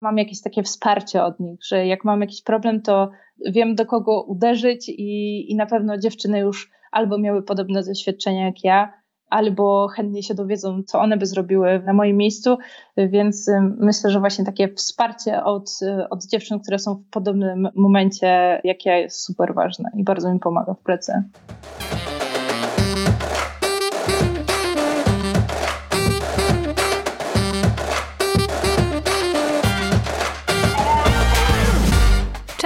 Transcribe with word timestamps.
mam 0.00 0.18
jakieś 0.18 0.42
takie 0.42 0.62
wsparcie 0.62 1.24
od 1.24 1.40
nich, 1.40 1.60
że 1.64 1.86
jak 1.86 2.04
mam 2.04 2.20
jakiś 2.20 2.42
problem, 2.42 2.82
to 2.82 3.10
wiem 3.46 3.74
do 3.74 3.86
kogo 3.86 4.22
uderzyć 4.22 4.88
i, 4.88 5.52
i 5.52 5.56
na 5.56 5.66
pewno 5.66 5.98
dziewczyny 5.98 6.38
już 6.38 6.70
albo 6.92 7.18
miały 7.18 7.42
podobne 7.42 7.82
doświadczenia 7.82 8.46
jak 8.46 8.64
ja, 8.64 8.92
albo 9.30 9.88
chętnie 9.88 10.22
się 10.22 10.34
dowiedzą, 10.34 10.82
co 10.82 11.00
one 11.00 11.16
by 11.16 11.26
zrobiły 11.26 11.82
na 11.86 11.92
moim 11.92 12.16
miejscu, 12.16 12.58
więc 12.96 13.50
myślę, 13.78 14.10
że 14.10 14.20
właśnie 14.20 14.44
takie 14.44 14.68
wsparcie 14.68 15.44
od, 15.44 15.70
od 16.10 16.26
dziewczyn, 16.26 16.60
które 16.60 16.78
są 16.78 16.94
w 16.94 17.10
podobnym 17.10 17.68
momencie 17.74 18.60
jak 18.64 18.86
ja 18.86 18.96
jest 18.96 19.24
super 19.24 19.54
ważne 19.54 19.90
i 19.96 20.04
bardzo 20.04 20.32
mi 20.32 20.40
pomaga 20.40 20.74
w 20.74 20.82
pracy. 20.82 21.12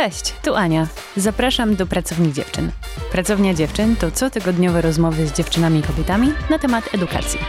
Cześć, 0.05 0.35
tu 0.43 0.55
Ania. 0.55 0.87
Zapraszam 1.17 1.77
do 1.77 1.87
Pracowni 1.87 2.33
Dziewczyn. 2.33 2.71
Pracownia 3.13 3.55
Dziewczyn 3.55 3.97
to 3.97 4.11
cotygodniowe 4.11 4.83
rozmowy 4.83 5.27
z 5.27 5.33
dziewczynami 5.33 5.79
i 5.79 5.83
kobietami 5.83 6.33
na 6.51 6.59
temat 6.59 6.95
edukacji. 6.95 7.41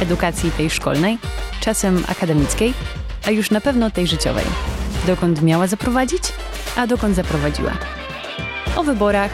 Edukacji 0.00 0.50
tej 0.50 0.70
szkolnej, 0.70 1.18
czasem 1.60 2.04
akademickiej, 2.08 2.74
a 3.26 3.30
już 3.30 3.50
na 3.50 3.60
pewno 3.60 3.90
tej 3.90 4.06
życiowej. 4.06 4.44
Dokąd 5.06 5.42
miała 5.42 5.66
zaprowadzić, 5.66 6.22
a 6.76 6.86
dokąd 6.86 7.16
zaprowadziła. 7.16 7.72
O 8.76 8.82
wyborach, 8.82 9.30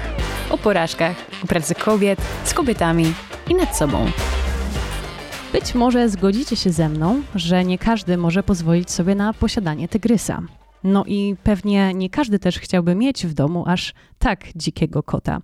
o 0.51 0.59
porażkach, 0.59 1.17
o 1.45 1.47
pracy 1.47 1.75
kobiet, 1.75 2.21
z 2.45 2.55
kobietami 2.55 3.15
i 3.51 3.55
nad 3.55 3.77
sobą. 3.77 4.11
Być 5.53 5.75
może 5.75 6.09
zgodzicie 6.09 6.57
się 6.57 6.71
ze 6.71 6.89
mną, 6.89 7.23
że 7.35 7.65
nie 7.65 7.79
każdy 7.79 8.17
może 8.17 8.43
pozwolić 8.43 8.91
sobie 8.91 9.15
na 9.15 9.33
posiadanie 9.33 9.89
tygrysa. 9.89 10.43
No 10.85 11.05
i 11.07 11.37
pewnie 11.43 11.95
nie 11.95 12.11
każdy 12.11 12.39
też 12.39 12.59
chciałby 12.59 12.95
mieć 12.95 13.27
w 13.27 13.35
domu 13.35 13.65
aż 13.67 13.95
tak 14.19 14.45
dzikiego 14.57 15.03
kota. 15.03 15.41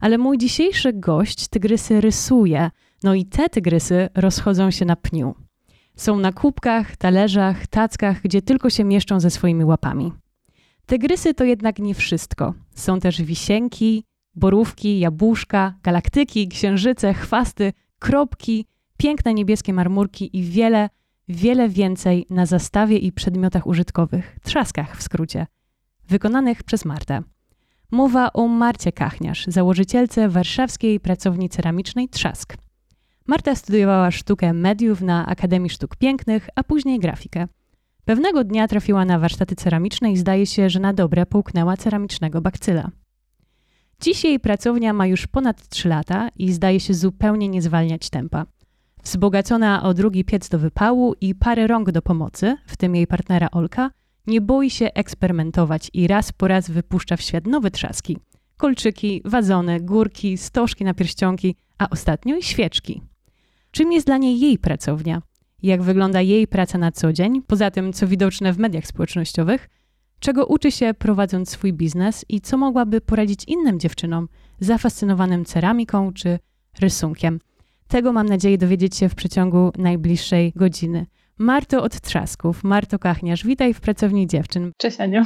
Ale 0.00 0.18
mój 0.18 0.38
dzisiejszy 0.38 0.92
gość 0.92 1.48
tygrysy 1.48 2.00
rysuje, 2.00 2.70
no 3.02 3.14
i 3.14 3.24
te 3.24 3.48
tygrysy 3.48 4.08
rozchodzą 4.14 4.70
się 4.70 4.84
na 4.84 4.96
pniu. 4.96 5.34
Są 5.96 6.18
na 6.18 6.32
kubkach, 6.32 6.96
talerzach, 6.96 7.66
tackach, 7.66 8.22
gdzie 8.22 8.42
tylko 8.42 8.70
się 8.70 8.84
mieszczą 8.84 9.20
ze 9.20 9.30
swoimi 9.30 9.64
łapami. 9.64 10.12
Tygrysy 10.86 11.34
to 11.34 11.44
jednak 11.44 11.78
nie 11.78 11.94
wszystko. 11.94 12.54
Są 12.74 13.00
też 13.00 13.22
wisienki, 13.22 14.04
borówki, 14.34 14.98
jabłuszka, 14.98 15.74
galaktyki, 15.82 16.48
księżyce, 16.48 17.14
chwasty, 17.14 17.72
kropki, 17.98 18.66
piękne 18.96 19.34
niebieskie 19.34 19.72
marmurki 19.72 20.36
i 20.36 20.42
wiele, 20.42 20.88
wiele 21.28 21.68
więcej 21.68 22.26
na 22.30 22.46
zastawie 22.46 22.98
i 22.98 23.12
przedmiotach 23.12 23.66
użytkowych, 23.66 24.36
trzaskach 24.42 24.96
w 24.96 25.02
skrócie, 25.02 25.46
wykonanych 26.08 26.62
przez 26.62 26.84
Martę. 26.84 27.22
Mowa 27.90 28.32
o 28.32 28.48
Marcie 28.48 28.92
Kachniarz, 28.92 29.44
założycielce 29.46 30.28
warszawskiej 30.28 31.00
pracowni 31.00 31.48
ceramicznej 31.48 32.08
Trzask. 32.08 32.56
Marta 33.26 33.54
studiowała 33.54 34.10
sztukę 34.10 34.52
mediów 34.52 35.00
na 35.00 35.26
Akademii 35.26 35.70
Sztuk 35.70 35.96
Pięknych, 35.96 36.48
a 36.54 36.64
później 36.64 36.98
grafikę. 36.98 37.48
Pewnego 38.04 38.44
dnia 38.44 38.68
trafiła 38.68 39.04
na 39.04 39.18
warsztaty 39.18 39.56
ceramiczne 39.56 40.12
i 40.12 40.16
zdaje 40.16 40.46
się, 40.46 40.70
że 40.70 40.80
na 40.80 40.92
dobre 40.92 41.26
połknęła 41.26 41.76
ceramicznego 41.76 42.40
bakcyla. 42.40 42.90
Dziś 44.00 44.24
jej 44.24 44.40
pracownia 44.40 44.92
ma 44.92 45.06
już 45.06 45.26
ponad 45.26 45.68
3 45.68 45.88
lata 45.88 46.28
i 46.36 46.52
zdaje 46.52 46.80
się 46.80 46.94
zupełnie 46.94 47.48
nie 47.48 47.62
zwalniać 47.62 48.10
tempa– 48.10 48.46
Wzbogacona 49.04 49.82
o 49.82 49.94
drugi 49.94 50.24
piec 50.24 50.48
do 50.48 50.58
wypału 50.58 51.14
i 51.20 51.34
parę 51.34 51.66
rąk 51.66 51.90
do 51.90 52.02
pomocy, 52.02 52.56
w 52.66 52.76
tym 52.76 52.96
jej 52.96 53.06
partnera 53.06 53.48
Olka, 53.50 53.90
nie 54.26 54.40
boi 54.40 54.70
się 54.70 54.90
eksperymentować 54.94 55.90
i 55.94 56.06
raz 56.06 56.32
po 56.32 56.48
raz 56.48 56.70
wypuszcza 56.70 57.16
w 57.16 57.22
świat 57.22 57.46
nowe 57.46 57.70
trzaski. 57.70 58.18
Kolczyki, 58.56 59.22
wazony, 59.24 59.80
górki, 59.80 60.38
stożki 60.38 60.84
na 60.84 60.94
pierścionki, 60.94 61.56
a 61.78 61.90
ostatnio 61.90 62.36
i 62.36 62.42
świeczki. 62.42 63.02
Czym 63.70 63.92
jest 63.92 64.06
dla 64.06 64.16
niej 64.16 64.40
jej 64.40 64.58
pracownia? 64.58 65.22
Jak 65.62 65.82
wygląda 65.82 66.20
jej 66.20 66.46
praca 66.46 66.78
na 66.78 66.92
co 66.92 67.12
dzień, 67.12 67.42
poza 67.42 67.70
tym 67.70 67.92
co 67.92 68.06
widoczne 68.06 68.52
w 68.52 68.58
mediach 68.58 68.86
społecznościowych? 68.86 69.68
Czego 70.20 70.46
uczy 70.46 70.72
się 70.72 70.94
prowadząc 70.94 71.50
swój 71.50 71.72
biznes 71.72 72.24
i 72.28 72.40
co 72.40 72.56
mogłaby 72.56 73.00
poradzić 73.00 73.44
innym 73.44 73.80
dziewczynom 73.80 74.28
zafascynowanym 74.60 75.44
ceramiką 75.44 76.12
czy 76.12 76.38
rysunkiem? 76.80 77.40
Tego 77.88 78.12
mam 78.12 78.26
nadzieję 78.26 78.58
dowiedzieć 78.58 78.96
się 78.96 79.08
w 79.08 79.14
przeciągu 79.14 79.72
najbliższej 79.78 80.52
godziny. 80.56 81.06
Marto 81.38 81.82
od 81.82 82.00
Trzasków, 82.00 82.64
Marto 82.64 82.98
Kachniarz, 82.98 83.44
witaj 83.44 83.74
w 83.74 83.80
Pracowni 83.80 84.26
Dziewczyn. 84.26 84.72
Cześć 84.76 85.00
Aniu. 85.00 85.22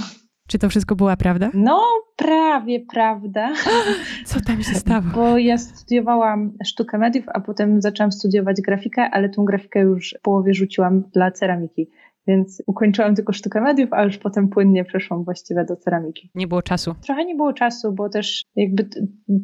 Czy 0.48 0.58
to 0.58 0.68
wszystko 0.68 0.96
była 0.96 1.16
prawda? 1.16 1.50
No, 1.54 1.82
prawie 2.16 2.80
prawda. 2.92 3.52
Co 4.26 4.40
tam 4.40 4.62
się 4.62 4.74
stało? 4.74 5.02
Bo 5.14 5.38
ja 5.38 5.58
studiowałam 5.58 6.52
sztukę 6.64 6.98
mediów, 6.98 7.24
a 7.34 7.40
potem 7.40 7.82
zaczęłam 7.82 8.12
studiować 8.12 8.60
grafikę, 8.60 9.02
ale 9.02 9.28
tą 9.28 9.44
grafikę 9.44 9.80
już 9.80 10.14
w 10.18 10.22
połowie 10.22 10.54
rzuciłam 10.54 11.02
dla 11.02 11.30
ceramiki. 11.30 11.90
Więc 12.26 12.62
ukończyłam 12.66 13.14
tylko 13.14 13.32
sztukę 13.32 13.60
mediów, 13.60 13.92
a 13.92 14.04
już 14.04 14.18
potem 14.18 14.48
płynnie 14.48 14.84
przeszłam 14.84 15.24
właściwie 15.24 15.64
do 15.64 15.76
ceramiki. 15.76 16.30
Nie 16.34 16.46
było 16.46 16.62
czasu. 16.62 16.94
Trochę 17.06 17.24
nie 17.24 17.34
było 17.34 17.52
czasu, 17.52 17.92
bo 17.92 18.08
też 18.08 18.42
jakby 18.56 18.88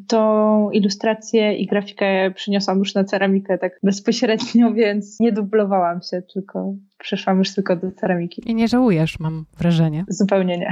tą 0.09 0.71
ilustrację 0.71 1.55
i 1.55 1.67
grafikę 1.67 2.31
przyniosłam 2.31 2.79
już 2.79 2.95
na 2.95 3.05
ceramikę 3.05 3.59
tak 3.59 3.73
bezpośrednio, 3.83 4.73
więc 4.81 5.21
nie 5.21 5.33
dublowałam 5.33 6.01
się, 6.11 6.23
tylko 6.35 6.75
przeszłam 6.99 7.39
już 7.39 7.55
tylko 7.55 7.77
do 7.77 7.93
ceramiki. 7.93 8.43
I 8.47 8.55
nie 8.55 8.69
żałujesz, 8.69 9.21
mam 9.21 9.45
wrażenie. 9.59 10.05
Zupełnie 10.21 10.59
nie. 10.59 10.71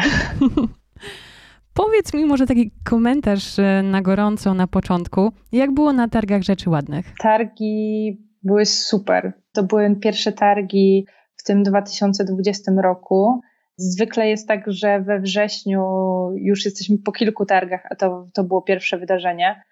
Powiedz 1.74 2.14
mi 2.14 2.24
może 2.24 2.46
taki 2.46 2.70
komentarz 2.84 3.58
e, 3.58 3.82
na 3.82 4.02
gorąco 4.02 4.54
na 4.54 4.66
początku. 4.66 5.32
Jak 5.52 5.74
było 5.74 5.92
na 5.92 6.08
targach 6.08 6.42
rzeczy 6.42 6.70
ładnych? 6.70 7.14
Targi 7.18 8.18
były 8.42 8.64
super. 8.64 9.32
To 9.52 9.62
były 9.62 9.96
pierwsze 9.96 10.32
targi 10.32 11.06
tym 11.46 11.62
2020 11.62 12.72
roku. 12.82 13.40
Zwykle 13.76 14.28
jest 14.28 14.48
tak, 14.48 14.64
że 14.66 15.00
we 15.00 15.20
wrześniu 15.20 15.82
już 16.34 16.64
jesteśmy 16.64 16.98
po 16.98 17.12
kilku 17.12 17.46
targach, 17.46 17.86
a 17.90 17.94
to, 17.94 18.28
to 18.34 18.44
było 18.44 18.62
pierwsze 18.62 18.98
wydarzenie. 18.98 19.62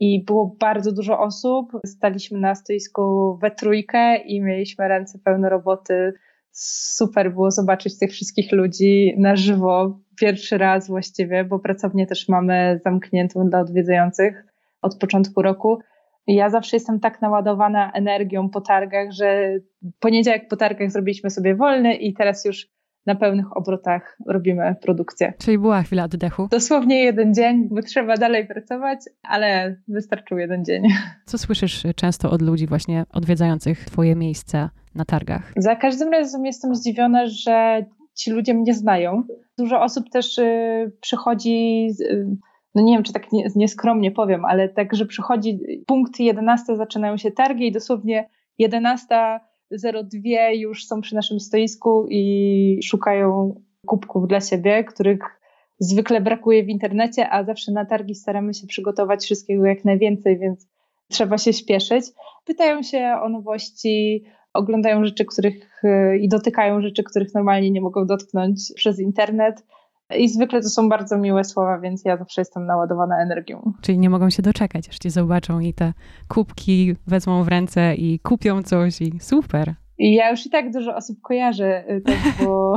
I 0.00 0.24
było 0.24 0.56
bardzo 0.60 0.92
dużo 0.92 1.20
osób. 1.20 1.72
Staliśmy 1.86 2.38
na 2.38 2.54
stoisku 2.54 3.36
we 3.42 3.50
trójkę 3.50 4.16
i 4.16 4.42
mieliśmy 4.42 4.88
ręce 4.88 5.18
pełne 5.24 5.48
roboty. 5.48 6.12
Super 6.52 7.32
było 7.32 7.50
zobaczyć 7.50 7.98
tych 7.98 8.10
wszystkich 8.10 8.52
ludzi 8.52 9.14
na 9.18 9.36
żywo, 9.36 10.00
pierwszy 10.20 10.58
raz 10.58 10.88
właściwie, 10.88 11.44
bo 11.44 11.58
pracownię 11.58 12.06
też 12.06 12.28
mamy 12.28 12.80
zamkniętą 12.84 13.48
dla 13.48 13.60
odwiedzających 13.60 14.44
od 14.82 14.98
początku 14.98 15.42
roku. 15.42 15.78
Ja 16.26 16.50
zawsze 16.50 16.76
jestem 16.76 17.00
tak 17.00 17.22
naładowana 17.22 17.92
energią 17.92 18.48
po 18.48 18.60
targach, 18.60 19.12
że 19.12 19.54
poniedziałek 20.00 20.48
po 20.48 20.56
targach 20.56 20.90
zrobiliśmy 20.90 21.30
sobie 21.30 21.54
wolny 21.54 21.94
i 21.94 22.14
teraz 22.14 22.44
już 22.44 22.68
na 23.06 23.14
pełnych 23.14 23.56
obrotach 23.56 24.18
robimy 24.26 24.74
produkcję. 24.82 25.32
Czyli 25.38 25.58
była 25.58 25.82
chwila 25.82 26.04
oddechu? 26.04 26.48
Dosłownie 26.50 27.04
jeden 27.04 27.34
dzień, 27.34 27.68
bo 27.70 27.82
trzeba 27.82 28.16
dalej 28.16 28.46
pracować, 28.46 28.98
ale 29.22 29.76
wystarczył 29.88 30.38
jeden 30.38 30.64
dzień. 30.64 30.82
Co 31.26 31.38
słyszysz 31.38 31.82
często 31.96 32.30
od 32.30 32.42
ludzi 32.42 32.66
właśnie 32.66 33.04
odwiedzających 33.12 33.84
Twoje 33.84 34.16
miejsca 34.16 34.70
na 34.94 35.04
targach? 35.04 35.52
Za 35.56 35.76
każdym 35.76 36.12
razem 36.12 36.46
jestem 36.46 36.74
zdziwiona, 36.74 37.26
że 37.26 37.84
ci 38.14 38.30
ludzie 38.30 38.54
mnie 38.54 38.74
znają. 38.74 39.22
Dużo 39.58 39.82
osób 39.82 40.10
też 40.10 40.38
y, 40.38 40.92
przychodzi. 41.00 41.88
Y, 42.00 42.26
no 42.76 42.82
nie 42.82 42.92
wiem, 42.92 43.02
czy 43.02 43.12
tak 43.12 43.32
nie, 43.32 43.48
nieskromnie 43.56 44.10
powiem, 44.10 44.44
ale 44.44 44.68
tak, 44.68 44.94
że 44.94 45.06
przychodzi 45.06 45.58
punkt 45.86 46.20
11, 46.20 46.76
zaczynają 46.76 47.16
się 47.16 47.30
targi 47.30 47.66
i 47.66 47.72
dosłownie 47.72 48.28
11.02 48.60 49.38
już 50.54 50.86
są 50.86 51.00
przy 51.00 51.14
naszym 51.14 51.40
stoisku 51.40 52.06
i 52.10 52.80
szukają 52.84 53.60
kubków 53.86 54.28
dla 54.28 54.40
siebie, 54.40 54.84
których 54.84 55.40
zwykle 55.78 56.20
brakuje 56.20 56.64
w 56.64 56.68
internecie, 56.68 57.30
a 57.30 57.44
zawsze 57.44 57.72
na 57.72 57.84
targi 57.84 58.14
staramy 58.14 58.54
się 58.54 58.66
przygotować 58.66 59.24
wszystkiego 59.24 59.66
jak 59.66 59.84
najwięcej, 59.84 60.38
więc 60.38 60.68
trzeba 61.08 61.38
się 61.38 61.52
śpieszyć. 61.52 62.04
Pytają 62.44 62.82
się 62.82 63.18
o 63.22 63.28
nowości, 63.28 64.24
oglądają 64.52 65.04
rzeczy, 65.04 65.24
których 65.24 65.82
i 66.20 66.28
dotykają 66.28 66.80
rzeczy, 66.80 67.02
których 67.02 67.34
normalnie 67.34 67.70
nie 67.70 67.80
mogą 67.80 68.06
dotknąć 68.06 68.72
przez 68.74 69.00
internet. 69.00 69.66
I 70.18 70.28
zwykle 70.28 70.62
to 70.62 70.68
są 70.68 70.88
bardzo 70.88 71.18
miłe 71.18 71.44
słowa, 71.44 71.78
więc 71.78 72.04
ja 72.04 72.16
zawsze 72.16 72.40
jestem 72.40 72.66
naładowana 72.66 73.22
energią. 73.22 73.72
Czyli 73.80 73.98
nie 73.98 74.10
mogą 74.10 74.30
się 74.30 74.42
doczekać, 74.42 74.88
aż 74.88 74.98
cię 74.98 75.10
zobaczą 75.10 75.60
i 75.60 75.74
te 75.74 75.92
kubki 76.28 76.96
wezmą 77.06 77.44
w 77.44 77.48
ręce 77.48 77.94
i 77.94 78.20
kupią 78.20 78.62
coś 78.62 79.00
i 79.00 79.20
super. 79.20 79.74
I 79.98 80.14
ja 80.14 80.30
już 80.30 80.46
i 80.46 80.50
tak 80.50 80.72
dużo 80.72 80.96
osób 80.96 81.20
kojarzę, 81.22 81.84
tak, 82.04 82.18
bo, 82.44 82.76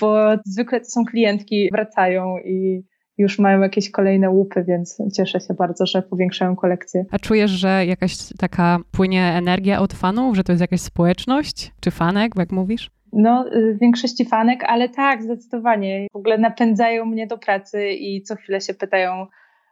bo 0.00 0.16
zwykle 0.44 0.80
to 0.80 0.86
są 0.86 1.04
klientki, 1.04 1.68
wracają 1.72 2.38
i 2.38 2.84
już 3.18 3.38
mają 3.38 3.60
jakieś 3.60 3.90
kolejne 3.90 4.30
łupy, 4.30 4.64
więc 4.68 4.98
cieszę 5.16 5.40
się 5.40 5.54
bardzo, 5.54 5.86
że 5.86 6.02
powiększają 6.02 6.56
kolekcję. 6.56 7.04
A 7.10 7.18
czujesz, 7.18 7.50
że 7.50 7.86
jakaś 7.86 8.16
taka 8.38 8.78
płynie 8.90 9.24
energia 9.24 9.80
od 9.80 9.92
fanów, 9.92 10.36
że 10.36 10.44
to 10.44 10.52
jest 10.52 10.60
jakaś 10.60 10.80
społeczność, 10.80 11.72
czy 11.80 11.90
fanek, 11.90 12.32
jak 12.36 12.52
mówisz? 12.52 12.90
No, 13.14 13.46
y, 13.54 13.78
większości 13.80 14.24
fanek, 14.24 14.64
ale 14.64 14.88
tak, 14.88 15.22
zdecydowanie. 15.22 16.06
W 16.12 16.16
ogóle 16.16 16.38
napędzają 16.38 17.04
mnie 17.04 17.26
do 17.26 17.38
pracy 17.38 17.88
i 17.88 18.22
co 18.22 18.36
chwilę 18.36 18.60
się 18.60 18.74
pytają, 18.74 19.26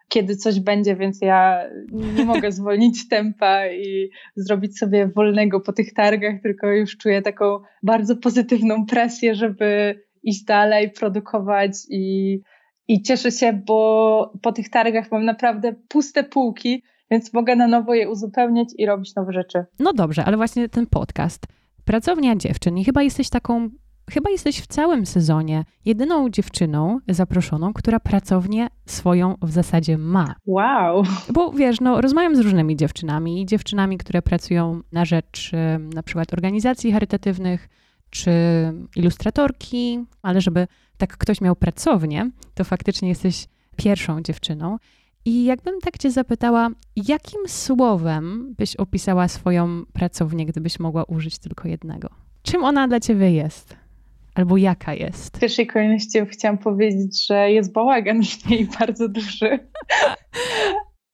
kiedy 0.08 0.36
coś 0.36 0.60
będzie, 0.60 0.96
więc 0.96 1.20
ja 1.20 1.62
nie 2.16 2.24
mogę 2.24 2.52
zwolnić 2.62 3.08
tempa 3.08 3.66
i 3.68 4.10
zrobić 4.36 4.78
sobie 4.78 5.08
wolnego 5.08 5.60
po 5.60 5.72
tych 5.72 5.94
targach, 5.94 6.34
tylko 6.42 6.66
już 6.66 6.96
czuję 6.96 7.22
taką 7.22 7.58
bardzo 7.82 8.16
pozytywną 8.16 8.86
presję, 8.86 9.34
żeby 9.34 10.00
iść 10.22 10.44
dalej, 10.44 10.90
produkować 10.90 11.70
i, 11.90 12.38
i 12.88 13.02
cieszę 13.02 13.30
się, 13.30 13.52
bo 13.66 14.32
po 14.42 14.52
tych 14.52 14.70
targach 14.70 15.10
mam 15.10 15.24
naprawdę 15.24 15.74
puste 15.88 16.24
półki, 16.24 16.82
więc 17.10 17.32
mogę 17.32 17.56
na 17.56 17.66
nowo 17.66 17.94
je 17.94 18.10
uzupełniać 18.10 18.68
i 18.78 18.86
robić 18.86 19.14
nowe 19.14 19.32
rzeczy. 19.32 19.64
No 19.78 19.92
dobrze, 19.92 20.24
ale 20.24 20.36
właśnie 20.36 20.68
ten 20.68 20.86
podcast. 20.86 21.46
Pracownia 21.84 22.36
dziewczyn 22.36 22.78
i 22.78 22.84
chyba 22.84 23.02
jesteś 23.02 23.28
taką 23.28 23.70
chyba 24.10 24.30
jesteś 24.30 24.60
w 24.60 24.66
całym 24.66 25.06
sezonie 25.06 25.64
jedyną 25.84 26.30
dziewczyną 26.30 26.98
zaproszoną, 27.08 27.72
która 27.72 28.00
pracownię 28.00 28.68
swoją 28.86 29.34
w 29.42 29.50
zasadzie 29.50 29.98
ma. 29.98 30.34
Wow. 30.46 31.04
Bo 31.32 31.52
wiesz, 31.52 31.80
no, 31.80 32.00
rozmawiam 32.00 32.36
z 32.36 32.38
różnymi 32.38 32.76
dziewczynami, 32.76 33.46
dziewczynami, 33.46 33.98
które 33.98 34.22
pracują 34.22 34.80
na 34.92 35.04
rzecz 35.04 35.52
na 35.94 36.02
przykład 36.02 36.32
organizacji 36.32 36.92
charytatywnych, 36.92 37.68
czy 38.10 38.30
ilustratorki, 38.96 40.04
ale 40.22 40.40
żeby 40.40 40.66
tak 40.96 41.16
ktoś 41.16 41.40
miał 41.40 41.56
pracownię, 41.56 42.30
to 42.54 42.64
faktycznie 42.64 43.08
jesteś 43.08 43.46
pierwszą 43.76 44.22
dziewczyną. 44.22 44.78
I 45.24 45.44
jakbym 45.44 45.80
tak 45.80 45.98
Cię 45.98 46.10
zapytała, 46.10 46.70
jakim 46.96 47.40
słowem 47.46 48.54
byś 48.58 48.76
opisała 48.76 49.28
swoją 49.28 49.84
pracownię, 49.92 50.46
gdybyś 50.46 50.80
mogła 50.80 51.04
użyć 51.04 51.38
tylko 51.38 51.68
jednego? 51.68 52.08
Czym 52.42 52.64
ona 52.64 52.88
dla 52.88 53.00
Ciebie 53.00 53.32
jest? 53.32 53.76
Albo 54.34 54.56
jaka 54.56 54.94
jest? 54.94 55.36
W 55.36 55.40
pierwszej 55.40 55.66
kolejności 55.66 56.26
chciałam 56.26 56.58
powiedzieć, 56.58 57.26
że 57.26 57.50
jest 57.50 57.72
bałagan 57.72 58.22
w 58.22 58.48
niej 58.48 58.68
bardzo 58.80 59.08
duży. 59.08 59.58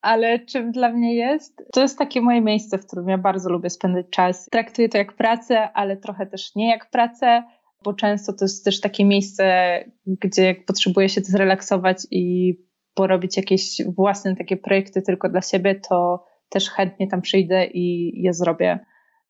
Ale 0.01 0.39
czym 0.39 0.73
dla 0.73 0.93
mnie 0.93 1.15
jest? 1.15 1.63
To 1.73 1.81
jest 1.81 1.99
takie 1.99 2.21
moje 2.21 2.41
miejsce, 2.41 2.79
w 2.79 2.87
którym 2.87 3.09
ja 3.09 3.19
bardzo 3.19 3.51
lubię 3.51 3.71
spędzać 3.71 4.07
czas. 4.11 4.47
Traktuję 4.51 4.89
to 4.89 4.99
jak 4.99 5.13
pracę, 5.13 5.73
ale 5.73 5.97
trochę 5.97 6.27
też 6.27 6.55
nie 6.55 6.71
jak 6.71 6.91
pracę, 6.91 7.43
bo 7.85 7.95
często 7.95 8.33
to 8.33 8.45
jest 8.45 8.65
też 8.65 8.81
takie 8.81 9.05
miejsce, 9.05 9.85
gdzie 10.07 10.55
potrzebuję 10.67 11.09
się 11.09 11.21
zrelaksować 11.21 12.07
i 12.11 12.55
porobić 12.99 13.37
jakieś 13.37 13.83
własne 13.97 14.37
takie 14.37 14.56
projekty 14.56 15.03
tylko 15.03 15.29
dla 15.29 15.43
siebie, 15.43 15.81
to 15.89 16.25
też 16.49 16.71
chętnie 16.71 17.09
tam 17.09 17.21
przyjdę 17.21 17.67
i 17.67 18.12
je 18.23 18.35
zrobię. 18.35 18.79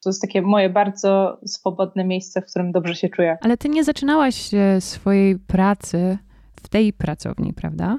To 0.05 0.11
jest 0.11 0.23
takie 0.23 0.43
moje 0.43 0.71
bardzo 0.71 1.41
swobodne 1.47 2.05
miejsce, 2.05 2.41
w 2.41 2.45
którym 2.45 2.73
dobrze 2.73 2.95
się 2.95 3.09
czuję. 3.09 3.39
Ale 3.41 3.57
ty 3.57 3.69
nie 3.69 3.85
zaczynałaś 3.85 4.55
e, 4.55 4.81
swojej 4.81 5.39
pracy 5.39 6.19
w 6.57 6.69
tej 6.69 6.93
pracowni, 6.93 7.53
prawda? 7.53 7.99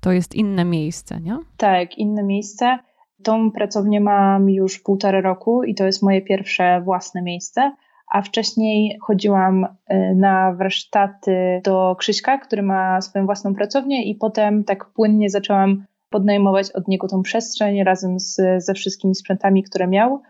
To 0.00 0.12
jest 0.12 0.34
inne 0.34 0.64
miejsce, 0.64 1.20
nie? 1.20 1.38
Tak, 1.56 1.98
inne 1.98 2.22
miejsce. 2.22 2.78
Tą 3.22 3.50
pracownię 3.50 4.00
mam 4.00 4.50
już 4.50 4.78
półtora 4.78 5.20
roku 5.20 5.64
i 5.64 5.74
to 5.74 5.84
jest 5.84 6.02
moje 6.02 6.22
pierwsze 6.22 6.80
własne 6.84 7.22
miejsce. 7.22 7.72
A 8.10 8.22
wcześniej 8.22 8.98
chodziłam 9.00 9.66
e, 9.86 10.14
na 10.14 10.52
warsztaty 10.52 11.60
do 11.64 11.96
Krzyśka, 11.98 12.38
który 12.38 12.62
ma 12.62 13.00
swoją 13.00 13.26
własną 13.26 13.54
pracownię, 13.54 14.04
i 14.04 14.14
potem 14.14 14.64
tak 14.64 14.86
płynnie 14.86 15.30
zaczęłam 15.30 15.84
podnajmować 16.10 16.72
od 16.72 16.88
niego 16.88 17.08
tą 17.08 17.22
przestrzeń 17.22 17.84
razem 17.84 18.20
z, 18.20 18.36
ze 18.64 18.74
wszystkimi 18.74 19.14
sprzętami, 19.14 19.62
które 19.62 19.86
miał. 19.86 20.22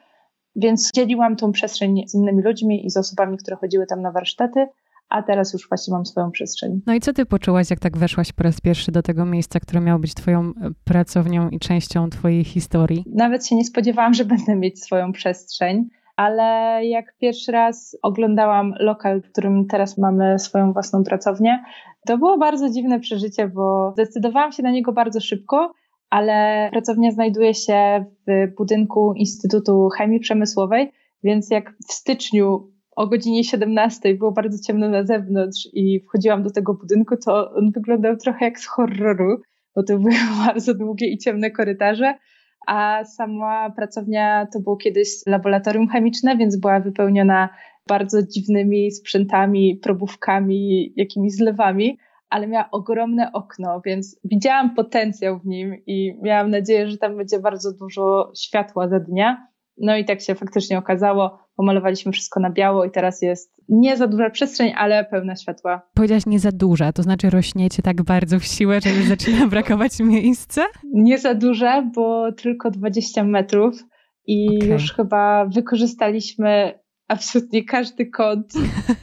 Więc 0.56 0.90
dzieliłam 0.94 1.36
tą 1.36 1.52
przestrzeń 1.52 2.02
z 2.06 2.14
innymi 2.14 2.42
ludźmi 2.42 2.86
i 2.86 2.90
z 2.90 2.96
osobami, 2.96 3.38
które 3.38 3.56
chodziły 3.56 3.86
tam 3.86 4.02
na 4.02 4.12
warsztaty, 4.12 4.66
a 5.08 5.22
teraz 5.22 5.52
już 5.52 5.68
właśnie 5.68 5.92
mam 5.92 6.06
swoją 6.06 6.30
przestrzeń. 6.30 6.80
No 6.86 6.94
i 6.94 7.00
co 7.00 7.12
ty 7.12 7.26
poczułaś, 7.26 7.70
jak 7.70 7.80
tak 7.80 7.96
weszłaś 7.96 8.32
po 8.32 8.42
raz 8.42 8.60
pierwszy 8.60 8.92
do 8.92 9.02
tego 9.02 9.24
miejsca, 9.24 9.60
które 9.60 9.80
miało 9.80 9.98
być 9.98 10.14
twoją 10.14 10.40
e, 10.40 10.52
pracownią 10.84 11.48
i 11.48 11.58
częścią 11.58 12.10
twojej 12.10 12.44
historii? 12.44 13.04
Nawet 13.14 13.46
się 13.46 13.56
nie 13.56 13.64
spodziewałam, 13.64 14.14
że 14.14 14.24
będę 14.24 14.56
mieć 14.56 14.82
swoją 14.82 15.12
przestrzeń, 15.12 15.88
ale 16.20 16.80
jak 16.86 17.16
pierwszy 17.18 17.52
raz 17.52 17.96
oglądałam 18.02 18.74
lokal, 18.80 19.22
w 19.22 19.32
którym 19.32 19.66
teraz 19.66 19.98
mamy 19.98 20.38
swoją 20.38 20.72
własną 20.72 21.04
pracownię, 21.04 21.64
to 22.06 22.18
było 22.18 22.38
bardzo 22.38 22.70
dziwne 22.70 23.00
przeżycie, 23.00 23.48
bo 23.48 23.92
zdecydowałam 23.92 24.52
się 24.52 24.62
na 24.62 24.70
niego 24.70 24.92
bardzo 24.92 25.20
szybko, 25.20 25.72
ale 26.10 26.68
pracownia 26.72 27.10
znajduje 27.10 27.54
się 27.54 28.04
w 28.26 28.54
budynku 28.56 29.12
Instytutu 29.16 29.88
Chemii 29.88 30.20
Przemysłowej, 30.20 30.92
więc 31.22 31.50
jak 31.50 31.72
w 31.88 31.92
styczniu 31.92 32.72
o 32.96 33.06
godzinie 33.06 33.44
17 33.44 34.14
było 34.14 34.32
bardzo 34.32 34.58
ciemno 34.66 34.88
na 34.88 35.04
zewnątrz 35.04 35.68
i 35.72 36.00
wchodziłam 36.00 36.42
do 36.42 36.50
tego 36.50 36.74
budynku, 36.74 37.16
to 37.24 37.52
on 37.52 37.70
wyglądał 37.70 38.16
trochę 38.16 38.44
jak 38.44 38.60
z 38.60 38.66
horroru, 38.66 39.40
bo 39.76 39.82
to 39.82 39.98
były 39.98 40.14
bardzo 40.46 40.74
długie 40.74 41.06
i 41.06 41.18
ciemne 41.18 41.50
korytarze, 41.50 42.14
a 42.66 43.04
sama 43.04 43.70
pracownia 43.70 44.46
to 44.52 44.60
było 44.60 44.76
kiedyś 44.76 45.08
laboratorium 45.26 45.88
chemiczne, 45.88 46.36
więc 46.36 46.56
była 46.56 46.80
wypełniona 46.80 47.48
bardzo 47.88 48.22
dziwnymi 48.22 48.90
sprzętami, 48.90 49.76
probówkami, 49.76 50.92
jakimiś 50.96 51.34
zlewami 51.34 51.98
ale 52.30 52.46
miała 52.46 52.70
ogromne 52.70 53.32
okno, 53.32 53.80
więc 53.84 54.20
widziałam 54.24 54.74
potencjał 54.74 55.38
w 55.38 55.46
nim 55.46 55.76
i 55.86 56.18
miałam 56.22 56.50
nadzieję, 56.50 56.90
że 56.90 56.98
tam 56.98 57.16
będzie 57.16 57.38
bardzo 57.38 57.72
dużo 57.72 58.32
światła 58.36 58.88
za 58.88 59.00
dnia. 59.00 59.46
No 59.80 59.96
i 59.96 60.04
tak 60.04 60.20
się 60.20 60.34
faktycznie 60.34 60.78
okazało. 60.78 61.38
Pomalowaliśmy 61.56 62.12
wszystko 62.12 62.40
na 62.40 62.50
biało 62.50 62.84
i 62.84 62.90
teraz 62.90 63.22
jest 63.22 63.60
nie 63.68 63.96
za 63.96 64.06
duża 64.06 64.30
przestrzeń, 64.30 64.72
ale 64.76 65.04
pełna 65.04 65.36
światła. 65.36 65.82
Powiedziałaś 65.94 66.26
nie 66.26 66.38
za 66.40 66.52
duża, 66.52 66.92
to 66.92 67.02
znaczy 67.02 67.30
rośniecie 67.30 67.82
tak 67.82 68.02
bardzo 68.02 68.40
w 68.40 68.44
siłę, 68.44 68.80
że 68.80 69.02
zaczyna 69.02 69.46
brakować 69.56 70.00
miejsca? 70.00 70.62
Nie 70.92 71.18
za 71.18 71.34
duża, 71.34 71.82
bo 71.82 72.32
tylko 72.32 72.70
20 72.70 73.24
metrów 73.24 73.74
i 74.26 74.56
okay. 74.56 74.68
już 74.68 74.92
chyba 74.92 75.44
wykorzystaliśmy 75.44 76.78
absolutnie 77.08 77.64
każdy 77.64 78.06
kąt 78.06 78.52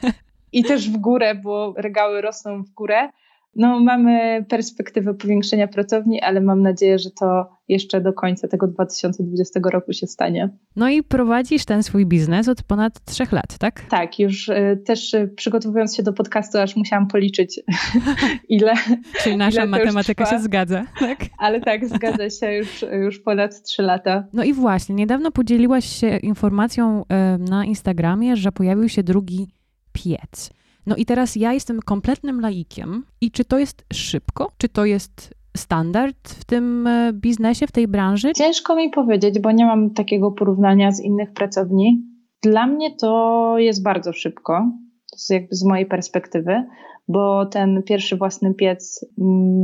i 0.52 0.64
też 0.64 0.90
w 0.90 0.96
górę, 0.96 1.34
bo 1.34 1.74
regały 1.76 2.20
rosną 2.20 2.62
w 2.62 2.70
górę. 2.70 3.08
No, 3.56 3.80
mamy 3.80 4.44
perspektywę 4.48 5.14
powiększenia 5.14 5.68
pracowni, 5.68 6.20
ale 6.20 6.40
mam 6.40 6.62
nadzieję, 6.62 6.98
że 6.98 7.10
to 7.10 7.50
jeszcze 7.68 8.00
do 8.00 8.12
końca 8.12 8.48
tego 8.48 8.66
2020 8.66 9.60
roku 9.72 9.92
się 9.92 10.06
stanie. 10.06 10.48
No 10.76 10.88
i 10.88 11.02
prowadzisz 11.02 11.64
ten 11.64 11.82
swój 11.82 12.06
biznes 12.06 12.48
od 12.48 12.62
ponad 12.62 13.04
trzech 13.04 13.32
lat, 13.32 13.58
tak? 13.58 13.82
Tak, 13.90 14.18
już 14.18 14.48
y, 14.48 14.82
też 14.86 15.14
y, 15.14 15.28
przygotowując 15.36 15.96
się 15.96 16.02
do 16.02 16.12
podcastu, 16.12 16.58
aż 16.58 16.76
musiałam 16.76 17.08
policzyć, 17.08 17.60
ile. 18.48 18.74
Czyli 19.22 19.36
nasza 19.36 19.62
ile 19.62 19.70
matematyka 19.70 20.26
się 20.26 20.38
zgadza, 20.38 20.84
tak? 21.00 21.18
Ale 21.38 21.60
tak, 21.60 21.88
zgadza 21.88 22.30
się 22.30 22.52
już, 22.52 22.84
już 23.02 23.18
ponad 23.18 23.62
trzy 23.62 23.82
lata. 23.82 24.24
No 24.32 24.44
i 24.44 24.52
właśnie, 24.52 24.94
niedawno 24.94 25.30
podzieliłaś 25.30 25.84
się 25.84 26.16
informacją 26.16 27.02
y, 27.02 27.04
na 27.50 27.64
Instagramie, 27.64 28.36
że 28.36 28.52
pojawił 28.52 28.88
się 28.88 29.02
drugi 29.02 29.48
piec. 29.92 30.57
No 30.88 30.96
i 30.96 31.04
teraz 31.04 31.36
ja 31.36 31.52
jestem 31.52 31.80
kompletnym 31.80 32.40
laikiem 32.40 33.04
i 33.20 33.30
czy 33.30 33.44
to 33.44 33.58
jest 33.58 33.84
szybko? 33.92 34.50
Czy 34.58 34.68
to 34.68 34.84
jest 34.84 35.34
standard 35.56 36.28
w 36.28 36.44
tym 36.44 36.86
e, 36.86 37.12
biznesie, 37.12 37.66
w 37.66 37.72
tej 37.72 37.88
branży? 37.88 38.32
Ciężko 38.32 38.76
mi 38.76 38.90
powiedzieć, 38.90 39.38
bo 39.40 39.52
nie 39.52 39.66
mam 39.66 39.90
takiego 39.90 40.30
porównania 40.30 40.92
z 40.92 41.00
innych 41.00 41.32
pracowni. 41.32 42.02
Dla 42.42 42.66
mnie 42.66 42.96
to 42.96 43.54
jest 43.58 43.82
bardzo 43.82 44.12
szybko, 44.12 44.70
jest 45.12 45.30
jakby 45.30 45.56
z 45.56 45.64
mojej 45.64 45.86
perspektywy, 45.86 46.64
bo 47.08 47.46
ten 47.46 47.82
pierwszy 47.82 48.16
własny 48.16 48.54
piec 48.54 49.06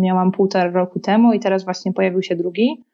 miałam 0.01 0.33
półtora 0.33 0.71
roku 0.71 1.01
temu 1.01 1.33
i 1.33 1.41
teraz 1.41 1.65
właśnie 1.65 1.93
pojawił 1.93 2.23
się 2.23 2.37
drugi. 2.37 2.85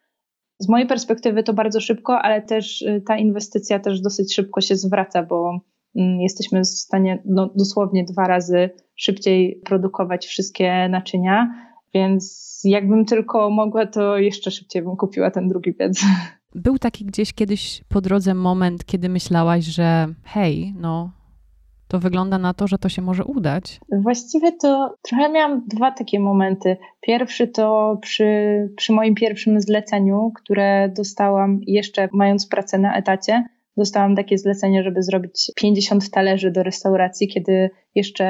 Z 0.58 0.68
mojej 0.68 0.86
perspektywy 0.86 1.42
to 1.42 1.52
bardzo 1.52 1.80
szybko, 1.80 2.18
ale 2.18 2.42
też 2.42 2.82
y, 2.82 3.02
ta 3.06 3.16
inwestycja 3.16 3.78
też 3.78 4.00
dosyć 4.00 4.34
szybko 4.34 4.60
się 4.60 4.76
zwraca, 4.76 5.22
bo 5.22 5.60
jesteśmy 5.94 6.60
w 6.60 6.66
stanie 6.66 7.22
no, 7.24 7.50
dosłownie 7.56 8.04
dwa 8.04 8.26
razy 8.26 8.70
szybciej 8.96 9.60
produkować 9.64 10.26
wszystkie 10.26 10.88
naczynia, 10.88 11.54
więc 11.94 12.60
jakbym 12.64 13.04
tylko 13.04 13.50
mogła, 13.50 13.86
to 13.86 14.18
jeszcze 14.18 14.50
szybciej 14.50 14.82
bym 14.82 14.96
kupiła 14.96 15.30
ten 15.30 15.48
drugi 15.48 15.74
piec. 15.74 16.04
Był 16.54 16.78
taki 16.78 17.04
gdzieś 17.04 17.32
kiedyś 17.32 17.82
po 17.88 18.00
drodze 18.00 18.34
moment, 18.34 18.84
kiedy 18.84 19.08
myślałaś, 19.08 19.64
że 19.64 20.14
hej, 20.24 20.74
no 20.80 21.10
to 21.88 21.98
wygląda 21.98 22.38
na 22.38 22.54
to, 22.54 22.66
że 22.66 22.78
to 22.78 22.88
się 22.88 23.02
może 23.02 23.24
udać? 23.24 23.80
Właściwie 24.02 24.52
to 24.52 24.96
trochę 25.02 25.32
miałam 25.32 25.62
dwa 25.66 25.90
takie 25.90 26.20
momenty. 26.20 26.76
Pierwszy 27.00 27.48
to 27.48 27.98
przy, 28.02 28.28
przy 28.76 28.92
moim 28.92 29.14
pierwszym 29.14 29.60
zleceniu, 29.60 30.32
które 30.34 30.88
dostałam 30.96 31.60
jeszcze 31.66 32.08
mając 32.12 32.46
pracę 32.46 32.78
na 32.78 32.96
etacie 32.96 33.44
dostałam 33.80 34.16
takie 34.16 34.38
zlecenie, 34.38 34.82
żeby 34.82 35.02
zrobić 35.02 35.52
50 35.56 36.10
talerzy 36.10 36.50
do 36.50 36.62
restauracji, 36.62 37.28
kiedy 37.28 37.70
jeszcze 37.94 38.26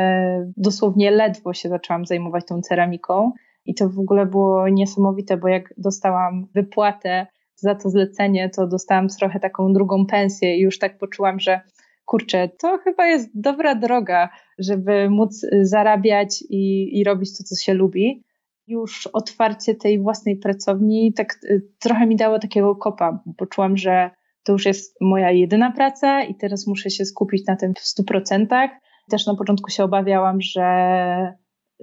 dosłownie 0.57 1.11
ledwo 1.11 1.55
się 1.55 1.69
zaczęłam 1.69 2.07
zajmować 2.07 2.47
tą 2.47 2.61
ceramiką. 2.61 3.33
I 3.65 3.75
to 3.75 3.89
w 3.89 3.99
ogóle 3.99 4.27
było 4.27 4.69
niesamowite, 4.69 5.37
bo 5.37 5.49
jak 5.49 5.75
dostałam 5.77 6.47
wypłatę 6.55 7.27
za 7.57 7.75
to 7.75 7.91
zlecenie, 7.91 8.51
to 8.51 8.67
dostałam 8.67 9.09
trochę 9.09 9.41
taką 9.41 9.73
drugą 9.73 10.07
pensję 10.07 10.57
i 10.57 10.61
już 10.61 10.79
tak 10.79 10.99
poczułam, 10.99 11.41
że 11.41 11.61
kurczę, 12.05 12.49
to 12.59 12.79
chyba 12.79 13.07
jest 13.07 13.31
dobra 13.35 13.75
droga, 13.75 14.29
żeby 14.59 15.11
móc 15.11 15.47
zarabiać 15.63 16.45
i, 16.51 16.99
i 16.99 17.05
robić 17.05 17.39
to, 17.39 17.45
co 17.45 17.57
się 17.57 17.75
lubi. 17.75 18.23
Już 18.67 19.07
otwarcie 19.07 19.75
tej 19.75 20.01
własnej 20.01 20.37
pracowni 20.37 21.13
tak 21.13 21.39
y, 21.45 21.63
trochę 21.79 22.07
mi 22.07 22.17
dało 22.17 22.39
takiego 22.39 22.77
kopa. 22.77 23.23
Poczułam, 23.37 23.77
że 23.77 24.11
to 24.45 24.53
już 24.53 24.67
jest 24.67 24.97
moja 25.01 25.31
jedyna 25.31 25.73
praca 25.73 26.23
i 26.23 26.35
teraz 26.35 26.67
muszę 26.67 26.91
się 26.91 27.05
skupić 27.05 27.47
na 27.47 27.57
tym 27.57 27.75
w 27.75 27.81
stu 27.81 28.05
procentach. 28.05 28.71
Też 29.11 29.27
na 29.27 29.37
początku 29.37 29.71
się 29.71 29.85
obawiałam, 29.85 30.41
że, 30.41 31.35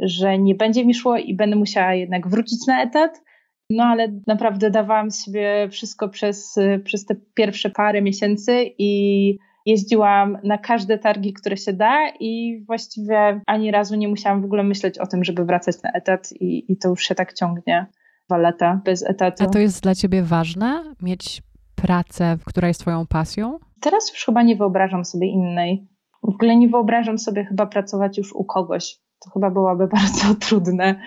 że 0.02 0.38
nie 0.38 0.56
będzie 0.56 0.86
mi 0.86 0.94
szło 0.94 1.18
i 1.18 1.36
będę 1.36 1.56
musiała 1.56 1.94
jednak 1.94 2.28
wrócić 2.28 2.68
na 2.68 2.84
etat. 2.84 3.22
No 3.70 3.84
ale 3.84 4.20
naprawdę 4.28 4.72
dawałam 4.72 5.12
sobie 5.12 5.70
wszystko 5.72 6.10
przez, 6.10 6.56
przez 6.84 7.06
te 7.06 7.16
pierwsze 7.34 7.70
parę 7.70 8.02
miesięcy 8.02 8.66
i 8.78 9.38
jeździłam 9.66 10.38
na 10.44 10.58
każde 10.58 10.98
targi, 10.98 11.34
które 11.34 11.58
się 11.58 11.74
da 11.74 12.10
i 12.20 12.64
właściwie 12.68 13.42
ani 13.46 13.72
razu 13.72 13.96
nie 13.96 14.08
musiałam 14.08 14.42
w 14.42 14.46
ogóle 14.46 14.64
myśleć 14.64 14.98
o 14.98 15.08
tym, 15.08 15.24
żeby 15.24 15.46
wracać 15.46 15.76
na 15.84 15.92
etat 15.92 16.32
i, 16.40 16.72
i 16.72 16.78
to 16.78 16.90
już 16.90 17.04
się 17.04 17.16
tak 17.16 17.34
ciągnie 17.34 17.86
dwa 18.28 18.38
lata 18.38 18.82
bez 18.86 19.10
etatu. 19.10 19.44
A 19.44 19.48
to 19.48 19.60
jest 19.60 19.84
dla 19.84 19.96
ciebie 19.96 20.24
ważne, 20.24 20.94
mieć 21.02 21.42
pracę, 21.82 22.38
która 22.46 22.68
jest 22.68 22.82
twoją 22.82 23.08
pasją? 23.08 23.60
Teraz 23.82 24.10
już 24.14 24.26
chyba 24.26 24.44
nie 24.44 24.56
wyobrażam 24.56 25.06
sobie 25.06 25.28
innej. 25.28 25.88
W 26.24 26.30
ogóle 26.30 26.56
nie 26.56 26.70
wyobrażam 26.70 27.18
sobie 27.18 27.46
chyba 27.46 27.66
pracować 27.66 28.18
już 28.18 28.34
u 28.34 28.46
kogoś. 28.46 29.00
To 29.26 29.32
chyba 29.32 29.52
byłoby 29.52 29.88
bardzo 29.98 30.36
trudne. 30.36 31.02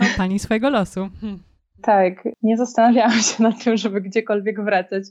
O, 0.00 0.04
pani 0.16 0.38
swojego 0.38 0.70
losu. 0.70 1.08
Hm. 1.20 1.38
Tak, 1.82 2.28
nie 2.42 2.56
zastanawiałam 2.56 3.20
się 3.20 3.42
nad 3.42 3.64
tym, 3.64 3.76
żeby 3.76 4.00
gdziekolwiek 4.00 4.64
wracać. 4.64 5.04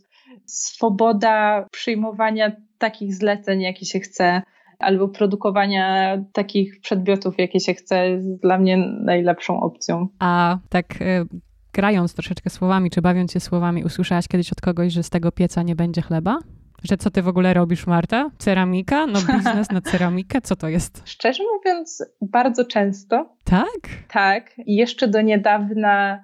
Swoboda 0.45 1.65
przyjmowania 1.71 2.51
takich 2.77 3.15
zleceń, 3.15 3.61
jakie 3.61 3.85
się 3.85 3.99
chce, 3.99 4.41
albo 4.79 5.07
produkowania 5.07 6.17
takich 6.33 6.81
przedmiotów, 6.81 7.35
jakie 7.37 7.59
się 7.59 7.73
chce, 7.73 8.09
jest 8.09 8.41
dla 8.41 8.57
mnie 8.57 8.77
najlepszą 8.77 9.59
opcją. 9.59 10.07
A 10.19 10.57
tak 10.69 11.01
y, 11.01 11.25
grając 11.73 12.13
troszeczkę 12.13 12.49
słowami, 12.49 12.89
czy 12.89 13.01
bawiąc 13.01 13.31
się 13.31 13.39
słowami, 13.39 13.83
usłyszałaś 13.83 14.27
kiedyś 14.27 14.51
od 14.51 14.61
kogoś, 14.61 14.93
że 14.93 15.03
z 15.03 15.09
tego 15.09 15.31
pieca 15.31 15.63
nie 15.63 15.75
będzie 15.75 16.01
chleba? 16.01 16.39
Że 16.83 16.97
co 16.97 17.11
ty 17.11 17.21
w 17.21 17.27
ogóle 17.27 17.53
robisz, 17.53 17.87
Marta? 17.87 18.29
Ceramika? 18.37 19.07
No 19.07 19.19
biznes 19.35 19.71
na 19.71 19.81
ceramikę? 19.81 20.41
Co 20.41 20.55
to 20.55 20.67
jest? 20.67 21.01
Szczerze 21.05 21.43
mówiąc, 21.55 22.05
bardzo 22.21 22.65
często. 22.65 23.35
Tak? 23.43 23.79
Tak. 24.11 24.51
I 24.65 24.75
jeszcze 24.75 25.07
do 25.07 25.21
niedawna 25.21 26.23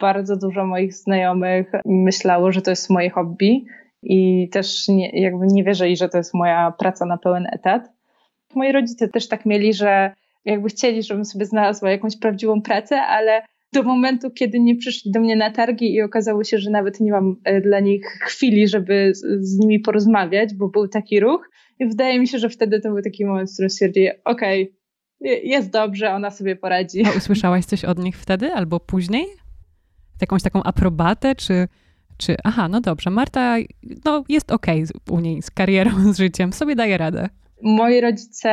bardzo 0.00 0.36
dużo 0.36 0.66
moich 0.66 0.94
znajomych 0.94 1.72
myślało, 1.84 2.52
że 2.52 2.62
to 2.62 2.70
jest 2.70 2.90
moje 2.90 3.10
hobby 3.10 3.64
i 4.02 4.48
też 4.52 4.88
nie, 4.88 5.20
jakby 5.20 5.46
nie 5.46 5.64
wierzyli, 5.64 5.96
że 5.96 6.08
to 6.08 6.18
jest 6.18 6.34
moja 6.34 6.72
praca 6.78 7.06
na 7.06 7.18
pełen 7.18 7.46
etat. 7.52 7.88
Moi 8.54 8.72
rodzice 8.72 9.08
też 9.08 9.28
tak 9.28 9.46
mieli, 9.46 9.74
że 9.74 10.14
jakby 10.44 10.68
chcieli, 10.68 11.02
żebym 11.02 11.24
sobie 11.24 11.44
znalazła 11.44 11.90
jakąś 11.90 12.18
prawdziwą 12.18 12.62
pracę, 12.62 13.02
ale 13.02 13.42
do 13.72 13.82
momentu, 13.82 14.30
kiedy 14.30 14.60
nie 14.60 14.76
przyszli 14.76 15.10
do 15.10 15.20
mnie 15.20 15.36
na 15.36 15.50
targi 15.50 15.94
i 15.94 16.02
okazało 16.02 16.44
się, 16.44 16.58
że 16.58 16.70
nawet 16.70 17.00
nie 17.00 17.12
mam 17.12 17.36
e, 17.44 17.60
dla 17.60 17.80
nich 17.80 18.06
chwili, 18.20 18.68
żeby 18.68 19.12
z, 19.14 19.48
z 19.48 19.58
nimi 19.58 19.80
porozmawiać, 19.80 20.54
bo 20.54 20.68
był 20.68 20.88
taki 20.88 21.20
ruch. 21.20 21.50
I 21.78 21.86
wydaje 21.86 22.20
mi 22.20 22.28
się, 22.28 22.38
że 22.38 22.48
wtedy 22.48 22.80
to 22.80 22.88
był 22.88 23.02
taki 23.02 23.24
moment, 23.24 23.50
w 23.50 23.52
którym 23.52 23.70
stwierdzili, 23.70 24.08
okej, 24.24 24.62
okay, 24.62 24.76
jest 25.42 25.70
dobrze, 25.70 26.12
ona 26.12 26.30
sobie 26.30 26.56
poradzi. 26.56 27.04
A 27.06 27.16
usłyszałaś 27.18 27.64
coś 27.64 27.84
od 27.84 27.98
nich 27.98 28.18
wtedy 28.18 28.52
albo 28.52 28.80
później? 28.80 29.26
Jakąś 30.20 30.42
taką 30.42 30.62
aprobatę, 30.62 31.34
czy, 31.34 31.68
czy 32.18 32.36
aha, 32.44 32.68
no 32.68 32.80
dobrze, 32.80 33.10
Marta 33.10 33.56
no, 34.04 34.24
jest 34.28 34.52
okej 34.52 34.82
okay 34.82 35.16
u 35.16 35.20
niej 35.20 35.42
z 35.42 35.50
karierą, 35.50 35.90
z 36.14 36.18
życiem, 36.18 36.52
sobie 36.52 36.76
daje 36.76 36.98
radę. 36.98 37.28
Moi 37.62 38.00
rodzice, 38.00 38.50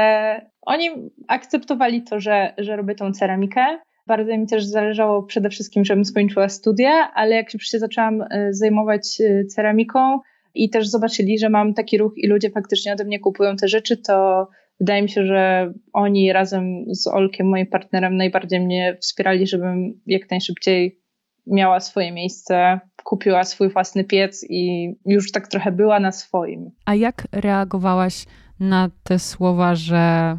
oni 0.62 0.90
akceptowali 1.28 2.04
to, 2.04 2.20
że, 2.20 2.54
że 2.58 2.76
robię 2.76 2.96
tą 2.96 3.12
ceramikę, 3.12 3.80
bardzo 4.08 4.38
mi 4.38 4.48
też 4.48 4.66
zależało 4.66 5.24
przede 5.24 5.50
wszystkim, 5.50 5.86
żebym 5.86 6.06
skończyła 6.06 6.50
studia, 6.50 7.12
ale 7.14 7.36
jak 7.36 7.52
się 7.62 7.80
zaczęłam 7.80 8.22
e, 8.22 8.54
zajmować 8.54 9.22
e, 9.22 9.46
ceramiką 9.46 10.20
i 10.54 10.70
też 10.70 10.88
zobaczyli, 10.88 11.40
że 11.40 11.50
mam 11.50 11.74
taki 11.74 11.98
ruch 11.98 12.14
i 12.16 12.28
ludzie 12.28 12.50
faktycznie 12.50 12.94
ode 12.94 13.06
mnie 13.06 13.20
kupują 13.20 13.56
te 13.56 13.68
rzeczy, 13.68 13.98
to 13.98 14.48
wydaje 14.80 15.02
mi 15.02 15.10
się, 15.10 15.26
że 15.26 15.74
oni 15.94 16.34
razem 16.34 16.86
z 16.88 17.08
Olkiem, 17.08 17.50
moim 17.50 17.68
partnerem, 17.68 18.18
najbardziej 18.18 18.60
mnie 18.60 18.98
wspierali, 19.02 19.48
żebym 19.48 20.02
jak 20.06 20.32
najszybciej 20.32 21.00
miała 21.48 21.80
swoje 21.80 22.12
miejsce, 22.12 22.80
kupiła 23.04 23.44
swój 23.44 23.70
własny 23.70 24.04
piec 24.04 24.46
i 24.50 24.94
już 25.06 25.32
tak 25.32 25.48
trochę 25.48 25.72
była 25.72 26.00
na 26.00 26.12
swoim. 26.12 26.72
A 26.86 26.96
jak 26.96 27.28
reagowałaś 27.32 28.26
na 28.60 28.90
te 29.04 29.20
słowa, 29.20 29.76
że 29.76 30.38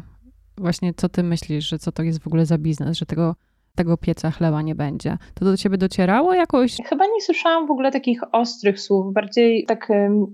właśnie 0.57 0.93
co 0.93 1.09
ty 1.09 1.23
myślisz, 1.23 1.69
że 1.69 1.79
co 1.79 1.91
to 1.91 2.03
jest 2.03 2.19
w 2.19 2.27
ogóle 2.27 2.45
za 2.45 2.57
biznes, 2.57 2.97
że 2.97 3.05
tego 3.05 3.35
tego 3.75 3.97
pieca 3.97 4.31
chleba 4.31 4.61
nie 4.61 4.75
będzie. 4.75 5.17
To 5.33 5.45
do 5.45 5.57
ciebie 5.57 5.77
docierało 5.77 6.33
jakoś? 6.33 6.77
Chyba 6.85 7.05
nie 7.05 7.21
słyszałam 7.21 7.67
w 7.67 7.71
ogóle 7.71 7.91
takich 7.91 8.21
ostrych 8.31 8.79
słów. 8.79 9.13
Bardziej 9.13 9.65
tak 9.65 9.87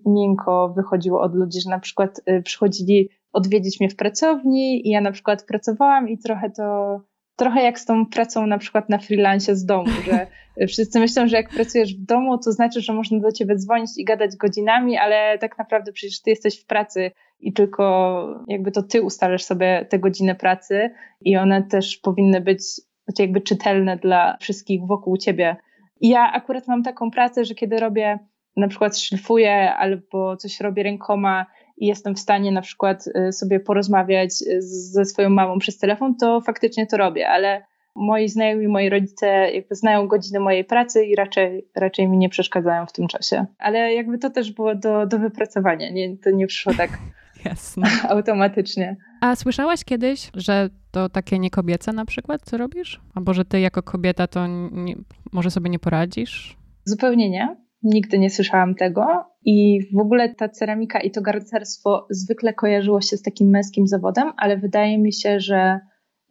miękko 0.05 0.73
wychodziło 0.77 1.21
od 1.21 1.35
ludzi, 1.35 1.61
że 1.61 1.69
na 1.69 1.79
przykład 1.79 2.21
y, 2.29 2.41
przychodzili 2.41 3.09
odwiedzić 3.33 3.79
mnie 3.79 3.89
w 3.89 3.95
pracowni 3.95 4.87
i 4.87 4.89
ja 4.89 5.01
na 5.01 5.11
przykład 5.11 5.45
pracowałam 5.45 6.09
i 6.09 6.17
trochę 6.17 6.49
to 6.49 6.97
trochę 7.35 7.63
jak 7.63 7.79
z 7.79 7.85
tą 7.85 8.05
pracą 8.05 8.47
na 8.47 8.57
przykład 8.57 8.89
na 8.89 8.97
freelance 8.97 9.55
z 9.55 9.65
domu, 9.65 9.89
że 10.05 10.27
wszyscy 10.67 10.99
myślą, 10.99 11.27
że 11.27 11.37
jak 11.37 11.49
pracujesz 11.49 11.95
w 11.95 12.05
domu, 12.05 12.37
to 12.37 12.51
znaczy, 12.51 12.81
że 12.81 12.93
można 12.93 13.19
do 13.19 13.31
ciebie 13.31 13.55
dzwonić 13.55 13.89
i 13.97 14.05
gadać 14.05 14.35
godzinami, 14.35 14.97
ale 14.97 15.37
tak 15.37 15.57
naprawdę 15.57 15.91
przecież 15.91 16.21
ty 16.21 16.29
jesteś 16.29 16.61
w 16.61 16.65
pracy 16.65 17.11
i 17.39 17.53
tylko 17.53 18.43
jakby 18.47 18.71
to 18.71 18.83
ty 18.83 19.01
ustalasz 19.01 19.43
sobie 19.43 19.85
te 19.89 19.99
godziny 19.99 20.35
pracy 20.35 20.89
i 21.21 21.37
one 21.37 21.63
też 21.63 21.97
powinny 21.97 22.41
być 22.41 22.63
znaczy 23.05 23.21
jakby 23.21 23.41
czytelne 23.41 23.97
dla 23.97 24.37
wszystkich 24.39 24.81
wokół 24.87 25.17
ciebie. 25.17 25.55
I 26.01 26.09
ja 26.09 26.31
akurat 26.31 26.67
mam 26.67 26.83
taką 26.83 27.11
pracę, 27.11 27.45
że 27.45 27.55
kiedy 27.55 27.79
robię, 27.79 28.19
na 28.57 28.67
przykład 28.67 28.99
szlifuję 28.99 29.73
albo 29.73 30.37
coś 30.37 30.59
robię 30.59 30.83
rękoma 30.83 31.45
i 31.77 31.87
jestem 31.87 32.15
w 32.15 32.19
stanie 32.19 32.51
na 32.51 32.61
przykład 32.61 33.07
y, 33.07 33.31
sobie 33.31 33.59
porozmawiać 33.59 34.33
ze 34.59 35.05
swoją 35.05 35.29
mamą 35.29 35.59
przez 35.59 35.77
telefon, 35.77 36.15
to 36.15 36.41
faktycznie 36.41 36.87
to 36.87 36.97
robię, 36.97 37.29
ale 37.29 37.63
moi 37.95 38.29
znajomi, 38.29 38.67
moi 38.67 38.89
rodzice 38.89 39.27
jakby 39.27 39.75
znają 39.75 40.07
godziny 40.07 40.39
mojej 40.39 40.65
pracy 40.65 41.05
i 41.05 41.15
raczej, 41.15 41.67
raczej 41.75 42.07
mi 42.07 42.17
nie 42.17 42.29
przeszkadzają 42.29 42.85
w 42.85 42.91
tym 42.91 43.07
czasie. 43.07 43.45
Ale 43.59 43.93
jakby 43.93 44.17
to 44.17 44.29
też 44.29 44.51
było 44.51 44.75
do, 44.75 45.05
do 45.05 45.19
wypracowania, 45.19 45.89
nie, 45.89 46.17
to 46.17 46.31
nie 46.31 46.47
przyszło 46.47 46.73
tak 46.73 46.89
Jasne. 47.45 47.87
automatycznie. 48.09 48.97
A 49.21 49.35
słyszałaś 49.35 49.85
kiedyś, 49.85 50.31
że 50.35 50.69
to 50.91 51.09
takie 51.09 51.39
niekobiece 51.39 51.93
na 51.93 52.05
przykład, 52.05 52.41
co 52.41 52.57
robisz? 52.57 53.01
Albo 53.15 53.33
że 53.33 53.45
ty 53.45 53.59
jako 53.59 53.83
kobieta 53.83 54.27
to 54.27 54.47
nie, 54.71 54.95
może 55.31 55.51
sobie 55.51 55.69
nie 55.69 55.79
poradzisz? 55.79 56.57
Zupełnie 56.85 57.29
nie. 57.29 57.57
Nigdy 57.83 58.19
nie 58.19 58.29
słyszałam 58.29 58.75
tego. 58.75 59.25
I 59.45 59.79
w 59.93 59.99
ogóle 59.99 60.35
ta 60.35 60.49
ceramika 60.49 60.99
i 60.99 61.11
to 61.11 61.21
garncarstwo 61.21 62.07
zwykle 62.09 62.53
kojarzyło 62.53 63.01
się 63.01 63.17
z 63.17 63.21
takim 63.21 63.49
męskim 63.49 63.87
zawodem, 63.87 64.31
ale 64.37 64.57
wydaje 64.57 64.97
mi 64.97 65.13
się, 65.13 65.39
że, 65.39 65.79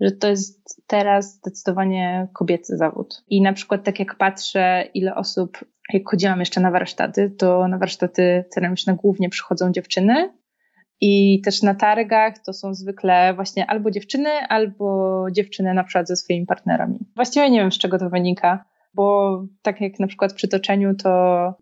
że 0.00 0.11
to 0.11 0.29
jest 0.29 0.83
teraz 0.87 1.35
zdecydowanie 1.35 2.29
kobiecy 2.33 2.76
zawód. 2.76 3.25
I 3.29 3.43
na 3.43 3.52
przykład 3.52 3.85
tak 3.85 3.99
jak 3.99 4.19
patrzę, 4.19 4.85
ile 4.95 5.14
osób, 5.14 5.64
jak 5.93 6.11
chodziłam 6.11 6.40
jeszcze 6.40 6.61
na 6.61 6.71
warsztaty, 6.71 7.31
to 7.31 7.69
na 7.69 7.79
warsztaty 7.79 8.45
ceramiczne 8.50 8.95
głównie 8.95 9.29
przychodzą 9.29 9.73
dziewczyny, 9.73 10.33
i 11.00 11.40
też 11.45 11.62
na 11.62 11.75
targach 11.75 12.38
to 12.38 12.52
są 12.52 12.75
zwykle 12.75 13.35
właśnie 13.35 13.66
albo 13.66 13.90
dziewczyny, 13.90 14.30
albo 14.49 15.26
dziewczyny 15.33 15.75
na 15.75 15.85
przykład 15.85 16.09
ze 16.09 16.16
swoimi 16.16 16.47
partnerami. 16.47 16.99
Właściwie 17.16 17.50
nie 17.50 17.61
wiem, 17.61 17.73
z 17.73 17.78
czego 17.78 17.99
to 17.99 18.11
wynika, 18.11 18.64
bo 18.95 19.37
tak 19.62 19.80
jak 19.80 20.00
na 20.00 20.07
przykład 20.07 20.33
przy 20.33 20.49
toczeniu, 20.49 20.95
to 20.95 21.11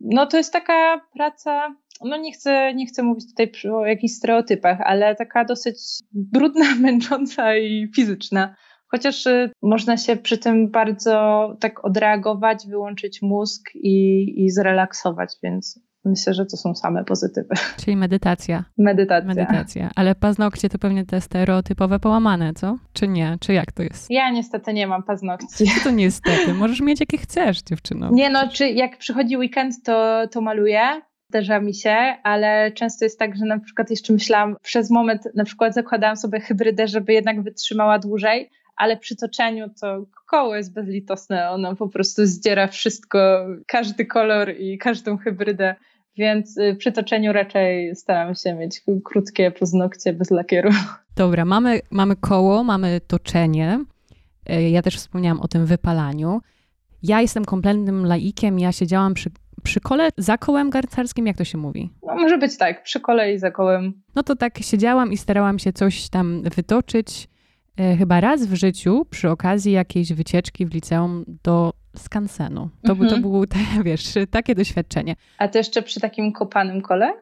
no 0.00 0.26
to 0.26 0.36
jest 0.36 0.52
taka 0.52 1.00
praca, 1.14 1.76
no 2.04 2.16
nie 2.16 2.32
chcę, 2.32 2.74
nie 2.74 2.86
chcę 2.86 3.02
mówić 3.02 3.24
tutaj 3.30 3.72
o 3.72 3.86
jakichś 3.86 4.14
stereotypach, 4.14 4.80
ale 4.80 5.14
taka 5.14 5.44
dosyć 5.44 5.76
brudna, 6.12 6.74
męcząca 6.80 7.56
i 7.56 7.90
fizyczna. 7.96 8.54
Chociaż 8.90 9.26
y, 9.26 9.50
można 9.62 9.96
się 9.96 10.16
przy 10.16 10.38
tym 10.38 10.70
bardzo 10.70 11.48
tak 11.60 11.84
odreagować, 11.84 12.66
wyłączyć 12.66 13.22
mózg 13.22 13.70
i, 13.74 14.34
i 14.44 14.50
zrelaksować, 14.50 15.36
więc 15.42 15.80
Myślę, 16.04 16.34
że 16.34 16.46
to 16.46 16.56
są 16.56 16.74
same 16.74 17.04
pozytywy. 17.04 17.54
Czyli 17.84 17.96
medytacja. 17.96 18.64
Medytacja. 18.78 19.28
Medytacja. 19.28 19.90
Ale 19.96 20.14
paznokcie 20.14 20.68
to 20.68 20.78
pewnie 20.78 21.06
te 21.06 21.20
stereotypowe 21.20 22.00
połamane, 22.00 22.54
co? 22.54 22.78
Czy 22.92 23.08
nie? 23.08 23.36
Czy 23.40 23.52
jak 23.52 23.72
to 23.72 23.82
jest? 23.82 24.10
Ja 24.10 24.30
niestety 24.30 24.72
nie 24.72 24.86
mam 24.86 25.02
paznokci. 25.02 25.66
Co 25.66 25.84
to 25.84 25.90
niestety? 25.90 26.54
Możesz 26.54 26.80
mieć 26.80 27.00
jakie 27.00 27.18
chcesz, 27.18 27.62
dziewczyno. 27.62 28.10
Nie 28.12 28.30
no, 28.30 28.48
czy 28.48 28.68
jak 28.68 28.98
przychodzi 28.98 29.36
weekend, 29.36 29.74
to, 29.84 30.26
to 30.30 30.40
maluję. 30.40 31.02
Zdarza 31.30 31.60
mi 31.60 31.74
się, 31.74 31.96
ale 32.22 32.72
często 32.72 33.04
jest 33.04 33.18
tak, 33.18 33.36
że 33.36 33.44
na 33.44 33.58
przykład 33.58 33.90
jeszcze 33.90 34.12
myślałam, 34.12 34.56
przez 34.62 34.90
moment 34.90 35.22
na 35.34 35.44
przykład 35.44 35.74
zakładałam 35.74 36.16
sobie 36.16 36.40
hybrydę, 36.40 36.88
żeby 36.88 37.12
jednak 37.12 37.42
wytrzymała 37.42 37.98
dłużej, 37.98 38.50
ale 38.78 38.96
przy 38.96 39.16
toczeniu 39.16 39.70
to 39.80 40.06
koło 40.26 40.56
jest 40.56 40.74
bezlitosne, 40.74 41.50
ono 41.50 41.76
po 41.76 41.88
prostu 41.88 42.26
zdziera 42.26 42.66
wszystko, 42.66 43.46
każdy 43.66 44.06
kolor 44.06 44.54
i 44.58 44.78
każdą 44.78 45.18
hybrydę 45.18 45.74
więc 46.18 46.56
y, 46.56 46.76
przy 46.78 46.92
toczeniu 46.92 47.32
raczej 47.32 47.96
staram 47.96 48.34
się 48.34 48.54
mieć 48.54 48.82
krótkie 49.04 49.50
paznokcie 49.50 50.12
bez 50.12 50.30
lakieru. 50.30 50.70
Dobra, 51.16 51.44
mamy, 51.44 51.80
mamy 51.90 52.16
koło, 52.16 52.64
mamy 52.64 53.00
toczenie. 53.06 53.84
E, 54.46 54.70
ja 54.70 54.82
też 54.82 54.96
wspomniałam 54.96 55.40
o 55.40 55.48
tym 55.48 55.66
wypalaniu. 55.66 56.40
Ja 57.02 57.20
jestem 57.20 57.44
kompletnym 57.44 58.06
laikiem, 58.06 58.58
ja 58.58 58.72
siedziałam 58.72 59.14
przy, 59.14 59.30
przy 59.62 59.80
kole 59.80 60.08
za 60.16 60.38
kołem 60.38 60.70
garcarskim, 60.70 61.26
jak 61.26 61.36
to 61.36 61.44
się 61.44 61.58
mówi? 61.58 61.90
No, 62.06 62.14
może 62.14 62.38
być 62.38 62.58
tak, 62.58 62.82
przy 62.82 63.00
kole 63.00 63.32
i 63.32 63.38
za 63.38 63.50
kołem. 63.50 64.02
No 64.14 64.22
to 64.22 64.36
tak 64.36 64.58
siedziałam 64.58 65.12
i 65.12 65.16
starałam 65.16 65.58
się 65.58 65.72
coś 65.72 66.08
tam 66.08 66.42
wytoczyć. 66.42 67.28
E, 67.78 67.96
chyba 67.96 68.20
raz 68.20 68.46
w 68.46 68.54
życiu 68.54 69.06
przy 69.10 69.30
okazji 69.30 69.72
jakiejś 69.72 70.12
wycieczki 70.12 70.66
w 70.66 70.74
liceum 70.74 71.24
do 71.44 71.72
skansenu. 71.96 72.68
To, 72.84 72.92
mhm. 72.92 73.10
to 73.10 73.18
było, 73.18 73.44
wiesz, 73.84 74.14
takie 74.30 74.54
doświadczenie. 74.54 75.16
A 75.38 75.48
to 75.48 75.58
jeszcze 75.58 75.82
przy 75.82 76.00
takim 76.00 76.32
kopanym 76.32 76.80
kole? 76.80 77.12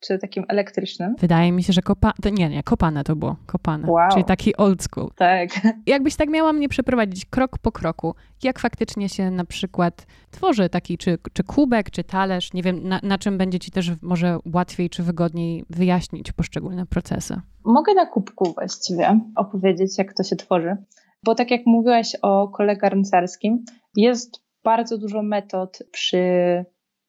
Czy 0.00 0.18
takim 0.18 0.44
elektrycznym? 0.48 1.14
Wydaje 1.18 1.52
mi 1.52 1.62
się, 1.62 1.72
że 1.72 1.82
kopa... 1.82 2.12
nie, 2.32 2.48
nie, 2.48 2.62
kopane 2.62 3.04
to 3.04 3.16
było. 3.16 3.36
Kopane. 3.46 3.90
Wow. 3.90 4.08
Czyli 4.12 4.24
taki 4.24 4.56
old 4.56 4.82
school. 4.82 5.10
Tak. 5.16 5.48
Jakbyś 5.86 6.16
tak 6.16 6.28
miała 6.28 6.52
mnie 6.52 6.68
przeprowadzić 6.68 7.24
krok 7.24 7.58
po 7.58 7.72
kroku, 7.72 8.14
jak 8.42 8.58
faktycznie 8.58 9.08
się 9.08 9.30
na 9.30 9.44
przykład 9.44 10.06
tworzy 10.30 10.68
taki, 10.68 10.98
czy, 10.98 11.18
czy 11.32 11.44
kubek, 11.44 11.90
czy 11.90 12.04
talerz, 12.04 12.52
nie 12.52 12.62
wiem, 12.62 12.88
na, 12.88 13.00
na 13.02 13.18
czym 13.18 13.38
będzie 13.38 13.58
ci 13.58 13.70
też 13.70 13.92
może 14.02 14.38
łatwiej 14.54 14.90
czy 14.90 15.02
wygodniej 15.02 15.64
wyjaśnić 15.70 16.32
poszczególne 16.32 16.86
procesy? 16.86 17.40
Mogę 17.64 17.94
na 17.94 18.06
kubku 18.06 18.52
właściwie 18.54 19.20
opowiedzieć, 19.36 19.98
jak 19.98 20.14
to 20.14 20.22
się 20.22 20.36
tworzy. 20.36 20.76
Bo 21.24 21.34
tak 21.34 21.50
jak 21.50 21.60
mówiłaś 21.66 22.16
o 22.22 22.48
kole 22.48 22.76
garncarskim, 22.76 23.64
jest 23.96 24.42
bardzo 24.64 24.98
dużo 24.98 25.22
metod 25.22 25.78
przy 25.92 26.18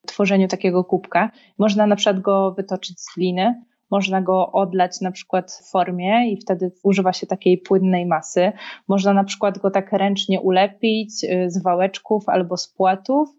tworzeniu 0.06 0.48
takiego 0.48 0.84
kubka. 0.84 1.32
Można 1.58 1.88
na 1.88 1.96
przykład 1.96 2.20
go 2.20 2.52
wytoczyć 2.52 3.02
z 3.02 3.16
gliny, 3.16 3.62
można 3.92 4.22
go 4.22 4.52
odlać 4.52 5.02
na 5.02 5.12
przykład 5.12 5.52
w 5.52 5.72
formie 5.72 6.32
i 6.32 6.38
wtedy 6.38 6.72
używa 6.84 7.14
się 7.14 7.28
takiej 7.28 7.58
płynnej 7.58 8.06
masy. 8.06 8.52
Można 8.88 9.14
na 9.14 9.24
przykład 9.24 9.58
go 9.58 9.72
tak 9.72 9.92
ręcznie 9.92 10.42
ulepić 10.42 11.24
y, 11.24 11.50
z 11.50 11.64
wałeczków 11.64 12.30
albo 12.30 12.58
z 12.58 12.68
płatów, 12.68 13.30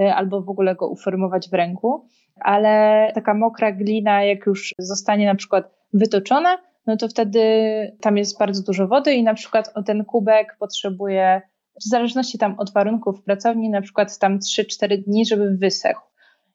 y, 0.00 0.12
albo 0.14 0.42
w 0.42 0.48
ogóle 0.48 0.74
go 0.74 0.88
uformować 0.88 1.48
w 1.48 1.52
ręku. 1.52 2.06
Ale 2.40 3.08
taka 3.14 3.34
mokra 3.34 3.72
glina, 3.72 4.24
jak 4.24 4.46
już 4.46 4.74
zostanie 4.78 5.26
na 5.26 5.34
przykład 5.34 5.70
wytoczona, 5.92 6.58
no 6.86 6.96
to 6.96 7.08
wtedy 7.08 7.40
tam 8.00 8.16
jest 8.16 8.38
bardzo 8.38 8.62
dużo 8.62 8.88
wody 8.88 9.14
i 9.14 9.22
na 9.22 9.34
przykład 9.34 9.74
ten 9.86 10.04
kubek 10.04 10.56
potrzebuje, 10.58 11.42
w 11.80 11.88
zależności 11.88 12.38
tam 12.38 12.54
od 12.58 12.72
warunków 12.72 13.22
pracowni, 13.22 13.70
na 13.70 13.80
przykład 13.80 14.18
tam 14.18 14.38
3-4 14.38 15.04
dni, 15.04 15.26
żeby 15.26 15.56
wysechł. 15.56 16.11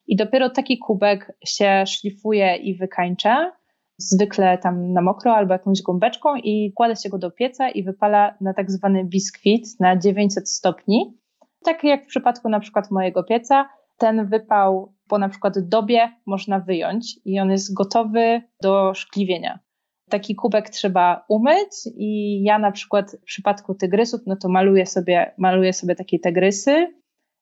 I 0.08 0.16
dopiero 0.16 0.50
taki 0.50 0.78
kubek 0.78 1.38
się 1.46 1.84
szlifuje 1.88 2.56
i 2.56 2.78
wykańcza, 2.78 3.52
zwykle 3.98 4.58
tam 4.58 4.94
na 4.94 5.02
mokro 5.02 5.36
albo 5.36 5.54
jakąś 5.54 5.82
gąbeczką 5.82 6.36
i 6.36 6.74
kłada 6.76 6.96
się 6.96 7.10
go 7.10 7.18
do 7.18 7.32
pieca 7.32 7.70
i 7.70 7.84
wypala 7.84 8.36
na 8.42 8.54
tak 8.54 8.72
zwany 8.72 9.06
biskwit 9.06 9.80
na 9.80 9.98
900 9.98 10.50
stopni. 10.50 11.18
Tak 11.64 11.84
jak 11.84 12.04
w 12.04 12.08
przypadku 12.08 12.50
na 12.50 12.60
przykład 12.60 12.92
mojego 12.92 13.24
pieca, 13.24 13.70
ten 13.98 14.28
wypał 14.28 14.94
po 15.08 15.18
na 15.18 15.30
przykład 15.30 15.60
dobie 15.60 16.12
można 16.26 16.60
wyjąć 16.60 17.20
i 17.26 17.40
on 17.40 17.52
jest 17.52 17.74
gotowy 17.74 18.42
do 18.62 18.94
szkliwienia. 18.94 19.60
Taki 20.10 20.36
kubek 20.36 20.70
trzeba 20.70 21.26
umyć 21.30 21.72
i 21.96 22.42
ja 22.44 22.60
na 22.60 22.72
przykład 22.72 23.12
w 23.22 23.26
przypadku 23.26 23.76
tygrysów, 23.76 24.22
no 24.28 24.36
to 24.36 24.50
maluję 24.50 24.86
sobie, 24.86 25.34
maluję 25.38 25.74
sobie 25.74 25.96
takie 25.96 26.20
tygrysy, 26.20 26.88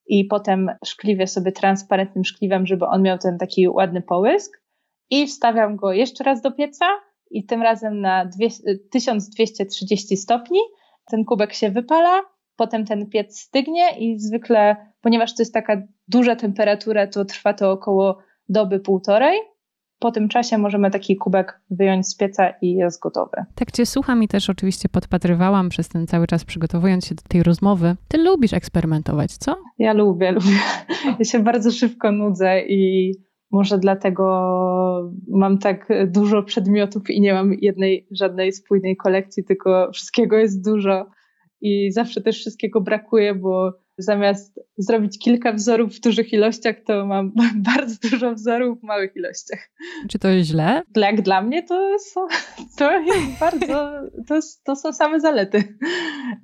i 0.08 0.26
potem 0.26 0.72
szkliwię 0.86 1.28
sobie 1.28 1.52
transparentnym 1.52 2.26
szkliwem, 2.26 2.66
żeby 2.66 2.86
on 2.86 3.02
miał 3.02 3.18
ten 3.18 3.38
taki 3.38 3.68
ładny 3.68 4.02
połysk 4.02 4.62
i 5.10 5.28
wstawiam 5.28 5.76
go 5.76 5.94
jeszcze 5.94 6.24
raz 6.24 6.42
do 6.42 6.52
pieca 6.52 6.86
i 7.32 7.46
tym 7.46 7.62
razem 7.62 8.02
na 8.02 8.30
1230 8.92 10.18
stopni. 10.18 10.60
Ten 11.06 11.26
kubek 11.26 11.54
się 11.54 11.70
wypala, 11.70 12.22
potem 12.56 12.86
ten 12.86 13.10
piec 13.10 13.40
stygnie 13.40 14.00
i 14.00 14.20
zwykle, 14.20 14.76
ponieważ 15.02 15.36
to 15.36 15.42
jest 15.42 15.54
taka 15.54 15.82
duża 16.08 16.36
temperatura, 16.36 17.08
to 17.08 17.26
trwa 17.26 17.54
to 17.54 17.72
około 17.72 18.18
doby 18.50 18.80
półtorej 18.80 19.40
po 20.00 20.12
tym 20.12 20.30
czasie 20.30 20.58
możemy 20.58 20.92
taki 20.92 21.16
kubek 21.16 21.60
wyjąć 21.70 22.08
z 22.08 22.18
pieca 22.18 22.50
i 22.62 22.74
jest 22.74 23.02
gotowy. 23.02 23.38
Tak 23.56 23.72
cię 23.72 23.86
słucham 23.86 24.24
i 24.24 24.28
też 24.28 24.50
oczywiście 24.50 24.90
podpatrywałam 24.90 25.70
przez 25.70 25.90
ten 25.90 26.08
cały 26.08 26.28
czas 26.28 26.46
przygotowując 26.46 27.06
się 27.06 27.16
do 27.16 27.24
tej 27.28 27.44
rozmowy. 27.44 27.96
Ty 28.08 28.18
lubisz 28.18 28.54
eksperymentować, 28.54 29.32
co? 29.32 29.56
Ja 29.80 29.94
lubię, 29.94 30.32
lubię. 30.38 30.60
Ja 31.20 31.26
się 31.26 31.40
bardzo 31.40 31.72
szybko 31.72 32.12
nudzę 32.12 32.62
i 32.62 33.12
może 33.52 33.78
dlatego 33.78 34.26
mam 35.28 35.58
tak 35.58 35.88
dużo 36.08 36.44
przedmiotów 36.44 37.10
i 37.10 37.22
nie 37.22 37.34
mam 37.34 37.54
jednej, 37.54 38.08
żadnej 38.12 38.54
spójnej 38.54 38.98
kolekcji, 38.98 39.44
tylko 39.44 39.92
wszystkiego 39.94 40.38
jest 40.38 40.66
dużo 40.66 41.06
i 41.62 41.92
zawsze 41.92 42.22
też 42.22 42.40
wszystkiego 42.40 42.82
brakuje, 42.82 43.36
bo 43.36 43.74
zamiast 43.98 44.60
zrobić 44.78 45.20
kilka 45.20 45.54
wzorów 45.54 45.96
w 45.96 46.00
dużych 46.00 46.34
ilościach, 46.34 46.76
to 46.86 47.06
mam 47.06 47.32
bardzo 47.76 48.10
dużo 48.10 48.34
wzorów 48.34 48.80
w 48.80 48.84
małych 48.84 49.16
ilościach. 49.16 49.70
Czy 50.10 50.20
to 50.20 50.28
jest 50.28 50.50
źle? 50.50 50.82
Jak 50.96 51.22
dla 51.22 51.42
mnie 51.42 51.64
to, 51.64 52.00
są, 52.00 52.28
to 52.78 53.00
jest 53.00 53.40
bardzo, 53.40 53.92
to, 54.28 54.40
to 54.66 54.76
są 54.76 54.94
same 54.94 55.20
zalety. 55.20 55.78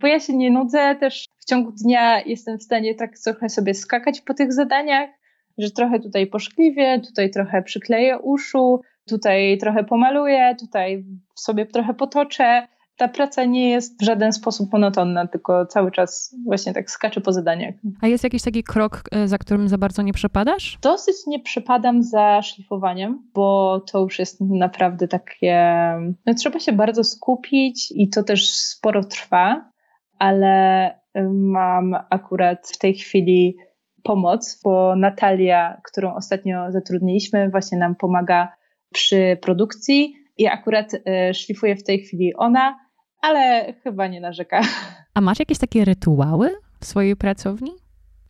Bo 0.01 0.07
ja 0.07 0.19
się 0.19 0.37
nie 0.37 0.51
nudzę, 0.51 0.95
też 0.99 1.25
w 1.39 1.45
ciągu 1.45 1.71
dnia 1.71 2.21
jestem 2.21 2.57
w 2.57 2.63
stanie 2.63 2.95
tak 2.95 3.19
trochę 3.19 3.49
sobie 3.49 3.73
skakać 3.73 4.21
po 4.21 4.33
tych 4.33 4.53
zadaniach, 4.53 5.09
że 5.57 5.71
trochę 5.71 5.99
tutaj 5.99 6.27
poszkliwię, 6.27 6.99
tutaj 6.99 7.31
trochę 7.31 7.61
przykleję 7.61 8.19
uszu, 8.19 8.81
tutaj 9.09 9.57
trochę 9.57 9.83
pomaluję, 9.83 10.55
tutaj 10.59 11.05
sobie 11.35 11.65
trochę 11.65 11.93
potoczę 11.93 12.67
ta 12.97 13.07
praca 13.07 13.45
nie 13.45 13.69
jest 13.69 14.01
w 14.01 14.05
żaden 14.05 14.33
sposób 14.33 14.73
monotonna, 14.73 15.27
tylko 15.27 15.65
cały 15.65 15.91
czas 15.91 16.35
właśnie 16.45 16.73
tak 16.73 16.91
skacze 16.91 17.21
po 17.21 17.33
zadaniach. 17.33 17.75
A 18.01 18.07
jest 18.07 18.23
jakiś 18.23 18.41
taki 18.41 18.63
krok, 18.63 19.03
e, 19.11 19.27
za 19.27 19.37
którym 19.37 19.67
za 19.67 19.77
bardzo 19.77 20.01
nie 20.01 20.13
przepadasz? 20.13 20.77
Dosyć 20.81 21.15
nie 21.27 21.39
przepadam 21.39 22.03
za 22.03 22.41
szlifowaniem, 22.41 23.29
bo 23.33 23.79
to 23.91 23.99
już 23.99 24.19
jest 24.19 24.41
naprawdę 24.41 25.07
takie. 25.07 25.71
No, 26.25 26.33
trzeba 26.33 26.59
się 26.59 26.73
bardzo 26.73 27.03
skupić 27.03 27.91
i 27.95 28.09
to 28.09 28.23
też 28.23 28.49
sporo 28.49 29.03
trwa, 29.03 29.71
ale 30.19 30.91
mam 31.33 31.95
akurat 32.09 32.67
w 32.73 32.77
tej 32.77 32.93
chwili 32.93 33.57
pomoc, 34.03 34.61
bo 34.63 34.95
Natalia, 34.95 35.81
którą 35.83 36.15
ostatnio 36.15 36.71
zatrudniliśmy, 36.71 37.49
właśnie 37.49 37.77
nam 37.77 37.95
pomaga 37.95 38.53
przy 38.93 39.37
produkcji 39.41 40.20
i 40.37 40.47
akurat 40.47 40.91
e, 41.05 41.33
szlifuje 41.33 41.75
w 41.75 41.83
tej 41.83 41.99
chwili 41.99 42.35
ona, 42.35 42.79
ale 43.21 43.73
chyba 43.83 44.07
nie 44.07 44.21
narzeka. 44.21 44.61
A 45.13 45.21
masz 45.21 45.39
jakieś 45.39 45.57
takie 45.57 45.85
rytuały 45.85 46.49
w 46.79 46.85
swojej 46.85 47.15
pracowni? 47.15 47.71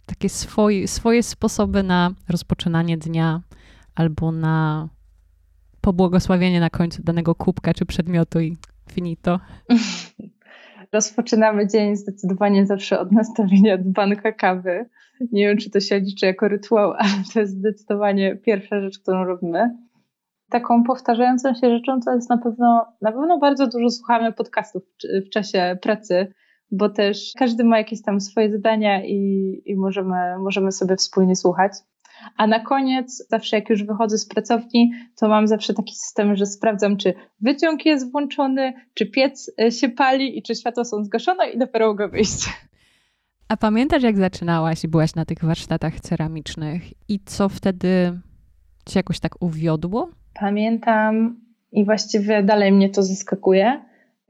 Takie 0.06 0.30
swoje, 0.30 0.88
swoje 0.88 1.24
sposoby 1.24 1.84
na 1.84 2.12
rozpoczynanie 2.30 2.98
dnia 2.98 3.42
albo 3.96 4.32
na 4.32 4.90
pobłogosławienie 5.82 6.60
na 6.60 6.70
końcu 6.70 7.04
danego 7.04 7.36
kubka 7.36 7.74
czy 7.74 7.86
przedmiotu 7.86 8.40
i 8.40 8.58
finito? 8.92 9.40
Rozpoczynamy 10.94 11.68
dzień 11.68 11.96
zdecydowanie 11.96 12.66
zawsze 12.66 13.00
od 13.00 13.12
nastawienia 13.12 13.78
dzbanka 13.78 14.32
kawy. 14.32 14.86
Nie 15.32 15.48
wiem, 15.48 15.58
czy 15.58 15.70
to 15.70 15.80
się 15.80 16.00
liczy 16.00 16.26
jako 16.26 16.48
rytuał, 16.48 16.94
ale 16.98 17.12
to 17.34 17.40
jest 17.40 17.54
zdecydowanie 17.54 18.36
pierwsza 18.36 18.82
rzecz, 18.82 19.00
którą 19.00 19.24
robimy 19.24 19.70
taką 20.52 20.84
powtarzającą 20.84 21.54
się 21.54 21.70
rzeczą 21.70 22.00
to 22.06 22.16
jest 22.16 22.30
na 22.30 22.38
pewno, 22.38 22.86
na 23.02 23.12
pewno 23.12 23.40
bardzo 23.40 23.68
dużo 23.68 23.90
słuchamy 23.90 24.34
podcastów 24.34 24.84
w 25.26 25.30
czasie 25.30 25.78
pracy, 25.82 26.34
bo 26.72 26.90
też 26.90 27.32
każdy 27.38 27.64
ma 27.64 27.78
jakieś 27.78 28.02
tam 28.02 28.22
swoje 28.22 28.52
zadania 28.52 29.06
i, 29.06 29.62
i 29.66 29.76
możemy, 29.76 30.38
możemy 30.40 30.72
sobie 30.72 30.96
wspólnie 30.96 31.36
słuchać. 31.36 31.72
A 32.38 32.48
na 32.48 32.60
koniec, 32.60 33.28
zawsze 33.30 33.56
jak 33.56 33.70
już 33.70 33.84
wychodzę 33.84 34.18
z 34.18 34.28
pracowni, 34.28 34.92
to 35.20 35.28
mam 35.28 35.48
zawsze 35.48 35.74
taki 35.74 35.96
system, 35.96 36.36
że 36.36 36.46
sprawdzam, 36.46 36.98
czy 36.98 37.14
wyciąg 37.42 37.86
jest 37.86 38.12
włączony, 38.12 38.74
czy 38.94 39.06
piec 39.06 39.52
e, 39.62 39.72
się 39.72 39.90
pali 39.90 40.38
i 40.38 40.44
czy 40.44 40.56
światła 40.56 40.84
są 40.84 41.04
zgaszone 41.04 41.50
i 41.50 41.60
dopiero 41.60 41.88
mogę 41.88 42.08
wyjść. 42.08 42.50
A 43.48 43.58
pamiętasz, 43.58 44.04
jak 44.04 44.18
zaczynałaś 44.18 44.84
i 44.84 44.88
byłaś 44.88 45.16
na 45.16 45.26
tych 45.26 45.44
warsztatach 45.44 46.00
ceramicznych 46.00 46.84
i 47.10 47.20
co 47.26 47.50
wtedy 47.50 48.20
cię 48.86 49.00
jakoś 49.00 49.20
tak 49.20 49.32
uwiodło? 49.40 50.10
Pamiętam 50.34 51.42
i 51.72 51.86
właściwie 51.86 52.44
dalej 52.44 52.72
mnie 52.72 52.90
to 52.90 53.04
zaskakuje. 53.04 53.82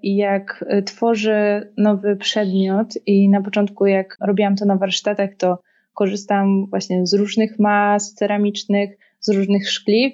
Jak 0.04 0.66
y, 0.78 0.84
tworzę 0.84 1.68
nowy 1.78 2.16
przedmiot, 2.16 2.94
i 3.06 3.30
na 3.30 3.42
początku, 3.42 3.86
jak 3.86 4.18
robiłam 4.22 4.56
to 4.56 4.66
na 4.66 4.76
warsztatach, 4.76 5.30
to 5.38 5.60
korzystam 5.94 6.66
właśnie 6.70 7.08
z 7.08 7.14
różnych 7.14 7.60
mas 7.60 8.14
ceramicznych, 8.14 8.98
z 9.20 9.30
różnych 9.30 9.70
szkliw, 9.70 10.14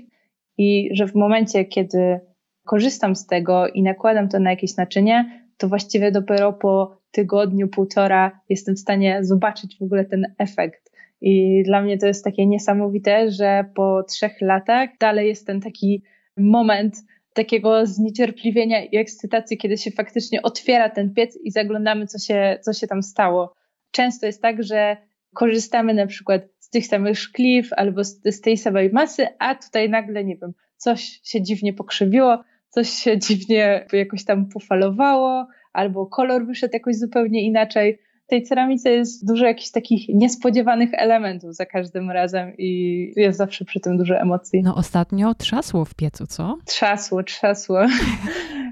i 0.58 0.90
że 0.94 1.08
w 1.08 1.16
momencie, 1.16 1.66
kiedy 1.66 2.20
korzystam 2.66 3.16
z 3.16 3.26
tego 3.26 3.68
i 3.68 3.84
nakładam 3.84 4.30
to 4.30 4.40
na 4.40 4.50
jakieś 4.50 4.78
naczynie, 4.78 5.48
to 5.58 5.68
właściwie 5.68 6.12
dopiero 6.12 6.54
po 6.54 6.98
tygodniu, 7.12 7.68
półtora 7.68 8.40
jestem 8.50 8.76
w 8.76 8.80
stanie 8.80 9.20
zobaczyć 9.22 9.78
w 9.80 9.84
ogóle 9.84 10.06
ten 10.06 10.34
efekt. 10.38 10.87
I 11.22 11.64
dla 11.66 11.82
mnie 11.82 11.98
to 11.98 12.08
jest 12.08 12.24
takie 12.24 12.48
niesamowite, 12.48 13.32
że 13.32 13.66
po 13.76 14.04
trzech 14.04 14.42
latach 14.42 14.90
dalej 15.00 15.28
jest 15.28 15.48
ten 15.48 15.62
taki 15.62 16.04
moment 16.38 16.96
takiego 17.34 17.86
zniecierpliwienia 17.86 18.86
i 18.86 18.98
ekscytacji, 18.98 19.58
kiedy 19.58 19.78
się 19.78 19.92
faktycznie 19.92 20.42
otwiera 20.42 20.90
ten 20.90 21.14
piec 21.14 21.40
i 21.44 21.52
zaglądamy, 21.52 22.08
co 22.08 22.20
się, 22.20 22.60
co 22.62 22.74
się 22.74 22.88
tam 22.88 23.04
stało. 23.04 23.54
Często 23.92 24.26
jest 24.26 24.42
tak, 24.42 24.64
że 24.64 24.98
korzystamy 25.36 25.94
na 25.94 26.08
przykład 26.08 26.42
z 26.60 26.70
tych 26.70 26.88
samych 26.88 27.20
szkliw 27.20 27.74
albo 27.74 28.04
z, 28.04 28.22
z 28.26 28.42
tej 28.42 28.58
samej 28.58 28.90
masy, 28.90 29.28
a 29.40 29.56
tutaj 29.56 29.90
nagle, 29.90 30.24
nie 30.24 30.38
wiem, 30.38 30.54
coś 30.78 31.20
się 31.24 31.42
dziwnie 31.42 31.74
pokrzywiło, 31.74 32.44
coś 32.70 32.90
się 32.90 33.18
dziwnie 33.28 33.86
jakoś 33.94 34.26
tam 34.26 34.50
pofalowało, 34.50 35.48
albo 35.74 36.06
kolor 36.06 36.46
wyszedł 36.46 36.74
jakoś 36.74 36.96
zupełnie 36.96 37.46
inaczej. 37.46 38.00
W 38.28 38.30
tej 38.30 38.44
ceramice 38.44 38.90
jest 38.90 39.28
dużo 39.28 39.46
jakichś 39.46 39.72
takich 39.72 40.10
niespodziewanych 40.10 40.90
elementów 40.94 41.56
za 41.56 41.66
każdym 41.66 42.12
razem 42.12 42.54
i 42.58 43.14
jest 43.16 43.38
zawsze 43.38 43.66
przy 43.66 43.80
tym 43.80 43.98
dużo 43.98 44.16
emocji. 44.16 44.64
No 44.64 44.76
ostatnio 44.76 45.34
trzasło 45.34 45.86
w 45.86 45.94
piecu, 45.94 46.28
co? 46.28 46.58
Trzasło, 46.66 47.24
trzasło. 47.24 47.80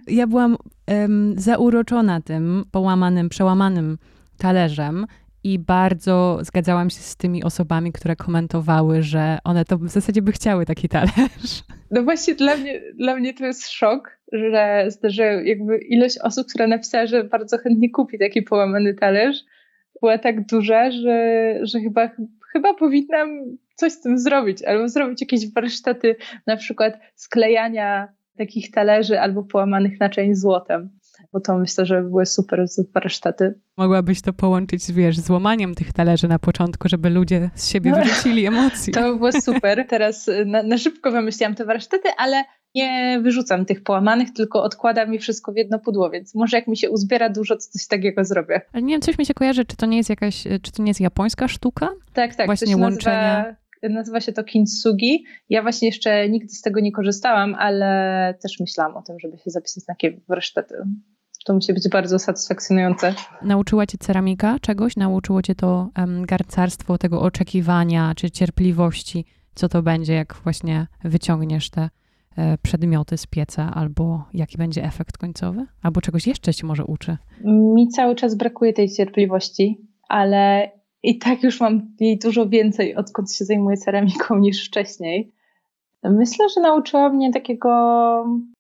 Ja 0.07 0.27
byłam 0.27 0.57
um, 0.87 1.33
zauroczona 1.37 2.21
tym 2.21 2.65
połamanym, 2.71 3.29
przełamanym 3.29 3.97
talerzem 4.37 5.05
i 5.45 5.59
bardzo 5.59 6.39
zgadzałam 6.41 6.89
się 6.89 6.99
z 6.99 7.15
tymi 7.15 7.43
osobami, 7.43 7.91
które 7.91 8.15
komentowały, 8.15 9.03
że 9.03 9.37
one 9.43 9.65
to 9.65 9.77
w 9.77 9.89
zasadzie 9.89 10.21
by 10.21 10.31
chciały 10.31 10.65
taki 10.65 10.89
talerz. 10.89 11.63
No 11.91 12.03
właśnie 12.03 12.35
dla 12.35 12.57
mnie, 12.57 12.81
dla 12.95 13.15
mnie 13.15 13.33
to 13.33 13.45
jest 13.45 13.69
szok, 13.69 14.19
że, 14.31 14.87
że 15.03 15.23
jakby 15.23 15.77
ilość 15.77 16.17
osób, 16.23 16.47
która 16.47 16.67
napisała, 16.67 17.05
że 17.05 17.23
bardzo 17.23 17.57
chętnie 17.57 17.89
kupi 17.89 18.19
taki 18.19 18.41
połamany 18.41 18.93
talerz, 18.93 19.37
była 20.01 20.17
tak 20.17 20.45
duża, 20.45 20.91
że, 20.91 21.53
że 21.63 21.79
chyba, 21.79 22.09
chyba 22.53 22.73
powinnam 22.73 23.29
coś 23.75 23.91
z 23.91 24.01
tym 24.01 24.19
zrobić, 24.19 24.63
albo 24.63 24.89
zrobić 24.89 25.21
jakieś 25.21 25.53
warsztaty 25.53 26.15
na 26.47 26.57
przykład 26.57 26.99
sklejania 27.15 28.07
takich 28.37 28.71
talerzy 28.71 29.19
albo 29.19 29.43
połamanych 29.43 29.99
naczyń 29.99 30.35
złotem 30.35 30.89
bo 31.33 31.39
to 31.39 31.57
myślę, 31.57 31.85
że 31.85 32.01
były 32.01 32.25
super 32.25 32.65
warsztaty. 32.93 33.59
Mogłabyś 33.77 34.21
to 34.21 34.33
połączyć 34.33 34.83
z, 34.83 34.91
wiesz, 34.91 35.19
z 35.19 35.29
łamaniem 35.29 35.75
tych 35.75 35.93
talerzy 35.93 36.27
na 36.27 36.39
początku, 36.39 36.89
żeby 36.89 37.09
ludzie 37.09 37.49
z 37.55 37.69
siebie 37.69 37.91
no, 37.91 37.97
wyrzucili 37.97 38.45
emocje. 38.55 38.93
To 38.93 39.01
by 39.01 39.17
było 39.17 39.31
super. 39.31 39.85
Teraz 39.89 40.29
na, 40.45 40.63
na 40.63 40.77
szybko 40.77 41.11
wymyśliłam 41.11 41.55
te 41.55 41.65
warsztaty, 41.65 42.09
ale 42.17 42.43
nie 42.75 43.19
wyrzucam 43.23 43.65
tych 43.65 43.83
połamanych, 43.83 44.33
tylko 44.33 44.63
odkładam 44.63 45.13
je 45.13 45.19
wszystko 45.19 45.51
w 45.51 45.57
jedno 45.57 45.79
pudło, 45.79 46.09
więc 46.09 46.35
może 46.35 46.57
jak 46.57 46.67
mi 46.67 46.77
się 46.77 46.89
uzbiera 46.89 47.29
dużo, 47.29 47.55
to 47.55 47.61
coś 47.61 47.87
takiego 47.87 48.23
zrobię. 48.23 48.61
Ale 48.73 48.83
nie 48.83 48.93
wiem, 48.93 49.01
coś 49.01 49.17
mi 49.17 49.25
się 49.25 49.33
kojarzy, 49.33 49.65
czy 49.65 49.77
to 49.77 49.85
nie 49.85 49.97
jest 49.97 50.09
jakaś, 50.09 50.43
czy 50.61 50.71
to 50.71 50.83
nie 50.83 50.89
jest 50.89 51.01
japońska 51.01 51.47
sztuka? 51.47 51.89
Tak, 52.13 52.35
tak. 52.35 52.45
Właśnie 52.45 52.77
łączenia... 52.77 53.37
Nazywa, 53.37 53.64
nazywa 53.83 54.21
się 54.21 54.33
to 54.33 54.43
kintsugi. 54.43 55.23
Ja 55.49 55.61
właśnie 55.61 55.87
jeszcze 55.87 56.29
nigdy 56.29 56.53
z 56.53 56.61
tego 56.61 56.79
nie 56.79 56.91
korzystałam, 56.91 57.55
ale 57.55 58.33
też 58.41 58.59
myślałam 58.59 58.97
o 58.97 59.01
tym, 59.01 59.19
żeby 59.19 59.37
się 59.37 59.51
zapisać 59.51 59.83
na 59.87 59.93
takie 59.93 60.21
warsztaty. 60.27 60.75
To 61.45 61.53
musi 61.53 61.73
być 61.73 61.89
bardzo 61.89 62.19
satysfakcjonujące. 62.19 63.13
Nauczyła 63.41 63.85
cię 63.85 63.97
ceramika 63.97 64.59
czegoś? 64.59 64.95
Nauczyło 64.95 65.41
cię 65.41 65.55
to 65.55 65.89
um, 65.97 66.25
garcarstwo, 66.25 66.97
tego 66.97 67.21
oczekiwania 67.21 68.13
czy 68.15 68.31
cierpliwości? 68.31 69.25
Co 69.55 69.69
to 69.69 69.81
będzie, 69.83 70.13
jak 70.13 70.35
właśnie 70.43 70.87
wyciągniesz 71.03 71.69
te 71.69 71.89
e, 72.37 72.57
przedmioty 72.57 73.17
z 73.17 73.27
pieca, 73.27 73.71
albo 73.75 74.23
jaki 74.33 74.57
będzie 74.57 74.83
efekt 74.83 75.17
końcowy? 75.17 75.65
Albo 75.81 76.01
czegoś 76.01 76.27
jeszcze 76.27 76.53
ci 76.53 76.65
może 76.65 76.85
uczy? 76.85 77.17
Mi 77.43 77.87
cały 77.87 78.15
czas 78.15 78.35
brakuje 78.35 78.73
tej 78.73 78.89
cierpliwości, 78.89 79.87
ale 80.09 80.71
i 81.05 81.17
tak 81.17 81.43
już 81.43 81.61
mam 81.61 81.81
jej 81.99 82.19
dużo 82.19 82.49
więcej, 82.49 82.95
odkąd 82.95 83.33
się 83.33 83.45
zajmuję 83.45 83.77
ceramiką 83.77 84.37
niż 84.45 84.67
wcześniej. 84.67 85.31
Myślę, 86.03 86.49
że 86.49 86.61
nauczyła 86.61 87.09
mnie 87.09 87.33
takiego 87.33 87.69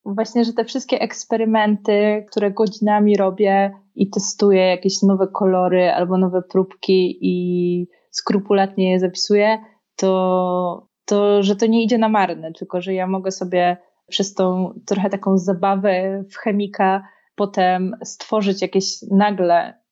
właśnie, 0.05 0.45
że 0.45 0.53
te 0.53 0.65
wszystkie 0.65 0.99
eksperymenty, 0.99 2.25
które 2.29 2.51
godzinami 2.51 3.17
robię 3.17 3.71
i 3.95 4.09
testuję 4.09 4.61
jakieś 4.61 5.01
nowe 5.01 5.27
kolory 5.27 5.91
albo 5.91 6.17
nowe 6.17 6.41
próbki 6.41 7.17
i 7.21 7.87
skrupulatnie 8.11 8.91
je 8.91 8.99
zapisuję, 8.99 9.57
to, 9.95 10.87
to 11.05 11.43
że 11.43 11.55
to 11.55 11.65
nie 11.65 11.83
idzie 11.83 11.97
na 11.97 12.09
marne, 12.09 12.51
tylko 12.53 12.81
że 12.81 12.93
ja 12.93 13.07
mogę 13.07 13.31
sobie 13.31 13.77
przez 14.07 14.33
tą 14.33 14.73
trochę 14.85 15.09
taką 15.09 15.37
zabawę 15.37 16.23
w 16.31 16.37
chemika 16.37 17.07
potem 17.35 17.95
stworzyć 18.03 18.61
jakieś 18.61 19.01
nagle 19.11 19.84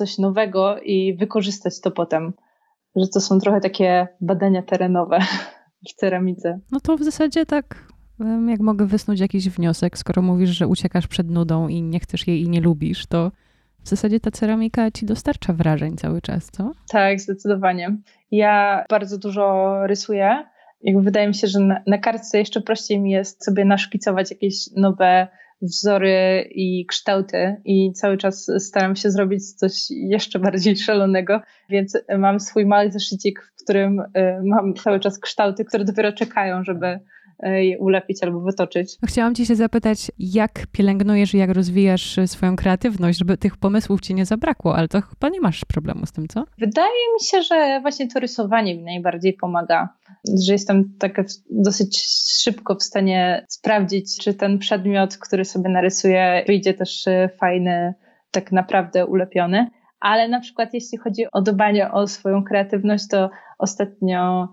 coś 0.00 0.18
nowego 0.18 0.80
i 0.80 1.16
wykorzystać 1.16 1.80
to 1.80 1.90
potem. 1.90 2.32
Że 2.96 3.08
to 3.08 3.20
są 3.20 3.38
trochę 3.38 3.60
takie 3.60 4.08
badania 4.20 4.62
terenowe 4.62 5.18
w 5.88 5.94
ceramice. 5.94 6.60
No 6.72 6.80
to 6.80 6.96
w 6.96 7.02
zasadzie 7.02 7.46
tak, 7.46 7.92
jak 8.48 8.60
mogę 8.60 8.86
wysnuć 8.86 9.20
jakiś 9.20 9.48
wniosek, 9.48 9.98
skoro 9.98 10.22
mówisz, 10.22 10.50
że 10.50 10.66
uciekasz 10.66 11.06
przed 11.06 11.30
nudą 11.30 11.68
i 11.68 11.82
nie 11.82 12.00
chcesz 12.00 12.26
jej 12.26 12.42
i 12.42 12.48
nie 12.48 12.60
lubisz, 12.60 13.06
to 13.06 13.30
w 13.84 13.88
zasadzie 13.88 14.20
ta 14.20 14.30
ceramika 14.30 14.90
ci 14.90 15.06
dostarcza 15.06 15.52
wrażeń 15.52 15.96
cały 15.96 16.20
czas, 16.20 16.50
co? 16.52 16.72
Tak, 16.88 17.20
zdecydowanie. 17.20 17.96
Ja 18.30 18.84
bardzo 18.90 19.18
dużo 19.18 19.74
rysuję. 19.86 20.44
Jakby 20.82 21.02
wydaje 21.02 21.28
mi 21.28 21.34
się, 21.34 21.46
że 21.46 21.60
na, 21.60 21.82
na 21.86 21.98
kartce 21.98 22.38
jeszcze 22.38 22.60
prościej 22.60 23.00
mi 23.00 23.10
jest 23.10 23.44
sobie 23.44 23.64
naszkicować 23.64 24.30
jakieś 24.30 24.70
nowe 24.76 25.28
wzory 25.62 26.48
i 26.50 26.86
kształty 26.86 27.56
i 27.64 27.92
cały 27.92 28.16
czas 28.16 28.50
staram 28.58 28.96
się 28.96 29.10
zrobić 29.10 29.52
coś 29.52 29.72
jeszcze 29.90 30.38
bardziej 30.38 30.76
szalonego, 30.76 31.40
więc 31.68 31.98
mam 32.18 32.40
swój 32.40 32.66
mały 32.66 32.92
zeszycik, 32.92 33.52
w 33.60 33.64
którym 33.64 34.00
y, 34.00 34.04
mam 34.44 34.74
cały 34.74 35.00
czas 35.00 35.18
kształty, 35.18 35.64
które 35.64 35.84
dopiero 35.84 36.12
czekają, 36.12 36.64
żeby 36.64 37.00
je 37.42 37.78
ulepić 37.78 38.22
albo 38.22 38.40
wytoczyć. 38.40 38.96
Chciałam 39.06 39.34
Cię 39.34 39.46
się 39.46 39.54
zapytać, 39.54 40.12
jak 40.18 40.66
pielęgnujesz 40.72 41.34
i 41.34 41.38
jak 41.38 41.50
rozwijasz 41.50 42.18
swoją 42.26 42.56
kreatywność, 42.56 43.18
żeby 43.18 43.36
tych 43.36 43.56
pomysłów 43.56 44.00
Ci 44.00 44.14
nie 44.14 44.26
zabrakło, 44.26 44.76
ale 44.76 44.88
to 44.88 45.00
chyba 45.00 45.28
nie 45.28 45.40
masz 45.40 45.64
problemu 45.64 46.06
z 46.06 46.12
tym, 46.12 46.28
co? 46.28 46.44
Wydaje 46.58 47.12
mi 47.14 47.26
się, 47.26 47.42
że 47.42 47.78
właśnie 47.82 48.08
to 48.08 48.20
rysowanie 48.20 48.76
mi 48.76 48.84
najbardziej 48.84 49.32
pomaga, 49.32 49.88
że 50.46 50.52
jestem 50.52 50.96
tak 50.98 51.22
dosyć 51.50 51.98
szybko 52.42 52.74
w 52.74 52.82
stanie 52.82 53.46
sprawdzić, 53.48 54.18
czy 54.18 54.34
ten 54.34 54.58
przedmiot, 54.58 55.16
który 55.16 55.44
sobie 55.44 55.70
narysuję, 55.70 56.44
wyjdzie 56.46 56.74
też 56.74 57.06
e, 57.06 57.28
fajny, 57.40 57.94
tak 58.30 58.52
naprawdę 58.52 59.06
ulepiony. 59.06 59.70
Ale 60.00 60.28
na 60.28 60.40
przykład 60.40 60.74
jeśli 60.74 60.98
chodzi 60.98 61.24
o 61.32 61.42
dbanie 61.42 61.90
o 61.90 62.06
swoją 62.06 62.44
kreatywność, 62.44 63.08
to 63.08 63.30
ostatnio 63.58 64.48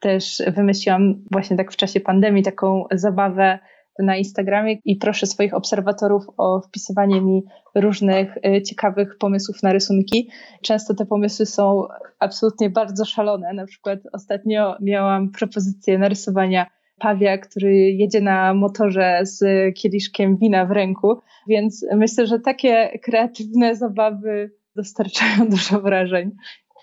też 0.00 0.42
wymyśliłam 0.56 1.14
właśnie 1.30 1.56
tak 1.56 1.72
w 1.72 1.76
czasie 1.76 2.00
pandemii 2.00 2.42
taką 2.42 2.84
zabawę 2.92 3.58
na 3.98 4.16
Instagramie 4.16 4.76
i 4.84 4.96
proszę 4.96 5.26
swoich 5.26 5.54
obserwatorów 5.54 6.24
o 6.36 6.60
wpisywanie 6.60 7.20
mi 7.20 7.42
różnych 7.74 8.36
y, 8.36 8.62
ciekawych 8.62 9.18
pomysłów 9.18 9.62
na 9.62 9.72
rysunki. 9.72 10.30
Często 10.62 10.94
te 10.94 11.06
pomysły 11.06 11.46
są 11.46 11.84
absolutnie 12.18 12.70
bardzo 12.70 13.04
szalone. 13.04 13.52
Na 13.52 13.66
przykład 13.66 13.98
ostatnio 14.12 14.76
miałam 14.80 15.30
propozycję 15.30 15.98
narysowania 15.98 16.66
pawia, 16.98 17.38
który 17.38 17.74
jedzie 17.76 18.20
na 18.20 18.54
motorze 18.54 19.20
z 19.22 19.44
kieliszkiem 19.74 20.36
wina 20.36 20.66
w 20.66 20.70
ręku, 20.70 21.20
więc 21.48 21.86
myślę, 21.96 22.26
że 22.26 22.40
takie 22.40 22.98
kreatywne 23.02 23.76
zabawy 23.76 24.50
dostarczają 24.76 25.48
dużo 25.50 25.80
wrażeń 25.80 26.30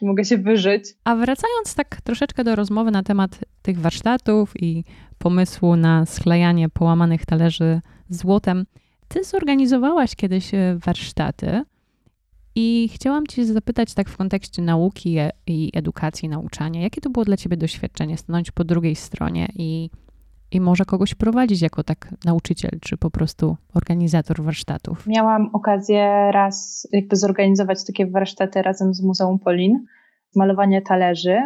mogę 0.01 0.25
się 0.25 0.37
wyżyć. 0.37 0.83
A 1.03 1.15
wracając 1.15 1.75
tak 1.75 2.01
troszeczkę 2.01 2.43
do 2.43 2.55
rozmowy 2.55 2.91
na 2.91 3.03
temat 3.03 3.39
tych 3.61 3.79
warsztatów 3.79 4.53
i 4.61 4.83
pomysłu 5.17 5.75
na 5.75 6.05
sklejanie 6.05 6.69
połamanych 6.69 7.25
talerzy 7.25 7.81
złotem, 8.09 8.65
ty 9.07 9.23
zorganizowałaś 9.23 10.15
kiedyś 10.15 10.53
e, 10.53 10.77
warsztaty 10.85 11.63
i 12.55 12.89
chciałam 12.93 13.27
cię 13.27 13.45
zapytać 13.45 13.93
tak 13.93 14.09
w 14.09 14.17
kontekście 14.17 14.61
nauki 14.61 15.17
i 15.47 15.71
edukacji, 15.73 16.29
nauczania, 16.29 16.81
jakie 16.81 17.01
to 17.01 17.09
było 17.09 17.25
dla 17.25 17.37
ciebie 17.37 17.57
doświadczenie 17.57 18.17
stanąć 18.17 18.51
po 18.51 18.63
drugiej 18.63 18.95
stronie 18.95 19.47
i 19.55 19.89
i 20.51 20.61
może 20.61 20.85
kogoś 20.85 21.15
prowadzić 21.15 21.61
jako 21.61 21.83
tak 21.83 22.15
nauczyciel, 22.25 22.71
czy 22.81 22.97
po 22.97 23.11
prostu 23.11 23.57
organizator 23.73 24.41
warsztatów? 24.41 25.07
Miałam 25.07 25.49
okazję 25.53 26.31
raz 26.31 26.87
jakby 26.91 27.15
zorganizować 27.15 27.85
takie 27.85 28.07
warsztaty 28.07 28.61
razem 28.61 28.93
z 28.93 29.03
Muzeum 29.03 29.39
Polin, 29.39 29.85
malowanie 30.35 30.81
talerzy 30.81 31.37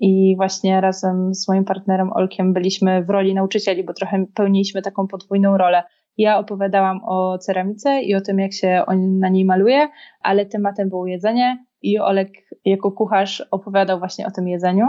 i 0.00 0.36
właśnie 0.36 0.80
razem 0.80 1.34
z 1.34 1.48
moim 1.48 1.64
partnerem 1.64 2.12
Olkiem 2.12 2.52
byliśmy 2.52 3.04
w 3.04 3.10
roli 3.10 3.34
nauczycieli, 3.34 3.84
bo 3.84 3.92
trochę 3.92 4.26
pełniliśmy 4.34 4.82
taką 4.82 5.06
podwójną 5.06 5.56
rolę. 5.56 5.82
Ja 6.16 6.38
opowiadałam 6.38 7.00
o 7.04 7.38
ceramice 7.38 8.02
i 8.02 8.14
o 8.14 8.20
tym, 8.20 8.38
jak 8.38 8.52
się 8.52 8.82
na 8.96 9.28
niej 9.28 9.44
maluje, 9.44 9.88
ale 10.22 10.46
tematem 10.46 10.88
było 10.88 11.06
jedzenie 11.06 11.64
i 11.82 11.98
Olek 11.98 12.30
jako 12.64 12.92
kucharz 12.92 13.40
opowiadał 13.50 13.98
właśnie 13.98 14.26
o 14.26 14.30
tym 14.30 14.48
jedzeniu. 14.48 14.86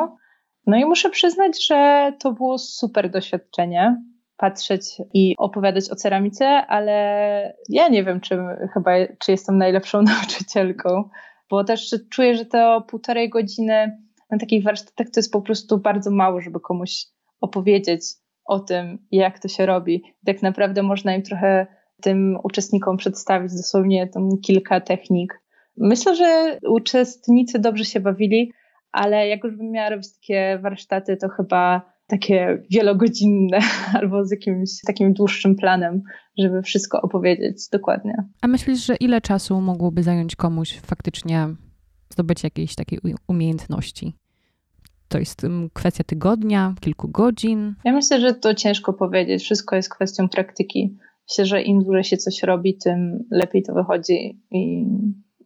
No 0.70 0.78
i 0.78 0.86
muszę 0.86 1.10
przyznać, 1.10 1.68
że 1.68 2.12
to 2.20 2.32
było 2.34 2.58
super 2.58 3.10
doświadczenie 3.10 4.04
patrzeć 4.38 4.82
i 5.14 5.36
opowiadać 5.38 5.92
o 5.92 5.96
ceramice, 5.96 6.48
ale 6.48 6.94
ja 7.70 7.88
nie 7.88 8.04
wiem, 8.04 8.22
czy 8.22 8.38
chyba, 8.74 8.92
czy 9.20 9.32
jestem 9.32 9.58
najlepszą 9.58 10.02
nauczycielką, 10.14 11.10
bo 11.50 11.64
też 11.64 11.96
czuję, 12.10 12.36
że 12.36 12.46
to 12.46 12.82
półtorej 12.82 13.30
godziny 13.30 13.98
na 14.32 14.38
takich 14.38 14.64
warsztatach 14.64 15.08
to 15.08 15.20
jest 15.20 15.32
po 15.32 15.42
prostu 15.42 15.78
bardzo 15.78 16.12
mało, 16.12 16.42
żeby 16.42 16.60
komuś 16.60 17.06
opowiedzieć 17.42 18.02
o 18.46 18.60
tym, 18.60 19.08
jak 19.12 19.40
to 19.40 19.48
się 19.48 19.66
robi. 19.66 20.04
Tak 20.26 20.42
naprawdę 20.42 20.84
można 20.84 21.16
im 21.16 21.24
trochę 21.24 21.68
tym 22.02 22.38
uczestnikom 22.44 22.98
przedstawić 22.98 23.52
dosłownie 23.52 24.08
tam 24.08 24.30
kilka 24.46 24.82
technik. 24.82 25.42
Myślę, 25.78 26.16
że 26.16 26.60
uczestnicy 26.68 27.60
dobrze 27.60 27.86
się 27.86 28.00
bawili, 28.00 28.54
ale 28.92 29.28
jak 29.28 29.44
już 29.44 29.56
bym 29.56 29.72
miała 29.72 29.90
robić 29.90 30.14
takie 30.14 30.60
warsztaty, 30.62 31.18
to 31.18 31.30
chyba 31.30 31.92
takie 32.08 32.64
wielogodzinne 32.72 33.60
albo 34.00 34.26
z 34.26 34.32
jakimś 34.32 34.70
takim 34.88 35.14
dłuższym 35.14 35.56
planem, 35.56 36.02
żeby 36.38 36.62
wszystko 36.62 37.02
opowiedzieć 37.02 37.70
dokładnie. 37.72 38.14
A 38.42 38.48
myślisz, 38.48 38.86
że 38.86 38.96
ile 38.96 39.22
czasu 39.22 39.62
mogłoby 39.62 40.04
zająć 40.04 40.36
komuś 40.36 40.80
faktycznie 40.80 41.48
zdobyć 42.10 42.44
jakiejś 42.44 42.76
takiej 42.76 43.00
umiejętności? 43.28 44.14
To 45.08 45.20
jest 45.20 45.44
mm, 45.44 45.70
kwestia 45.74 46.04
tygodnia, 46.04 46.76
kilku 46.82 47.08
godzin? 47.08 47.76
Ja 47.86 47.92
myślę, 47.92 48.20
że 48.20 48.34
to 48.34 48.54
ciężko 48.54 48.94
powiedzieć. 48.94 49.44
Wszystko 49.44 49.76
jest 49.76 49.90
kwestią 49.90 50.30
praktyki. 50.30 50.98
Myślę, 51.30 51.46
że 51.46 51.62
im 51.62 51.84
dłużej 51.84 52.04
się 52.04 52.18
coś 52.18 52.44
robi, 52.44 52.78
tym 52.78 53.28
lepiej 53.32 53.64
to 53.64 53.74
wychodzi. 53.74 54.42
I, 54.52 54.86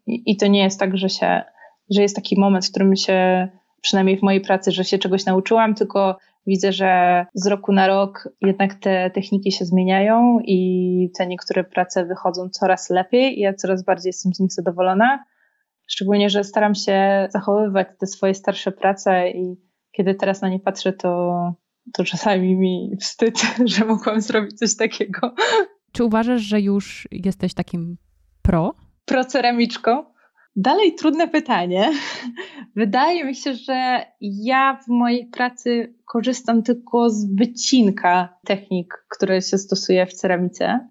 i, 0.06 0.32
i 0.32 0.38
to 0.38 0.48
nie 0.48 0.64
jest 0.64 0.80
tak, 0.80 0.98
że 0.98 1.10
się, 1.10 1.42
że 1.92 2.02
jest 2.02 2.16
taki 2.16 2.40
moment, 2.40 2.66
w 2.66 2.70
którym 2.70 2.96
się, 2.96 3.48
przynajmniej 3.82 4.18
w 4.18 4.22
mojej 4.22 4.42
pracy, 4.42 4.72
że 4.72 4.84
się 4.84 4.98
czegoś 4.98 5.26
nauczyłam, 5.26 5.76
tylko 5.76 6.18
widzę, 6.48 6.72
że 6.72 7.26
z 7.34 7.48
roku 7.48 7.72
na 7.72 7.88
rok 7.88 8.30
jednak 8.42 8.76
te 8.76 9.10
techniki 9.10 9.52
się 9.52 9.66
zmieniają 9.66 10.40
i 10.46 11.10
te 11.18 11.28
niektóre 11.28 11.64
prace 11.64 12.06
wychodzą 12.06 12.50
coraz 12.50 12.90
lepiej 12.90 13.40
i 13.40 13.42
ja 13.42 13.54
coraz 13.54 13.84
bardziej 13.86 14.10
jestem 14.10 14.34
z 14.34 14.40
nich 14.40 14.52
zadowolona. 14.52 15.24
Szczególnie, 15.88 16.30
że 16.30 16.44
staram 16.44 16.76
się 16.76 17.28
zachowywać 17.32 17.88
te 18.00 18.08
swoje 18.08 18.34
starsze 18.34 18.72
prace 18.72 19.30
i 19.30 19.56
kiedy 19.92 20.16
teraz 20.16 20.42
na 20.42 20.50
nie 20.50 20.60
patrzę, 20.60 20.94
to, 20.94 21.34
to 21.94 22.04
czasami 22.04 22.56
mi 22.56 22.98
wstyd, 23.02 23.42
że 23.66 23.86
mogłam 23.86 24.22
zrobić 24.22 24.60
coś 24.60 24.76
takiego. 24.76 25.36
Czy 25.92 26.04
uważasz, 26.04 26.42
że 26.42 26.62
już 26.62 27.08
jesteś 27.12 27.54
takim 27.54 27.98
pro? 28.42 28.76
Proceramiczką? 29.06 30.13
Dalej 30.56 30.96
trudne 30.96 31.28
pytanie. 31.28 31.92
Wydaje 32.76 33.26
mi 33.26 33.36
się, 33.36 33.54
że 33.54 34.06
ja 34.22 34.80
w 34.86 34.88
mojej 34.88 35.26
pracy 35.26 35.96
korzystam 36.06 36.64
tylko 36.64 37.10
z 37.10 37.36
wycinka 37.36 38.38
technik, 38.46 39.06
które 39.10 39.42
się 39.42 39.58
stosuje 39.58 40.06
w 40.06 40.14
ceramice. 40.14 40.88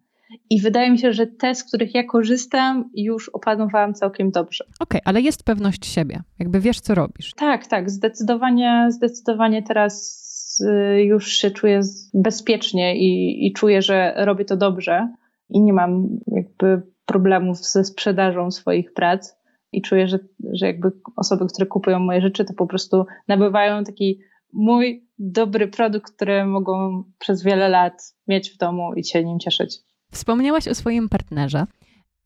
I 0.50 0.60
wydaje 0.60 0.90
mi 0.90 0.98
się, 0.98 1.12
że 1.12 1.26
te, 1.26 1.54
z 1.54 1.64
których 1.64 1.94
ja 1.94 2.04
korzystam, 2.04 2.90
już 2.94 3.28
opanowałam 3.28 3.94
całkiem 3.94 4.30
dobrze. 4.30 4.64
Okej, 4.64 4.74
okay, 4.80 5.00
ale 5.04 5.20
jest 5.20 5.44
pewność 5.44 5.86
siebie. 5.86 6.22
Jakby 6.38 6.60
wiesz, 6.60 6.80
co 6.80 6.94
robisz. 6.94 7.34
Tak, 7.36 7.66
tak. 7.66 7.90
Zdecydowanie, 7.90 8.88
zdecydowanie 8.90 9.62
teraz 9.62 10.60
y, 10.60 11.02
już 11.02 11.32
się 11.32 11.50
czuję 11.50 11.80
bezpiecznie 12.14 12.96
i, 12.96 13.46
i 13.46 13.52
czuję, 13.52 13.82
że 13.82 14.14
robię 14.16 14.44
to 14.44 14.56
dobrze 14.56 15.08
i 15.48 15.60
nie 15.60 15.72
mam 15.72 16.08
jakby 16.26 16.82
problemów 17.06 17.58
ze 17.58 17.84
sprzedażą 17.84 18.50
swoich 18.50 18.92
prac 18.92 19.41
i 19.72 19.82
czuję, 19.82 20.08
że, 20.08 20.18
że 20.52 20.66
jakby 20.66 20.92
osoby, 21.16 21.46
które 21.46 21.66
kupują 21.66 21.98
moje 21.98 22.20
rzeczy, 22.20 22.44
to 22.44 22.54
po 22.54 22.66
prostu 22.66 23.06
nabywają 23.28 23.84
taki 23.84 24.20
mój 24.52 25.08
dobry 25.18 25.68
produkt, 25.68 26.12
który 26.12 26.44
mogą 26.46 27.04
przez 27.18 27.42
wiele 27.42 27.68
lat 27.68 28.14
mieć 28.28 28.50
w 28.50 28.56
domu 28.56 28.94
i 28.94 29.04
się 29.04 29.24
nim 29.24 29.38
cieszyć. 29.38 29.78
Wspomniałaś 30.10 30.68
o 30.68 30.74
swoim 30.74 31.08
partnerze. 31.08 31.66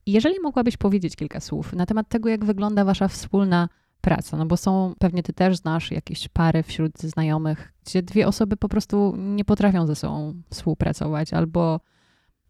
Jeżeli 0.06 0.40
mogłabyś 0.42 0.76
powiedzieć 0.76 1.16
kilka 1.16 1.40
słów 1.40 1.72
na 1.72 1.86
temat 1.86 2.08
tego, 2.08 2.28
jak 2.28 2.44
wygląda 2.44 2.84
wasza 2.84 3.08
wspólna 3.08 3.68
praca, 4.00 4.36
no 4.36 4.46
bo 4.46 4.56
są, 4.56 4.94
pewnie 4.98 5.22
ty 5.22 5.32
też 5.32 5.56
znasz 5.56 5.90
jakieś 5.90 6.28
pary 6.28 6.62
wśród 6.62 6.98
znajomych, 6.98 7.72
gdzie 7.86 8.02
dwie 8.02 8.26
osoby 8.26 8.56
po 8.56 8.68
prostu 8.68 9.14
nie 9.16 9.44
potrafią 9.44 9.86
ze 9.86 9.94
sobą 9.94 10.34
współpracować 10.50 11.32
albo 11.32 11.80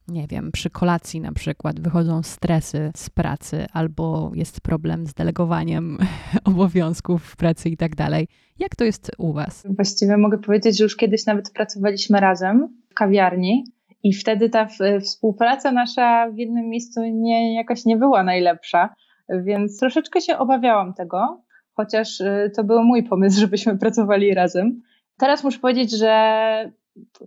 nie 0.08 0.26
wiem, 0.26 0.52
przy 0.52 0.70
kolacji 0.70 1.20
na 1.20 1.32
przykład 1.32 1.80
wychodzą 1.80 2.22
stresy 2.22 2.90
z 2.96 3.10
pracy 3.10 3.66
albo 3.72 4.30
jest 4.34 4.60
problem 4.60 5.06
z 5.06 5.14
delegowaniem 5.14 5.98
obowiązków 6.44 7.24
w 7.24 7.36
pracy 7.36 7.68
i 7.68 7.76
tak 7.76 7.96
dalej. 7.96 8.28
Jak 8.58 8.76
to 8.76 8.84
jest 8.84 9.10
u 9.18 9.32
Was? 9.32 9.66
Właściwie 9.76 10.16
mogę 10.16 10.38
powiedzieć, 10.38 10.78
że 10.78 10.84
już 10.84 10.96
kiedyś 10.96 11.26
nawet 11.26 11.52
pracowaliśmy 11.52 12.20
razem 12.20 12.68
w 12.90 12.94
kawiarni 12.94 13.64
i 14.02 14.12
wtedy 14.12 14.50
ta 14.50 14.68
współpraca 15.00 15.72
nasza 15.72 16.30
w 16.30 16.38
jednym 16.38 16.68
miejscu 16.68 17.00
nie, 17.04 17.64
nie 17.86 17.96
była 17.96 18.22
najlepsza, 18.22 18.94
więc 19.28 19.78
troszeczkę 19.78 20.20
się 20.20 20.38
obawiałam 20.38 20.94
tego, 20.94 21.42
chociaż 21.72 22.20
y, 22.20 22.50
to 22.56 22.64
był 22.64 22.84
mój 22.84 23.02
pomysł, 23.02 23.40
żebyśmy 23.44 23.78
pracowali 23.78 24.34
razem. 24.34 24.82
Teraz 25.18 25.44
muszę 25.44 25.58
powiedzieć, 25.58 25.98
że 25.98 26.72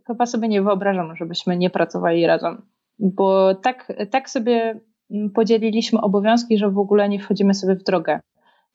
chyba 0.08 0.25
sobie 0.25 0.47
nie 0.47 0.62
wyobrażam, 0.62 1.15
żebyśmy 1.15 1.58
nie 1.58 1.69
pracowali 1.69 2.27
razem, 2.27 2.62
bo 2.99 3.55
tak, 3.55 3.93
tak 4.12 4.29
sobie 4.29 4.79
mm, 5.12 5.29
podzieliliśmy 5.29 6.01
obowiązki, 6.01 6.58
że 6.58 6.69
w 6.69 6.77
ogóle 6.77 7.10
nie 7.10 7.19
wchodzimy 7.19 7.53
sobie 7.53 7.75
w 7.75 7.84
drogę. 7.84 8.19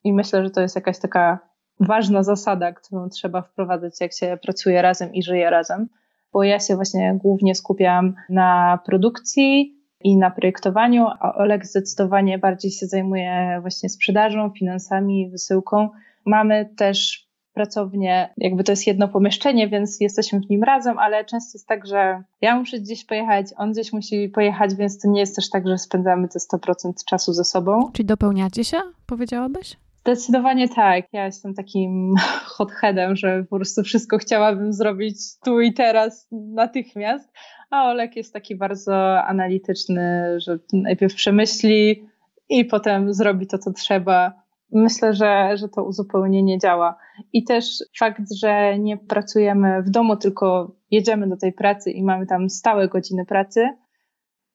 I 0.03 0.13
myślę, 0.13 0.43
że 0.43 0.49
to 0.49 0.61
jest 0.61 0.75
jakaś 0.75 0.99
taka 0.99 1.39
ważna 1.79 2.23
zasada, 2.23 2.73
którą 2.73 3.09
trzeba 3.09 3.41
wprowadzać, 3.41 4.01
jak 4.01 4.13
się 4.13 4.37
pracuje 4.41 4.81
razem 4.81 5.13
i 5.13 5.23
żyje 5.23 5.49
razem, 5.49 5.87
bo 6.33 6.43
ja 6.43 6.59
się 6.59 6.75
właśnie 6.75 7.19
głównie 7.23 7.55
skupiam 7.55 8.13
na 8.29 8.79
produkcji 8.85 9.75
i 10.03 10.17
na 10.17 10.31
projektowaniu, 10.31 11.07
a 11.19 11.35
Oleg 11.35 11.65
zdecydowanie 11.65 12.37
bardziej 12.39 12.71
się 12.71 12.85
zajmuje 12.85 13.57
właśnie 13.61 13.89
sprzedażą, 13.89 14.49
finansami, 14.49 15.29
wysyłką. 15.29 15.89
Mamy 16.25 16.69
też 16.77 17.24
pracownię, 17.55 18.33
jakby 18.37 18.63
to 18.63 18.71
jest 18.71 18.87
jedno 18.87 19.07
pomieszczenie, 19.07 19.67
więc 19.67 20.01
jesteśmy 20.01 20.39
w 20.39 20.49
nim 20.49 20.63
razem, 20.63 20.99
ale 20.99 21.25
często 21.25 21.57
jest 21.57 21.67
tak, 21.67 21.87
że 21.87 22.23
ja 22.41 22.59
muszę 22.59 22.79
gdzieś 22.79 23.05
pojechać, 23.05 23.47
on 23.57 23.71
gdzieś 23.71 23.93
musi 23.93 24.29
pojechać, 24.29 24.75
więc 24.75 25.01
to 25.01 25.09
nie 25.09 25.19
jest 25.19 25.35
też 25.35 25.49
tak, 25.49 25.67
że 25.67 25.77
spędzamy 25.77 26.27
te 26.27 26.39
100% 26.39 26.93
czasu 27.05 27.33
ze 27.33 27.43
sobą. 27.43 27.91
Czyli 27.93 28.05
dopełniacie 28.05 28.63
się, 28.63 28.77
powiedziałabyś? 29.05 29.77
Zdecydowanie 30.05 30.69
tak. 30.69 31.05
Ja 31.13 31.25
jestem 31.25 31.53
takim 31.53 32.15
hotheadem, 32.57 33.15
że 33.15 33.43
po 33.49 33.55
prostu 33.55 33.83
wszystko 33.83 34.17
chciałabym 34.17 34.73
zrobić 34.73 35.17
tu 35.45 35.61
i 35.61 35.73
teraz, 35.73 36.27
natychmiast. 36.31 37.29
A 37.69 37.89
Olek 37.89 38.15
jest 38.15 38.33
taki 38.33 38.55
bardzo 38.55 39.23
analityczny, 39.23 40.35
że 40.39 40.59
najpierw 40.73 41.15
przemyśli 41.15 42.07
i 42.49 42.65
potem 42.65 43.13
zrobi 43.13 43.47
to, 43.47 43.57
co 43.57 43.73
trzeba 43.73 44.44
myślę, 44.71 45.13
że, 45.13 45.57
że 45.57 45.69
to 45.69 45.83
uzupełnienie 45.83 46.59
działa. 46.59 46.97
I 47.33 47.43
też 47.43 47.83
fakt, 47.99 48.33
że 48.41 48.79
nie 48.79 48.97
pracujemy 48.97 49.83
w 49.83 49.89
domu, 49.89 50.15
tylko 50.15 50.75
jedziemy 50.91 51.29
do 51.29 51.37
tej 51.37 51.53
pracy 51.53 51.91
i 51.91 52.03
mamy 52.03 52.25
tam 52.25 52.49
stałe 52.49 52.87
godziny 52.87 53.25
pracy, 53.25 53.69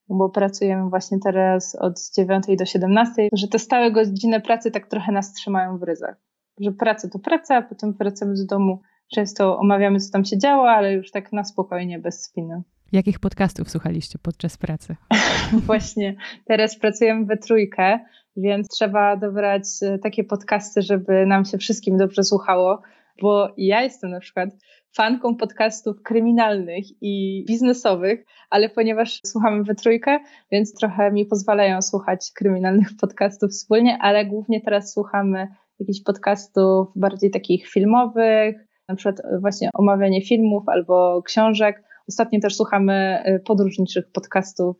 bo 0.09 0.29
pracujemy 0.29 0.91
właśnie 0.91 1.19
teraz 1.25 1.77
od 1.81 2.01
9 2.17 2.45
do 2.59 2.65
17, 2.65 3.29
że 3.33 3.49
te 3.49 3.59
stałe 3.59 3.93
godziny 3.93 4.41
pracy 4.41 4.71
tak 4.71 4.87
trochę 4.87 5.13
nas 5.13 5.33
trzymają 5.33 5.79
w 5.79 5.83
ryzach. 5.83 6.17
Że 6.61 6.73
praca 6.73 7.09
to 7.09 7.19
praca, 7.19 7.57
a 7.57 7.63
potem 7.63 7.93
wracamy 7.93 8.35
do 8.35 8.47
domu. 8.47 8.81
Często 9.15 9.59
omawiamy, 9.59 10.01
co 10.01 10.13
tam 10.13 10.25
się 10.25 10.39
działo, 10.39 10.71
ale 10.71 10.93
już 10.93 11.11
tak 11.11 11.33
na 11.33 11.45
spokojnie, 11.45 11.99
bez 11.99 12.25
spiny. 12.25 12.63
Jakich 12.93 13.19
podcastów 13.19 13.71
słuchaliście 13.71 14.19
podczas 14.23 14.57
pracy? 14.57 14.97
Właśnie, 15.67 16.17
teraz 16.45 16.79
pracujemy 16.79 17.27
we 17.27 17.37
trójkę, 17.37 18.01
więc 18.37 18.69
trzeba 18.69 19.17
dobrać 19.17 19.63
e, 19.83 19.99
takie 19.99 20.25
podcasty, 20.25 20.83
żeby 20.83 21.27
nam 21.27 21.45
się 21.45 21.59
wszystkim 21.59 21.97
dobrze 21.97 22.25
słuchało, 22.25 22.83
bo 23.23 23.49
ja 23.57 23.83
jestem 23.83 24.11
na 24.11 24.21
przykład 24.21 24.51
fanką 24.97 25.37
podcastów 25.37 26.03
kryminalnych 26.03 26.85
i 27.01 27.45
biznesowych, 27.49 28.25
ale 28.51 28.69
ponieważ 28.69 29.21
słuchamy 29.27 29.65
we 29.65 29.75
trójkę, 29.75 30.19
więc 30.53 30.75
trochę 30.75 31.13
mi 31.13 31.27
pozwalają 31.27 31.83
słuchać 31.83 32.31
kryminalnych 32.35 32.89
podcastów 33.01 33.51
wspólnie, 33.51 33.99
ale 34.01 34.27
głównie 34.27 34.61
teraz 34.61 34.93
słuchamy 34.93 35.49
jakichś 35.81 36.03
podcastów 36.03 36.89
bardziej 36.97 37.31
takich 37.31 37.69
filmowych, 37.69 38.57
na 38.89 38.97
przykład 38.97 39.23
właśnie 39.41 39.69
omawianie 39.75 40.23
filmów 40.23 40.69
albo 40.69 41.23
książek. 41.23 41.83
Ostatnio 42.09 42.41
też 42.41 42.57
słuchamy 42.57 43.23
e, 43.25 43.39
podróżniczych 43.39 44.13
podcastów 44.13 44.77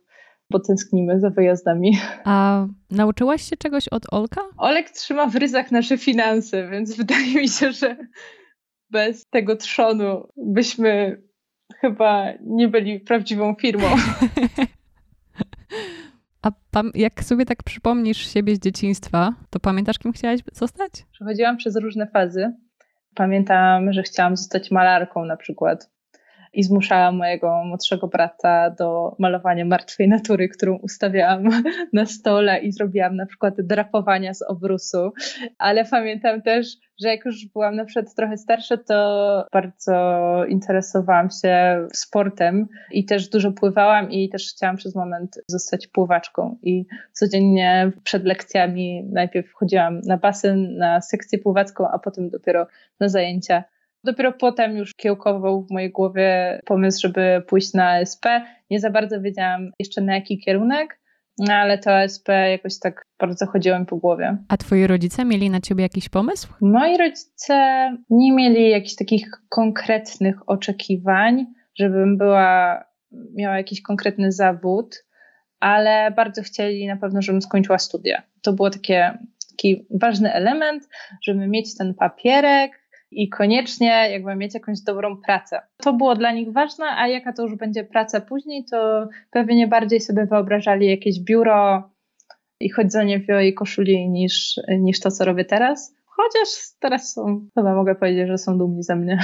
bo 0.51 0.59
tęsknimy 0.59 1.19
za 1.19 1.29
wyjazdami. 1.29 1.97
A 2.23 2.65
nauczyłaś 2.91 3.49
się 3.49 3.57
czegoś 3.57 3.87
od 3.87 4.13
Olka? 4.13 4.41
Olek 4.57 4.89
trzyma 4.89 5.27
w 5.27 5.35
ryzach 5.35 5.71
nasze 5.71 5.97
finanse, 5.97 6.69
więc 6.69 6.97
wydaje 6.97 7.35
mi 7.35 7.49
się, 7.49 7.71
że 7.71 7.97
bez 8.89 9.29
tego 9.29 9.55
trzonu 9.55 10.27
byśmy 10.37 11.21
chyba 11.75 12.25
nie 12.41 12.67
byli 12.67 12.99
prawdziwą 12.99 13.55
firmą. 13.55 13.87
A 16.73 16.81
jak 16.93 17.23
sobie 17.23 17.45
tak 17.45 17.63
przypomnisz 17.63 18.33
siebie 18.33 18.55
z 18.55 18.59
dzieciństwa, 18.59 19.33
to 19.49 19.59
pamiętasz, 19.59 19.99
kim 19.99 20.11
chciałaś 20.11 20.39
zostać? 20.53 20.91
Przechodziłam 21.11 21.57
przez 21.57 21.75
różne 21.75 22.07
fazy. 22.07 22.53
Pamiętam, 23.15 23.93
że 23.93 24.03
chciałam 24.03 24.37
zostać 24.37 24.71
malarką 24.71 25.25
na 25.25 25.37
przykład. 25.37 25.91
I 26.53 26.63
zmuszałam 26.63 27.17
mojego 27.17 27.63
młodszego 27.63 28.07
brata 28.07 28.69
do 28.69 29.15
malowania 29.19 29.65
martwej 29.65 30.07
natury, 30.07 30.49
którą 30.49 30.75
ustawiałam 30.75 31.43
na 31.93 32.05
stole 32.05 32.59
i 32.59 32.71
zrobiłam 32.71 33.15
na 33.15 33.25
przykład 33.25 33.61
drapowania 33.61 34.33
z 34.33 34.41
obrusu. 34.41 35.11
Ale 35.57 35.85
pamiętam 35.85 36.41
też, 36.41 36.67
że 37.01 37.07
jak 37.07 37.25
już 37.25 37.45
byłam 37.45 37.75
na 37.75 37.85
przykład 37.85 38.15
trochę 38.15 38.37
starsza, 38.37 38.77
to 38.77 39.45
bardzo 39.51 39.95
interesowałam 40.49 41.29
się 41.41 41.87
sportem 41.93 42.67
i 42.91 43.05
też 43.05 43.29
dużo 43.29 43.51
pływałam 43.51 44.11
i 44.11 44.29
też 44.29 44.53
chciałam 44.55 44.77
przez 44.77 44.95
moment 44.95 45.39
zostać 45.47 45.87
pływaczką 45.87 46.57
i 46.63 46.85
codziennie 47.13 47.91
przed 48.03 48.25
lekcjami 48.25 49.03
najpierw 49.11 49.53
chodziłam 49.53 50.01
na 50.01 50.17
basen, 50.17 50.77
na 50.77 51.01
sekcję 51.01 51.39
pływacką, 51.39 51.87
a 51.87 51.99
potem 51.99 52.29
dopiero 52.29 52.67
na 52.99 53.09
zajęcia 53.09 53.63
Dopiero 54.03 54.33
potem 54.33 54.77
już 54.77 54.95
kiełkował 54.95 55.65
w 55.65 55.71
mojej 55.71 55.91
głowie 55.91 56.59
pomysł, 56.65 57.01
żeby 57.01 57.43
pójść 57.47 57.73
na 57.73 57.99
SP. 58.11 58.25
Nie 58.69 58.79
za 58.79 58.89
bardzo 58.89 59.21
wiedziałam 59.21 59.71
jeszcze 59.79 60.01
na 60.01 60.15
jaki 60.15 60.39
kierunek, 60.39 60.99
no 61.37 61.53
ale 61.53 61.77
to 61.77 61.91
SP 62.13 62.27
jakoś 62.51 62.79
tak 62.79 63.05
bardzo 63.19 63.45
chodziło 63.45 63.79
mi 63.79 63.85
po 63.85 63.97
głowie. 63.97 64.37
A 64.47 64.57
twoi 64.57 64.87
rodzice 64.87 65.25
mieli 65.25 65.49
na 65.49 65.61
ciebie 65.61 65.83
jakiś 65.83 66.09
pomysł? 66.09 66.47
Moi 66.61 66.97
rodzice 66.97 67.55
nie 68.09 68.31
mieli 68.31 68.69
jakichś 68.69 68.95
takich 68.95 69.31
konkretnych 69.49 70.49
oczekiwań, 70.49 71.45
żebym 71.75 72.17
była, 72.17 72.83
miała 73.35 73.57
jakiś 73.57 73.81
konkretny 73.81 74.31
zawód, 74.31 75.05
ale 75.59 76.11
bardzo 76.11 76.41
chcieli 76.41 76.87
na 76.87 76.97
pewno, 76.97 77.21
żebym 77.21 77.41
skończyła 77.41 77.77
studia. 77.77 78.23
To 78.41 78.53
było 78.53 78.69
takie, 78.69 79.17
taki 79.51 79.85
ważny 79.89 80.33
element, 80.33 80.89
żeby 81.23 81.47
mieć 81.47 81.77
ten 81.77 81.93
papierek, 81.93 82.80
i 83.11 83.29
koniecznie 83.29 84.09
jakby 84.11 84.35
mieć 84.35 84.53
jakąś 84.53 84.81
dobrą 84.81 85.17
pracę. 85.17 85.61
To 85.77 85.93
było 85.93 86.15
dla 86.15 86.31
nich 86.31 86.53
ważne, 86.53 86.85
a 86.85 87.07
jaka 87.07 87.33
to 87.33 87.43
już 87.43 87.55
będzie 87.55 87.83
praca 87.83 88.21
później, 88.21 88.65
to 88.71 89.07
pewnie 89.31 89.67
bardziej 89.67 90.01
sobie 90.01 90.25
wyobrażali 90.25 90.87
jakieś 90.87 91.19
biuro 91.19 91.89
i 92.59 92.69
chodzenie 92.69 93.19
w 93.19 93.25
białej 93.25 93.53
koszuli 93.53 94.09
niż, 94.09 94.59
niż 94.79 94.99
to, 94.99 95.11
co 95.11 95.25
robię 95.25 95.45
teraz. 95.45 95.95
Chociaż 96.05 96.49
teraz 96.79 97.13
są, 97.13 97.47
chyba 97.55 97.75
mogę 97.75 97.95
powiedzieć, 97.95 98.27
że 98.27 98.37
są 98.37 98.57
dumni 98.57 98.83
ze 98.83 98.95
mnie. 98.95 99.19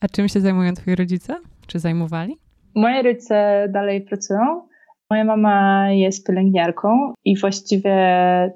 A 0.00 0.08
czym 0.08 0.28
się 0.28 0.40
zajmują 0.40 0.74
twoi 0.74 0.94
rodzice? 0.94 1.36
Czy 1.66 1.78
zajmowali? 1.78 2.36
Moje 2.74 3.02
rodzice 3.02 3.68
dalej 3.72 4.00
pracują. 4.00 4.68
Moja 5.14 5.24
mama 5.24 5.90
jest 5.90 6.26
pielęgniarką 6.26 7.14
i 7.24 7.38
właściwie 7.38 7.96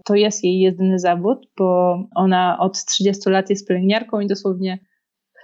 to 0.04 0.14
jest 0.14 0.44
jej 0.44 0.60
jedyny 0.60 0.98
zawód, 0.98 1.46
bo 1.58 1.98
ona 2.14 2.58
od 2.60 2.84
30 2.84 3.30
lat 3.30 3.50
jest 3.50 3.68
pielęgniarką 3.68 4.20
i 4.20 4.26
dosłownie 4.26 4.78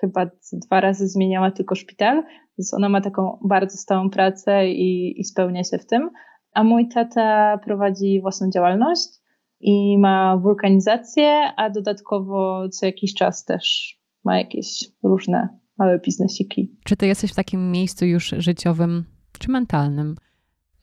chyba 0.01 0.27
dwa 0.53 0.81
razy 0.81 1.09
zmieniała 1.09 1.51
tylko 1.51 1.75
szpital, 1.75 2.23
więc 2.59 2.75
ona 2.75 2.89
ma 2.89 3.01
taką 3.01 3.39
bardzo 3.45 3.77
stałą 3.77 4.11
pracę 4.11 4.69
i, 4.69 5.21
i 5.21 5.25
spełnia 5.25 5.65
się 5.65 5.79
w 5.79 5.87
tym. 5.87 6.11
A 6.53 6.65
mój 6.65 6.89
tata 6.89 7.59
prowadzi 7.65 8.21
własną 8.21 8.51
działalność 8.51 9.09
i 9.61 9.99
ma 9.99 10.37
wulkanizację, 10.37 11.53
a 11.57 11.71
dodatkowo 11.71 12.69
co 12.69 12.87
jakiś 12.87 13.15
czas 13.15 13.45
też 13.45 13.97
ma 14.25 14.39
jakieś 14.39 14.85
różne 15.03 15.49
małe 15.79 15.99
biznesiki. 15.99 16.77
Czy 16.85 16.97
ty 16.97 17.07
jesteś 17.07 17.33
w 17.33 17.37
takim 17.37 17.71
miejscu 17.71 18.07
już 18.07 18.35
życiowym 18.39 19.05
czy 19.39 19.51
mentalnym, 19.51 20.15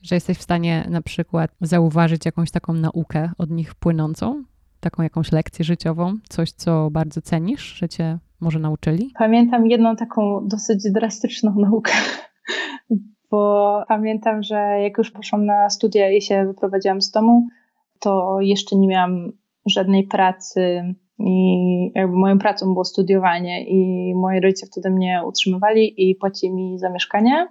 że 0.02 0.14
jesteś 0.14 0.38
w 0.38 0.42
stanie 0.42 0.86
na 0.90 1.02
przykład 1.02 1.50
zauważyć 1.60 2.26
jakąś 2.26 2.50
taką 2.50 2.72
naukę 2.72 3.30
od 3.38 3.50
nich 3.50 3.74
płynącą, 3.74 4.44
taką 4.80 5.02
jakąś 5.02 5.32
lekcję 5.32 5.64
życiową, 5.64 6.18
coś, 6.28 6.52
co 6.52 6.90
bardzo 6.90 7.22
cenisz, 7.22 7.74
że 7.74 7.88
cię 7.88 8.18
może 8.40 8.58
nauczyli? 8.58 9.10
Pamiętam 9.18 9.66
jedną 9.66 9.96
taką 9.96 10.48
dosyć 10.48 10.92
drastyczną 10.92 11.54
naukę, 11.70 11.92
bo 13.30 13.84
pamiętam, 13.88 14.42
że 14.42 14.56
jak 14.56 14.98
już 14.98 15.10
poszłam 15.10 15.46
na 15.46 15.70
studia 15.70 16.10
i 16.10 16.22
się 16.22 16.46
wyprowadziłam 16.46 17.02
z 17.02 17.10
domu, 17.10 17.46
to 18.00 18.40
jeszcze 18.40 18.76
nie 18.76 18.88
miałam 18.88 19.32
żadnej 19.66 20.06
pracy 20.06 20.94
i 21.18 21.92
jakby 21.94 22.16
moją 22.16 22.38
pracą 22.38 22.66
było 22.66 22.84
studiowanie 22.84 23.64
i 23.64 24.12
moi 24.14 24.40
rodzice 24.40 24.66
wtedy 24.66 24.90
mnie 24.90 25.22
utrzymywali 25.26 26.10
i 26.10 26.14
płacili 26.14 26.54
mi 26.54 26.78
za 26.78 26.90
mieszkanie. 26.90 27.48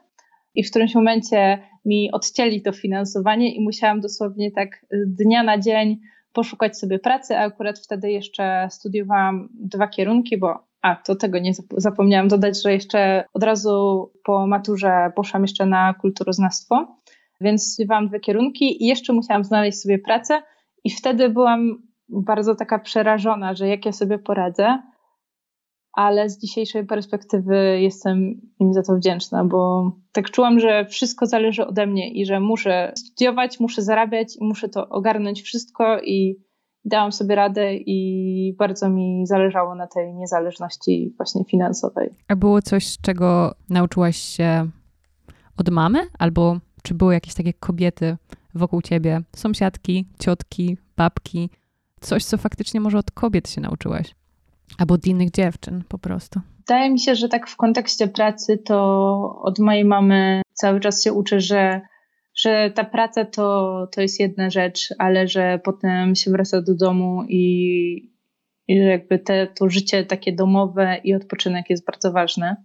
I 0.55 0.63
w 0.63 0.69
którymś 0.69 0.95
momencie 0.95 1.59
mi 1.85 2.11
odcięli 2.11 2.61
to 2.61 2.71
finansowanie 2.71 3.55
i 3.55 3.63
musiałam 3.63 4.01
dosłownie 4.01 4.51
tak 4.51 4.85
dnia 5.07 5.43
na 5.43 5.57
dzień 5.57 5.99
poszukać 6.33 6.77
sobie 6.77 6.99
pracy, 6.99 7.37
a 7.37 7.41
akurat 7.41 7.79
wtedy 7.79 8.11
jeszcze 8.11 8.67
studiowałam 8.71 9.49
dwa 9.53 9.87
kierunki, 9.87 10.37
bo 10.37 10.59
a, 10.81 10.95
to 10.95 11.15
tego 11.15 11.39
nie 11.39 11.51
zapomniałam 11.77 12.27
dodać, 12.27 12.61
że 12.63 12.73
jeszcze 12.73 13.23
od 13.33 13.43
razu 13.43 14.11
po 14.23 14.47
maturze 14.47 15.11
poszłam 15.15 15.41
jeszcze 15.41 15.65
na 15.65 15.93
kulturoznawstwo, 15.93 16.97
więc 17.41 17.73
studiowałam 17.73 18.07
dwa 18.07 18.19
kierunki 18.19 18.83
i 18.83 18.87
jeszcze 18.87 19.13
musiałam 19.13 19.43
znaleźć 19.43 19.81
sobie 19.81 19.99
pracę 19.99 20.41
i 20.83 20.89
wtedy 20.89 21.29
byłam 21.29 21.81
bardzo 22.09 22.55
taka 22.55 22.79
przerażona, 22.79 23.55
że 23.55 23.67
jak 23.67 23.85
ja 23.85 23.91
sobie 23.91 24.19
poradzę, 24.19 24.79
ale 25.93 26.29
z 26.29 26.37
dzisiejszej 26.37 26.85
perspektywy 26.85 27.79
jestem 27.81 28.41
im 28.59 28.73
za 28.73 28.83
to 28.83 28.95
wdzięczna, 28.95 29.45
bo 29.45 29.91
tak 30.11 30.31
czułam, 30.31 30.59
że 30.59 30.85
wszystko 30.85 31.25
zależy 31.25 31.67
ode 31.67 31.87
mnie 31.87 32.13
i 32.13 32.25
że 32.25 32.39
muszę 32.39 32.93
studiować, 32.97 33.59
muszę 33.59 33.81
zarabiać 33.81 34.35
i 34.35 34.43
muszę 34.43 34.69
to 34.69 34.89
ogarnąć 34.89 35.41
wszystko 35.41 36.01
i 36.01 36.35
dałam 36.85 37.11
sobie 37.11 37.35
radę 37.35 37.75
i 37.75 38.55
bardzo 38.57 38.89
mi 38.89 39.27
zależało 39.27 39.75
na 39.75 39.87
tej 39.87 40.13
niezależności 40.13 41.13
właśnie 41.17 41.45
finansowej. 41.45 42.09
A 42.27 42.35
było 42.35 42.61
coś, 42.61 42.97
czego 43.01 43.55
nauczyłaś 43.69 44.17
się 44.17 44.69
od 45.57 45.69
mamy? 45.69 45.99
Albo 46.19 46.57
czy 46.83 46.93
były 46.93 47.13
jakieś 47.13 47.33
takie 47.33 47.53
kobiety 47.53 48.17
wokół 48.55 48.81
ciebie, 48.81 49.21
sąsiadki, 49.35 50.05
ciotki, 50.19 50.77
babki, 50.97 51.49
coś, 52.01 52.25
co 52.25 52.37
faktycznie 52.37 52.81
może 52.81 52.97
od 52.97 53.11
kobiet 53.11 53.49
się 53.49 53.61
nauczyłaś? 53.61 54.15
Albo 54.77 54.93
od 54.93 55.07
innych 55.07 55.31
dziewczyn 55.31 55.83
po 55.87 55.97
prostu. 55.97 56.39
Wydaje 56.57 56.89
mi 56.89 56.99
się, 56.99 57.15
że 57.15 57.29
tak 57.29 57.47
w 57.49 57.55
kontekście 57.55 58.07
pracy 58.07 58.57
to 58.57 59.39
od 59.41 59.59
mojej 59.59 59.85
mamy 59.85 60.41
cały 60.53 60.79
czas 60.79 61.03
się 61.03 61.13
uczę, 61.13 61.41
że, 61.41 61.81
że 62.35 62.71
ta 62.75 62.83
praca 62.83 63.25
to, 63.25 63.87
to 63.91 64.01
jest 64.01 64.19
jedna 64.19 64.49
rzecz, 64.49 64.89
ale 64.97 65.27
że 65.27 65.59
potem 65.63 66.15
się 66.15 66.31
wraca 66.31 66.61
do 66.61 66.75
domu 66.75 67.23
i, 67.29 68.13
i 68.67 68.75
jakby 68.75 69.19
te, 69.19 69.47
to 69.47 69.69
życie 69.69 70.05
takie 70.05 70.33
domowe 70.33 70.97
i 71.03 71.15
odpoczynek 71.15 71.69
jest 71.69 71.85
bardzo 71.85 72.11
ważne. 72.11 72.55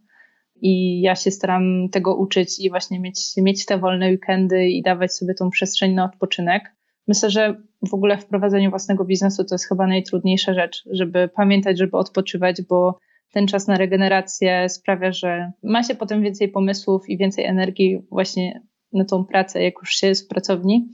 I 0.62 1.00
ja 1.00 1.14
się 1.14 1.30
staram 1.30 1.88
tego 1.92 2.16
uczyć 2.16 2.58
i 2.60 2.70
właśnie 2.70 3.00
mieć, 3.00 3.18
mieć 3.36 3.66
te 3.66 3.78
wolne 3.78 4.10
weekendy 4.10 4.66
i 4.68 4.82
dawać 4.82 5.14
sobie 5.14 5.34
tą 5.34 5.50
przestrzeń 5.50 5.94
na 5.94 6.04
odpoczynek. 6.04 6.76
Myślę, 7.08 7.30
że 7.30 7.62
w 7.82 7.94
ogóle 7.94 8.18
wprowadzenie 8.18 8.70
własnego 8.70 9.04
biznesu 9.04 9.44
to 9.44 9.54
jest 9.54 9.68
chyba 9.68 9.86
najtrudniejsza 9.86 10.54
rzecz, 10.54 10.84
żeby 10.90 11.28
pamiętać, 11.28 11.78
żeby 11.78 11.96
odpoczywać, 11.96 12.62
bo 12.62 12.98
ten 13.32 13.46
czas 13.46 13.66
na 13.66 13.76
regenerację 13.76 14.68
sprawia, 14.68 15.12
że 15.12 15.52
ma 15.62 15.82
się 15.82 15.94
potem 15.94 16.22
więcej 16.22 16.48
pomysłów 16.48 17.08
i 17.08 17.18
więcej 17.18 17.44
energii 17.44 18.02
właśnie 18.10 18.62
na 18.92 19.04
tą 19.04 19.24
pracę, 19.24 19.62
jak 19.62 19.74
już 19.80 19.90
się 19.90 20.06
jest 20.06 20.24
w 20.24 20.28
pracowni. 20.28 20.88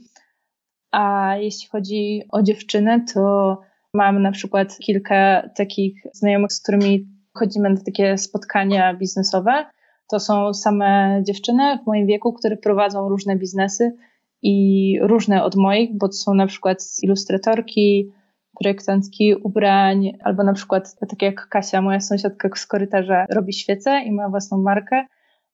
A 0.91 1.35
jeśli 1.37 1.67
chodzi 1.69 2.21
o 2.31 2.41
dziewczyny, 2.41 3.05
to 3.13 3.57
mam 3.93 4.21
na 4.21 4.31
przykład 4.31 4.77
kilka 4.77 5.49
takich 5.55 6.03
znajomych, 6.13 6.53
z 6.53 6.61
którymi 6.61 7.07
chodzimy 7.33 7.69
na 7.69 7.81
takie 7.85 8.17
spotkania 8.17 8.93
biznesowe. 8.93 9.65
To 10.11 10.19
są 10.19 10.53
same 10.53 11.21
dziewczyny 11.27 11.79
w 11.83 11.87
moim 11.87 12.07
wieku, 12.07 12.33
które 12.33 12.57
prowadzą 12.57 13.09
różne 13.09 13.35
biznesy 13.35 13.91
i 14.43 14.97
różne 15.01 15.43
od 15.43 15.55
moich, 15.55 15.97
bo 15.97 16.07
to 16.07 16.13
są 16.13 16.33
na 16.33 16.47
przykład 16.47 16.77
ilustratorki, 17.03 18.11
projektantki 18.59 19.35
ubrań, 19.35 20.11
albo 20.23 20.43
na 20.43 20.53
przykład 20.53 20.95
tak 21.09 21.21
jak 21.21 21.47
Kasia, 21.49 21.81
moja 21.81 21.99
sąsiadka 21.99 22.49
z 22.55 22.65
korytarza, 22.65 23.25
robi 23.29 23.53
świece 23.53 24.01
i 24.05 24.11
ma 24.11 24.29
własną 24.29 24.57
markę. 24.57 25.05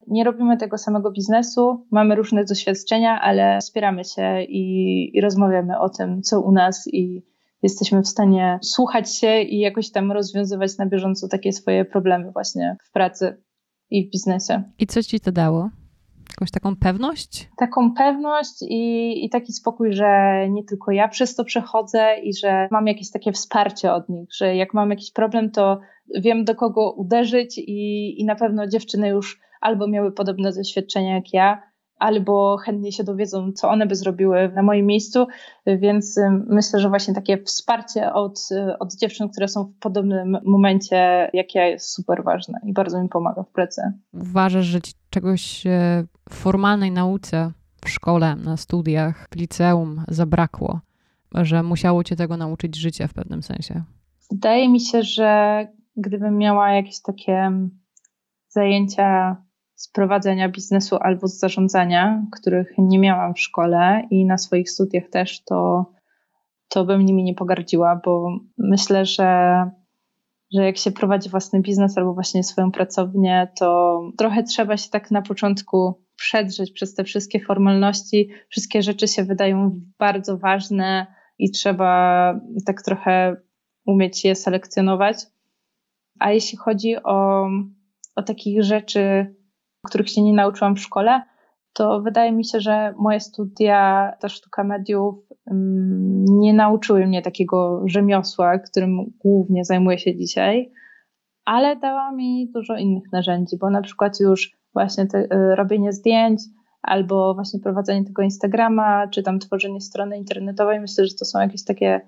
Nie 0.08 0.23
robimy 0.23 0.58
tego 0.58 0.78
samego 0.78 1.12
biznesu, 1.12 1.86
mamy 1.91 2.15
różne 2.15 2.45
doświadczenia, 2.45 3.21
ale 3.21 3.60
wspieramy 3.60 4.04
się 4.04 4.41
i, 4.43 5.17
i 5.17 5.21
rozmawiamy 5.21 5.80
o 5.80 5.89
tym, 5.89 6.21
co 6.21 6.41
u 6.41 6.52
nas 6.52 6.88
i 6.93 7.23
jesteśmy 7.63 8.02
w 8.02 8.08
stanie 8.08 8.60
słuchać 8.62 9.15
się 9.15 9.41
i 9.41 9.60
jakoś 9.60 9.91
tam 9.91 10.12
rozwiązywać 10.12 10.78
na 10.78 10.86
bieżąco 10.86 11.28
takie 11.28 11.54
swoje 11.54 11.86
problemy 11.86 12.32
właśnie 12.32 12.78
w 12.84 12.91
pracy 12.91 13.43
i 13.89 14.08
w 14.08 14.12
biznesie. 14.12 14.63
I 14.79 14.87
co 14.87 15.04
ci 15.04 15.19
to 15.19 15.31
dało? 15.31 15.69
Jakąś 16.40 16.52
taką 16.52 16.75
pewność? 16.75 17.50
Taką 17.58 17.94
pewność 17.94 18.62
i, 18.62 19.25
i 19.25 19.29
taki 19.29 19.54
spokój, 19.54 19.94
że 19.94 20.46
nie 20.50 20.63
tylko 20.63 20.92
ja 20.92 21.08
przez 21.08 21.35
to 21.35 21.44
przechodzę 21.44 22.19
i 22.23 22.33
że 22.33 22.67
mam 22.71 22.87
jakieś 22.87 23.12
takie 23.12 23.31
wsparcie 23.31 23.94
od 23.94 24.10
nich, 24.10 24.29
że 24.33 24.56
jak 24.56 24.73
mam 24.73 24.90
jakiś 24.90 25.12
problem, 25.12 25.52
to 25.52 25.79
wiem 26.15 26.46
do 26.46 26.56
kogo 26.56 26.92
uderzyć 26.92 27.58
i, 27.58 28.21
i 28.21 28.25
na 28.25 28.35
pewno 28.35 28.67
dziewczyny 28.67 29.08
już 29.08 29.40
albo 29.62 29.87
miały 29.87 30.12
podobne 30.12 30.52
doświadczenia 30.54 31.15
jak 31.15 31.33
ja, 31.33 31.62
albo 31.98 32.58
chętnie 32.58 32.92
się 32.92 33.04
dowiedzą, 33.04 33.52
co 33.52 33.69
one 33.69 33.85
by 33.85 33.96
zrobiły 33.96 34.52
na 34.56 34.63
moim 34.63 34.85
miejscu, 34.85 35.27
więc 35.65 36.19
myślę, 36.48 36.79
że 36.79 36.90
właśnie 36.90 37.13
takie 37.13 37.37
wsparcie 37.44 38.13
od, 38.13 38.50
od 38.79 38.96
dziewczyn, 38.96 39.29
które 39.29 39.48
są 39.48 39.63
w 39.63 39.79
podobnym 39.79 40.37
momencie, 40.46 41.29
jak 41.33 41.56
ja, 41.56 41.67
jest 41.67 41.94
super 41.94 42.23
ważne 42.23 42.60
i 42.65 42.73
bardzo 42.73 43.04
mi 43.04 43.10
pomaga 43.10 43.44
w 43.44 43.52
pracy. 43.52 43.81
Uważasz, 44.13 44.65
że 44.65 44.81
ci 44.81 44.98
czegoś 45.10 45.67
e, 45.67 46.03
w 46.29 46.35
formalnej 46.35 46.91
nauce, 46.91 47.51
w 47.85 47.89
szkole, 47.89 48.35
na 48.35 48.57
studiach, 48.57 49.27
w 49.31 49.35
liceum 49.35 50.03
zabrakło, 50.07 50.79
że 51.33 51.63
musiało 51.63 52.03
cię 52.03 52.15
tego 52.15 52.37
nauczyć 52.37 52.75
życie 52.75 53.07
w 53.07 53.13
pewnym 53.13 53.43
sensie? 53.43 53.83
Wydaje 54.31 54.69
mi 54.69 54.81
się, 54.81 55.03
że 55.03 55.67
gdybym 55.95 56.37
miała 56.37 56.71
jakieś 56.71 57.01
takie 57.01 57.51
zajęcia 58.47 59.37
z 59.75 59.91
prowadzenia 59.91 60.49
biznesu 60.49 60.97
albo 61.01 61.27
z 61.27 61.39
zarządzania, 61.39 62.23
których 62.31 62.73
nie 62.77 62.99
miałam 62.99 63.33
w 63.33 63.39
szkole 63.39 64.07
i 64.10 64.25
na 64.25 64.37
swoich 64.37 64.69
studiach 64.69 65.10
też, 65.10 65.43
to, 65.43 65.85
to 66.67 66.85
bym 66.85 67.05
nimi 67.05 67.23
nie 67.23 67.33
pogardziła, 67.33 68.01
bo 68.05 68.39
myślę, 68.57 69.05
że, 69.05 69.69
że 70.54 70.65
jak 70.65 70.77
się 70.77 70.91
prowadzi 70.91 71.29
własny 71.29 71.62
biznes 71.62 71.97
albo 71.97 72.13
właśnie 72.13 72.43
swoją 72.43 72.71
pracownię, 72.71 73.52
to 73.60 74.00
trochę 74.17 74.43
trzeba 74.43 74.77
się 74.77 74.89
tak 74.89 75.12
na 75.12 75.21
początku 75.21 76.04
przedrzeć 76.15 76.71
przez 76.71 76.93
te 76.93 77.04
wszystkie 77.04 77.39
formalności. 77.39 78.29
Wszystkie 78.50 78.81
rzeczy 78.81 79.08
się 79.08 79.23
wydają 79.23 79.81
bardzo 80.00 80.37
ważne 80.37 81.08
i 81.37 81.52
trzeba 81.52 82.33
tak 82.65 82.81
trochę 82.81 83.35
umieć 83.85 84.25
je 84.25 84.35
selekcjonować. 84.35 85.17
A 86.19 86.31
jeśli 86.31 86.58
chodzi 86.58 86.95
o, 87.04 87.47
o 88.15 88.23
takich 88.23 88.63
rzeczy, 88.63 89.35
których 89.85 90.10
się 90.10 90.21
nie 90.21 90.33
nauczyłam 90.33 90.75
w 90.75 90.79
szkole, 90.79 91.21
to 91.73 92.01
wydaje 92.01 92.31
mi 92.31 92.45
się, 92.45 92.59
że 92.59 92.93
moje 92.97 93.19
studia, 93.19 94.11
ta 94.19 94.29
sztuka 94.29 94.63
mediów, 94.63 95.15
mm, 95.51 96.25
nie 96.25 96.53
nauczyły 96.53 97.07
mnie 97.07 97.21
takiego 97.21 97.81
rzemiosła, 97.85 98.59
którym 98.59 99.05
głównie 99.19 99.65
zajmuję 99.65 99.99
się 99.99 100.17
dzisiaj, 100.17 100.71
ale 101.45 101.75
dała 101.75 102.11
mi 102.11 102.51
dużo 102.53 102.77
innych 102.77 103.11
narzędzi, 103.11 103.57
bo 103.57 103.69
na 103.69 103.81
przykład 103.81 104.19
już 104.19 104.57
właśnie 104.73 105.07
te, 105.07 105.17
y, 105.17 105.55
robienie 105.55 105.93
zdjęć, 105.93 106.41
albo 106.81 107.33
właśnie 107.33 107.59
prowadzenie 107.59 108.05
tego 108.05 108.21
Instagrama, 108.21 109.07
czy 109.07 109.23
tam 109.23 109.39
tworzenie 109.39 109.81
strony 109.81 110.17
internetowej, 110.17 110.79
myślę, 110.79 111.05
że 111.05 111.15
to 111.19 111.25
są 111.25 111.39
jakieś 111.39 111.63
takie, 111.65 112.01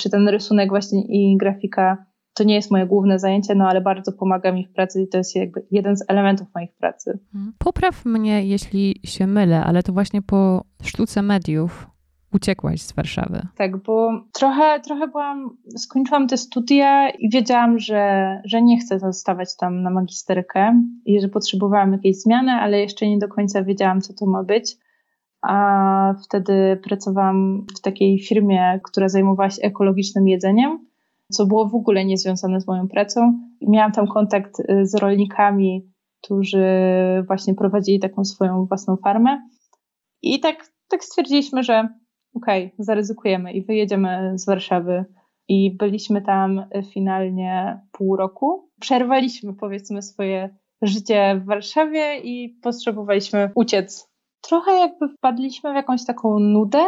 czy 0.00 0.10
ten 0.10 0.28
rysunek 0.28 0.68
właśnie 0.68 1.02
i 1.08 1.36
grafika 1.36 2.06
to 2.38 2.44
nie 2.44 2.54
jest 2.54 2.70
moje 2.70 2.86
główne 2.86 3.18
zajęcie, 3.18 3.54
no 3.54 3.68
ale 3.68 3.80
bardzo 3.80 4.12
pomaga 4.12 4.52
mi 4.52 4.66
w 4.66 4.72
pracy 4.72 5.02
i 5.02 5.08
to 5.08 5.18
jest 5.18 5.36
jakby 5.36 5.66
jeden 5.70 5.96
z 5.96 6.04
elementów 6.08 6.48
moich 6.54 6.72
pracy. 6.72 7.18
Mhm. 7.34 7.52
Popraw 7.58 8.04
mnie, 8.04 8.46
jeśli 8.46 9.00
się 9.04 9.26
mylę, 9.26 9.64
ale 9.64 9.82
to 9.82 9.92
właśnie 9.92 10.22
po 10.22 10.64
sztuce 10.82 11.22
mediów 11.22 11.86
uciekłaś 12.32 12.82
z 12.82 12.92
Warszawy. 12.92 13.46
Tak, 13.56 13.82
bo 13.82 14.10
trochę, 14.32 14.80
trochę 14.80 15.08
byłam, 15.08 15.56
skończyłam 15.76 16.26
te 16.26 16.36
studia 16.36 17.10
i 17.10 17.30
wiedziałam, 17.30 17.78
że, 17.78 18.40
że 18.44 18.62
nie 18.62 18.78
chcę 18.78 18.98
zostawać 18.98 19.56
tam 19.56 19.82
na 19.82 19.90
magisterkę 19.90 20.82
i 21.04 21.20
że 21.20 21.28
potrzebowałam 21.28 21.92
jakiejś 21.92 22.16
zmiany, 22.16 22.52
ale 22.52 22.80
jeszcze 22.80 23.08
nie 23.08 23.18
do 23.18 23.28
końca 23.28 23.64
wiedziałam, 23.64 24.00
co 24.00 24.14
to 24.14 24.26
ma 24.26 24.44
być. 24.44 24.76
A 25.42 26.14
wtedy 26.24 26.80
pracowałam 26.84 27.66
w 27.78 27.80
takiej 27.80 28.18
firmie, 28.18 28.80
która 28.84 29.08
zajmowała 29.08 29.50
się 29.50 29.62
ekologicznym 29.62 30.28
jedzeniem 30.28 30.87
co 31.32 31.46
było 31.46 31.68
w 31.68 31.74
ogóle 31.74 32.04
niezwiązane 32.04 32.60
z 32.60 32.66
moją 32.66 32.88
pracą. 32.88 33.40
Miałam 33.62 33.92
tam 33.92 34.06
kontakt 34.06 34.60
y, 34.60 34.86
z 34.86 34.94
rolnikami, 34.94 35.92
którzy 36.22 36.64
właśnie 37.26 37.54
prowadzili 37.54 38.00
taką 38.00 38.24
swoją 38.24 38.66
własną 38.66 38.96
farmę. 38.96 39.48
I 40.22 40.40
tak, 40.40 40.70
tak 40.88 41.04
stwierdziliśmy, 41.04 41.62
że 41.62 41.88
okej, 42.34 42.64
okay, 42.64 42.84
zaryzykujemy 42.84 43.52
i 43.52 43.64
wyjedziemy 43.64 44.32
z 44.38 44.46
Warszawy. 44.46 45.04
I 45.48 45.76
byliśmy 45.76 46.22
tam 46.22 46.64
finalnie 46.92 47.80
pół 47.92 48.16
roku. 48.16 48.70
Przerwaliśmy, 48.80 49.54
powiedzmy, 49.54 50.02
swoje 50.02 50.56
życie 50.82 51.40
w 51.42 51.46
Warszawie 51.46 52.18
i 52.18 52.58
potrzebowaliśmy 52.62 53.50
uciec. 53.54 54.08
Trochę 54.40 54.72
jakby 54.72 55.08
wpadliśmy 55.08 55.72
w 55.72 55.76
jakąś 55.76 56.04
taką 56.04 56.38
nudę, 56.38 56.84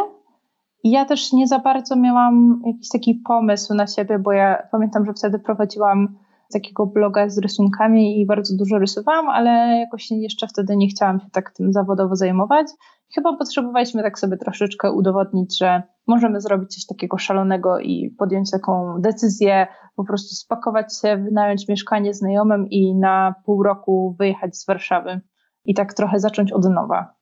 i 0.83 0.91
ja 0.91 1.05
też 1.05 1.33
nie 1.33 1.47
za 1.47 1.59
bardzo 1.59 1.95
miałam 1.95 2.61
jakiś 2.65 2.89
taki 2.89 3.15
pomysł 3.15 3.73
na 3.73 3.87
siebie, 3.87 4.19
bo 4.19 4.31
ja 4.31 4.67
pamiętam, 4.71 5.05
że 5.05 5.13
wtedy 5.13 5.39
prowadziłam 5.39 6.15
takiego 6.53 6.85
bloga 6.85 7.29
z 7.29 7.37
rysunkami 7.37 8.21
i 8.21 8.25
bardzo 8.25 8.55
dużo 8.57 8.79
rysowałam, 8.79 9.29
ale 9.29 9.79
jakoś 9.79 10.11
jeszcze 10.11 10.47
wtedy 10.47 10.77
nie 10.77 10.87
chciałam 10.87 11.19
się 11.19 11.29
tak 11.31 11.51
tym 11.51 11.73
zawodowo 11.73 12.15
zajmować. 12.15 12.67
Chyba 13.15 13.37
potrzebowaliśmy 13.37 14.03
tak 14.03 14.19
sobie 14.19 14.37
troszeczkę 14.37 14.91
udowodnić, 14.91 15.57
że 15.57 15.83
możemy 16.07 16.41
zrobić 16.41 16.75
coś 16.75 16.85
takiego 16.85 17.17
szalonego 17.17 17.79
i 17.79 18.15
podjąć 18.19 18.51
taką 18.51 19.01
decyzję, 19.01 19.67
po 19.95 20.03
prostu 20.03 20.35
spakować 20.35 20.99
się, 21.01 21.17
wynająć 21.17 21.67
mieszkanie 21.67 22.13
znajomym 22.13 22.67
i 22.69 22.95
na 22.95 23.35
pół 23.45 23.63
roku 23.63 24.15
wyjechać 24.19 24.57
z 24.57 24.65
Warszawy 24.65 25.21
i 25.65 25.73
tak 25.73 25.93
trochę 25.93 26.19
zacząć 26.19 26.51
od 26.51 26.69
nowa. 26.69 27.15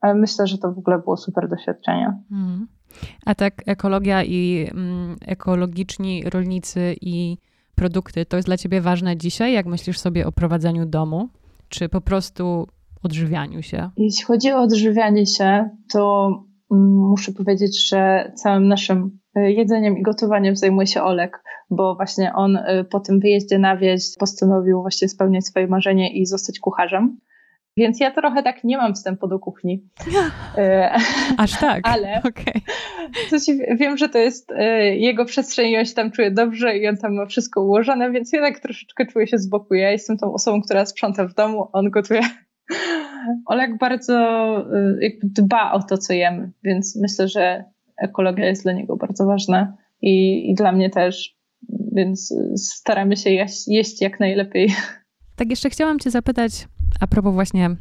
Ale 0.00 0.14
myślę, 0.14 0.46
że 0.46 0.58
to 0.58 0.72
w 0.72 0.78
ogóle 0.78 0.98
było 0.98 1.16
super 1.16 1.48
doświadczenie. 1.48 2.22
Mm. 2.32 2.66
A 3.26 3.34
tak 3.34 3.62
ekologia 3.66 4.24
i 4.24 4.68
mm, 4.70 5.16
ekologiczni 5.26 6.22
rolnicy 6.30 6.96
i 7.00 7.38
produkty, 7.74 8.26
to 8.26 8.36
jest 8.36 8.48
dla 8.48 8.56
ciebie 8.56 8.80
ważne 8.80 9.16
dzisiaj, 9.16 9.52
jak 9.52 9.66
myślisz 9.66 9.98
sobie 9.98 10.26
o 10.26 10.32
prowadzeniu 10.32 10.86
domu, 10.86 11.28
czy 11.68 11.88
po 11.88 12.00
prostu 12.00 12.66
odżywianiu 13.02 13.62
się? 13.62 13.90
Jeśli 13.96 14.24
chodzi 14.24 14.52
o 14.52 14.60
odżywianie 14.60 15.26
się, 15.26 15.68
to 15.92 16.28
mm, 16.72 17.08
muszę 17.10 17.32
powiedzieć, 17.32 17.88
że 17.88 18.32
całym 18.34 18.68
naszym 18.68 19.18
y, 19.38 19.52
jedzeniem 19.52 19.98
i 19.98 20.02
gotowaniem 20.02 20.56
zajmuje 20.56 20.86
się 20.86 21.02
Olek, 21.02 21.42
bo 21.70 21.94
właśnie 21.94 22.32
on 22.34 22.56
y, 22.56 22.84
po 22.90 23.00
tym 23.00 23.20
wyjeździe 23.20 23.58
na 23.58 23.76
wieś 23.76 24.02
postanowił 24.18 24.80
właśnie 24.80 25.08
spełniać 25.08 25.46
swoje 25.46 25.66
marzenie 25.66 26.12
i 26.20 26.26
zostać 26.26 26.58
kucharzem. 26.58 27.18
Więc 27.76 28.00
ja 28.00 28.10
trochę 28.10 28.42
tak 28.42 28.64
nie 28.64 28.76
mam 28.76 28.94
wstępu 28.94 29.28
do 29.28 29.38
kuchni. 29.38 29.82
E, 30.58 30.96
Aż 31.38 31.60
tak. 31.60 31.88
Ale 31.88 32.18
okay. 32.28 32.60
coś, 33.30 33.42
wiem, 33.78 33.96
że 33.96 34.08
to 34.08 34.18
jest 34.18 34.52
e, 34.56 34.96
jego 34.96 35.24
przestrzeń 35.24 35.70
i 35.70 35.78
on 35.78 35.84
się 35.84 35.94
tam 35.94 36.10
czuje 36.10 36.30
dobrze 36.30 36.78
i 36.78 36.88
on 36.88 36.96
tam 36.96 37.14
ma 37.14 37.26
wszystko 37.26 37.62
ułożone, 37.62 38.10
więc 38.10 38.32
ja 38.32 38.40
tak 38.40 38.60
troszeczkę 38.60 39.06
czuję 39.06 39.26
się 39.26 39.38
z 39.38 39.48
boku. 39.48 39.74
Ja 39.74 39.90
jestem 39.90 40.18
tą 40.18 40.32
osobą, 40.32 40.62
która 40.62 40.86
sprząta 40.86 41.26
w 41.28 41.34
domu, 41.34 41.68
on 41.72 41.90
gotuje. 41.90 42.20
Olek 43.46 43.78
bardzo 43.78 44.14
e, 44.58 44.96
jakby 45.00 45.26
dba 45.42 45.72
o 45.72 45.82
to, 45.82 45.98
co 45.98 46.12
jemy, 46.12 46.50
więc 46.64 46.98
myślę, 47.02 47.28
że 47.28 47.64
ekologia 48.02 48.46
jest 48.46 48.62
dla 48.62 48.72
niego 48.72 48.96
bardzo 48.96 49.26
ważna 49.26 49.76
i, 50.02 50.50
i 50.50 50.54
dla 50.54 50.72
mnie 50.72 50.90
też, 50.90 51.36
więc 51.92 52.34
staramy 52.56 53.16
się 53.16 53.30
jeść, 53.30 53.68
jeść 53.68 54.00
jak 54.00 54.20
najlepiej. 54.20 54.72
Tak 55.36 55.50
jeszcze 55.50 55.70
chciałam 55.70 55.98
cię 55.98 56.10
zapytać, 56.10 56.52
a 57.00 57.06
propos 57.06 57.34
właśnie 57.34 57.76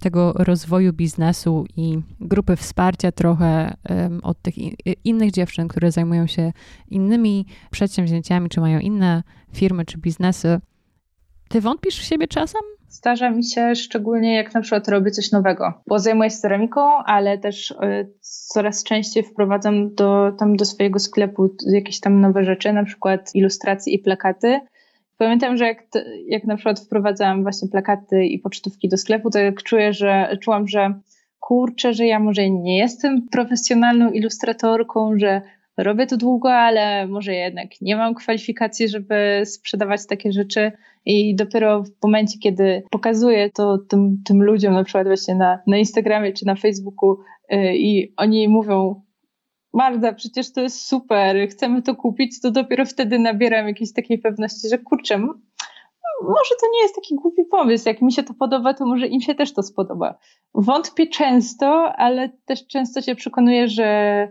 tego 0.00 0.32
rozwoju 0.32 0.92
biznesu 0.92 1.66
i 1.76 1.98
grupy 2.20 2.56
wsparcia 2.56 3.12
trochę 3.12 3.74
um, 3.90 4.20
od 4.22 4.42
tych 4.42 4.54
innych 5.04 5.30
dziewczyn, 5.30 5.68
które 5.68 5.92
zajmują 5.92 6.26
się 6.26 6.52
innymi 6.90 7.46
przedsięwzięciami, 7.70 8.48
czy 8.48 8.60
mają 8.60 8.78
inne 8.78 9.22
firmy, 9.52 9.84
czy 9.84 9.98
biznesy. 9.98 10.60
Ty 11.48 11.60
wątpisz 11.60 11.98
w 11.98 12.04
siebie 12.04 12.28
czasem? 12.28 12.60
Zdarza 12.88 13.30
mi 13.30 13.44
się 13.44 13.74
szczególnie 13.74 14.34
jak 14.34 14.54
na 14.54 14.60
przykład 14.60 14.88
robię 14.88 15.10
coś 15.10 15.32
nowego, 15.32 15.72
bo 15.86 15.98
zajmuję 15.98 16.30
się 16.30 16.36
ceramiką, 16.36 16.80
ale 17.04 17.38
też 17.38 17.70
y, 17.70 17.76
coraz 18.20 18.84
częściej 18.84 19.22
wprowadzam 19.22 19.94
do, 19.94 20.32
tam 20.38 20.56
do 20.56 20.64
swojego 20.64 20.98
sklepu 20.98 21.54
jakieś 21.66 22.00
tam 22.00 22.20
nowe 22.20 22.44
rzeczy, 22.44 22.72
na 22.72 22.84
przykład 22.84 23.34
ilustracje 23.34 23.92
i 23.92 23.98
plakaty 23.98 24.60
Pamiętam, 25.18 25.56
że 25.56 25.66
jak, 25.66 25.82
jak 26.26 26.44
na 26.44 26.56
przykład 26.56 26.80
wprowadzałam 26.80 27.42
właśnie 27.42 27.68
plakaty 27.68 28.24
i 28.24 28.38
pocztówki 28.38 28.88
do 28.88 28.96
sklepu, 28.96 29.30
to 29.30 29.38
jak 29.38 29.62
czuję, 29.62 29.92
że 29.92 30.38
czułam, 30.40 30.68
że 30.68 31.00
kurczę, 31.40 31.94
że 31.94 32.06
ja 32.06 32.18
może 32.18 32.50
nie 32.50 32.78
jestem 32.78 33.28
profesjonalną 33.28 34.10
ilustratorką, 34.10 35.18
że 35.18 35.42
robię 35.76 36.06
to 36.06 36.16
długo, 36.16 36.54
ale 36.54 37.06
może 37.06 37.34
jednak 37.34 37.80
nie 37.80 37.96
mam 37.96 38.14
kwalifikacji, 38.14 38.88
żeby 38.88 39.42
sprzedawać 39.44 40.06
takie 40.06 40.32
rzeczy. 40.32 40.72
I 41.04 41.36
dopiero 41.36 41.82
w 41.82 42.02
momencie, 42.02 42.38
kiedy 42.38 42.82
pokazuję 42.90 43.50
to 43.50 43.78
tym, 43.78 44.22
tym 44.24 44.42
ludziom, 44.42 44.74
na 44.74 44.84
przykład 44.84 45.06
właśnie 45.06 45.34
na, 45.34 45.58
na 45.66 45.76
Instagramie 45.76 46.32
czy 46.32 46.46
na 46.46 46.54
Facebooku, 46.54 47.18
yy, 47.50 47.76
i 47.76 48.12
oni 48.16 48.48
mówią, 48.48 49.02
Marda, 49.76 50.12
przecież 50.12 50.52
to 50.52 50.60
jest 50.60 50.86
super, 50.86 51.48
chcemy 51.48 51.82
to 51.82 51.94
kupić, 51.94 52.40
to 52.40 52.50
dopiero 52.50 52.84
wtedy 52.84 53.18
nabieram 53.18 53.68
jakiejś 53.68 53.92
takiej 53.92 54.18
pewności, 54.18 54.68
że 54.68 54.78
kurczę, 54.78 55.18
może 56.22 56.50
to 56.60 56.66
nie 56.74 56.82
jest 56.82 56.94
taki 56.94 57.14
głupi 57.14 57.44
pomysł. 57.44 57.88
Jak 57.88 58.02
mi 58.02 58.12
się 58.12 58.22
to 58.22 58.34
podoba, 58.34 58.74
to 58.74 58.86
może 58.86 59.06
im 59.06 59.20
się 59.20 59.34
też 59.34 59.52
to 59.52 59.62
spodoba. 59.62 60.18
Wątpię 60.54 61.06
często, 61.06 61.92
ale 61.96 62.28
też 62.28 62.66
często 62.66 63.02
się 63.02 63.14
przekonuję, 63.14 63.68
że, 63.68 64.28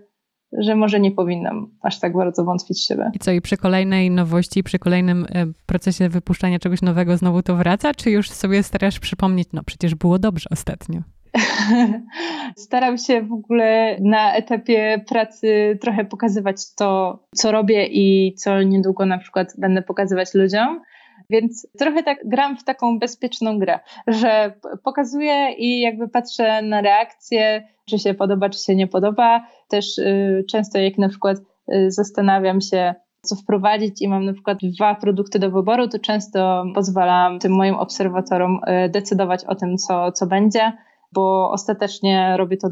że 0.58 0.76
może 0.76 1.00
nie 1.00 1.12
powinnam 1.12 1.72
aż 1.82 2.00
tak 2.00 2.14
bardzo 2.14 2.44
wątpić 2.44 2.78
w 2.78 2.86
siebie. 2.86 3.12
I 3.14 3.20
co, 3.20 3.32
i 3.32 3.42
przy 3.42 3.58
kolejnej 3.58 4.12
nowości, 4.12 4.64
przy 4.64 4.80
kolejnym 4.80 5.26
e, 5.30 5.46
procesie 5.66 6.10
wypuszczania 6.10 6.60
czegoś 6.60 6.82
nowego 6.82 7.18
znowu 7.18 7.44
to 7.44 7.56
wraca, 7.56 7.94
czy 7.94 8.12
już 8.12 8.30
sobie 8.30 8.64
starasz 8.64 9.00
przypomnieć, 9.00 9.48
no 9.54 9.64
przecież 9.64 9.96
było 9.96 10.20
dobrze 10.20 10.50
ostatnio? 10.52 11.02
Staram 12.58 12.98
się 12.98 13.22
w 13.22 13.34
ogóle 13.34 13.98
na 14.02 14.36
etapie 14.36 15.02
pracy 15.10 15.78
trochę 15.82 16.06
pokazywać 16.06 16.76
to, 16.76 17.20
co 17.36 17.52
robię 17.52 17.88
i 17.88 18.36
co 18.36 18.62
niedługo 18.62 19.06
na 19.06 19.18
przykład 19.18 19.54
będę 19.58 19.82
pokazywać 19.82 20.34
ludziom. 20.34 20.82
Więc 21.30 21.68
trochę 21.80 22.04
tak 22.04 22.18
gram 22.26 22.58
w 22.58 22.64
taką 22.64 23.00
bezpieczną 23.00 23.60
grę, 23.60 23.80
że 24.08 24.54
pokazuję 24.84 25.54
i 25.58 25.82
jakby 25.82 26.08
patrzę 26.08 26.62
na 26.62 26.82
reakcję, 26.82 27.68
czy 27.90 28.00
się 28.00 28.14
podoba, 28.14 28.50
czy 28.50 28.60
się 28.60 28.76
nie 28.76 28.88
podoba. 28.88 29.48
Też 29.68 29.98
y, 29.98 30.44
często 30.50 30.80
jak 30.80 30.98
na 30.98 31.10
przykład 31.10 31.38
y, 31.74 31.92
zastanawiam 31.92 32.62
się, 32.62 32.96
co 33.22 33.36
wprowadzić 33.36 34.02
i 34.02 34.08
mam 34.08 34.26
na 34.26 34.34
przykład 34.34 34.58
dwa 34.64 34.96
produkty 34.96 35.40
do 35.40 35.52
wyboru, 35.52 35.88
to 35.88 36.00
często 36.00 36.66
pozwalam 36.76 37.40
tym 37.40 37.52
moim 37.52 37.76
obserwatorom 37.76 38.60
y, 38.86 38.90
decydować 38.90 39.46
o 39.46 39.56
tym, 39.56 39.78
co, 39.78 40.12
co 40.12 40.28
będzie, 40.28 40.72
bo 41.14 41.52
ostatecznie 41.52 42.38
robię 42.38 42.58
to 42.58 42.68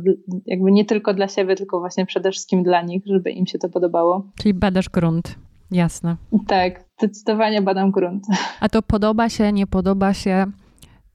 jakby 0.46 0.72
nie 0.72 0.86
tylko 0.86 1.14
dla 1.14 1.28
siebie, 1.28 1.56
tylko 1.56 1.80
właśnie 1.80 2.06
przede 2.06 2.32
wszystkim 2.32 2.64
dla 2.64 2.82
nich, 2.82 3.04
żeby 3.06 3.32
im 3.32 3.48
się 3.48 3.60
to 3.60 3.70
podobało. 3.70 4.24
Czyli 4.40 4.54
badasz 4.54 4.90
grunt. 4.90 5.36
Jasne. 5.72 6.16
Tak, 6.48 6.86
zdecydowanie 6.98 7.62
badam 7.62 7.92
grunt. 7.92 8.24
A 8.60 8.70
to 8.70 8.82
podoba 8.82 9.30
się, 9.30 9.52
nie 9.52 9.68
podoba 9.68 10.14
się? 10.14 10.46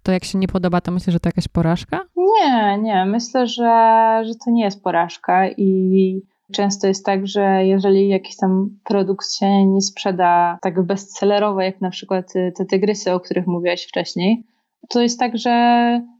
To 0.02 0.12
jak 0.12 0.24
się 0.24 0.38
nie 0.38 0.48
podoba, 0.48 0.80
to 0.80 0.92
myślę, 0.92 1.12
że 1.12 1.20
to 1.20 1.28
jakaś 1.28 1.48
porażka? 1.48 2.00
Nie, 2.16 2.78
nie. 2.78 3.06
Myślę, 3.06 3.46
że, 3.46 4.22
że 4.26 4.34
to 4.44 4.50
nie 4.50 4.64
jest 4.64 4.82
porażka 4.82 5.48
i 5.48 6.20
często 6.52 6.86
jest 6.86 7.06
tak, 7.06 7.26
że 7.26 7.66
jeżeli 7.66 8.08
jakiś 8.08 8.36
tam 8.36 8.70
produkt 8.84 9.32
się 9.32 9.66
nie 9.66 9.80
sprzeda 9.80 10.58
tak 10.62 10.86
bestsellerowo, 10.86 11.60
jak 11.60 11.80
na 11.80 11.90
przykład 11.90 12.32
te 12.32 12.64
tygrysy, 12.64 13.12
o 13.12 13.20
których 13.20 13.46
mówiłaś 13.46 13.86
wcześniej, 13.86 14.44
to 14.88 15.00
jest 15.00 15.18
tak, 15.18 15.38
że 15.38 15.50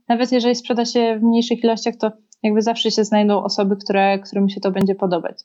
nawet 0.07 0.31
jeżeli 0.31 0.55
sprzeda 0.55 0.85
się 0.85 1.19
w 1.19 1.23
mniejszych 1.23 1.63
ilościach, 1.63 1.95
to 1.95 2.11
jakby 2.43 2.61
zawsze 2.61 2.91
się 2.91 3.03
znajdą 3.03 3.43
osoby, 3.43 3.75
które, 3.77 4.19
którym 4.19 4.49
się 4.49 4.61
to 4.61 4.71
będzie 4.71 4.95
podobać. 4.95 5.39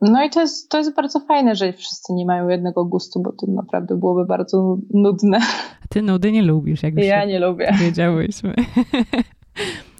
No 0.00 0.24
i 0.24 0.30
to 0.30 0.40
jest, 0.40 0.70
to 0.70 0.78
jest 0.78 0.94
bardzo 0.94 1.20
fajne, 1.20 1.54
że 1.54 1.72
wszyscy 1.72 2.12
nie 2.12 2.26
mają 2.26 2.48
jednego 2.48 2.84
gustu, 2.84 3.22
bo 3.22 3.32
to 3.32 3.46
naprawdę 3.46 3.96
byłoby 3.96 4.24
bardzo 4.24 4.76
nudne. 4.94 5.38
A 5.84 5.88
ty 5.88 6.02
nudy 6.02 6.32
nie 6.32 6.42
lubisz, 6.42 6.82
jak 6.82 6.94
Ja 6.98 7.24
nie 7.24 7.40
lubię. 7.40 7.72
Wiedziałyśmy. 7.80 8.54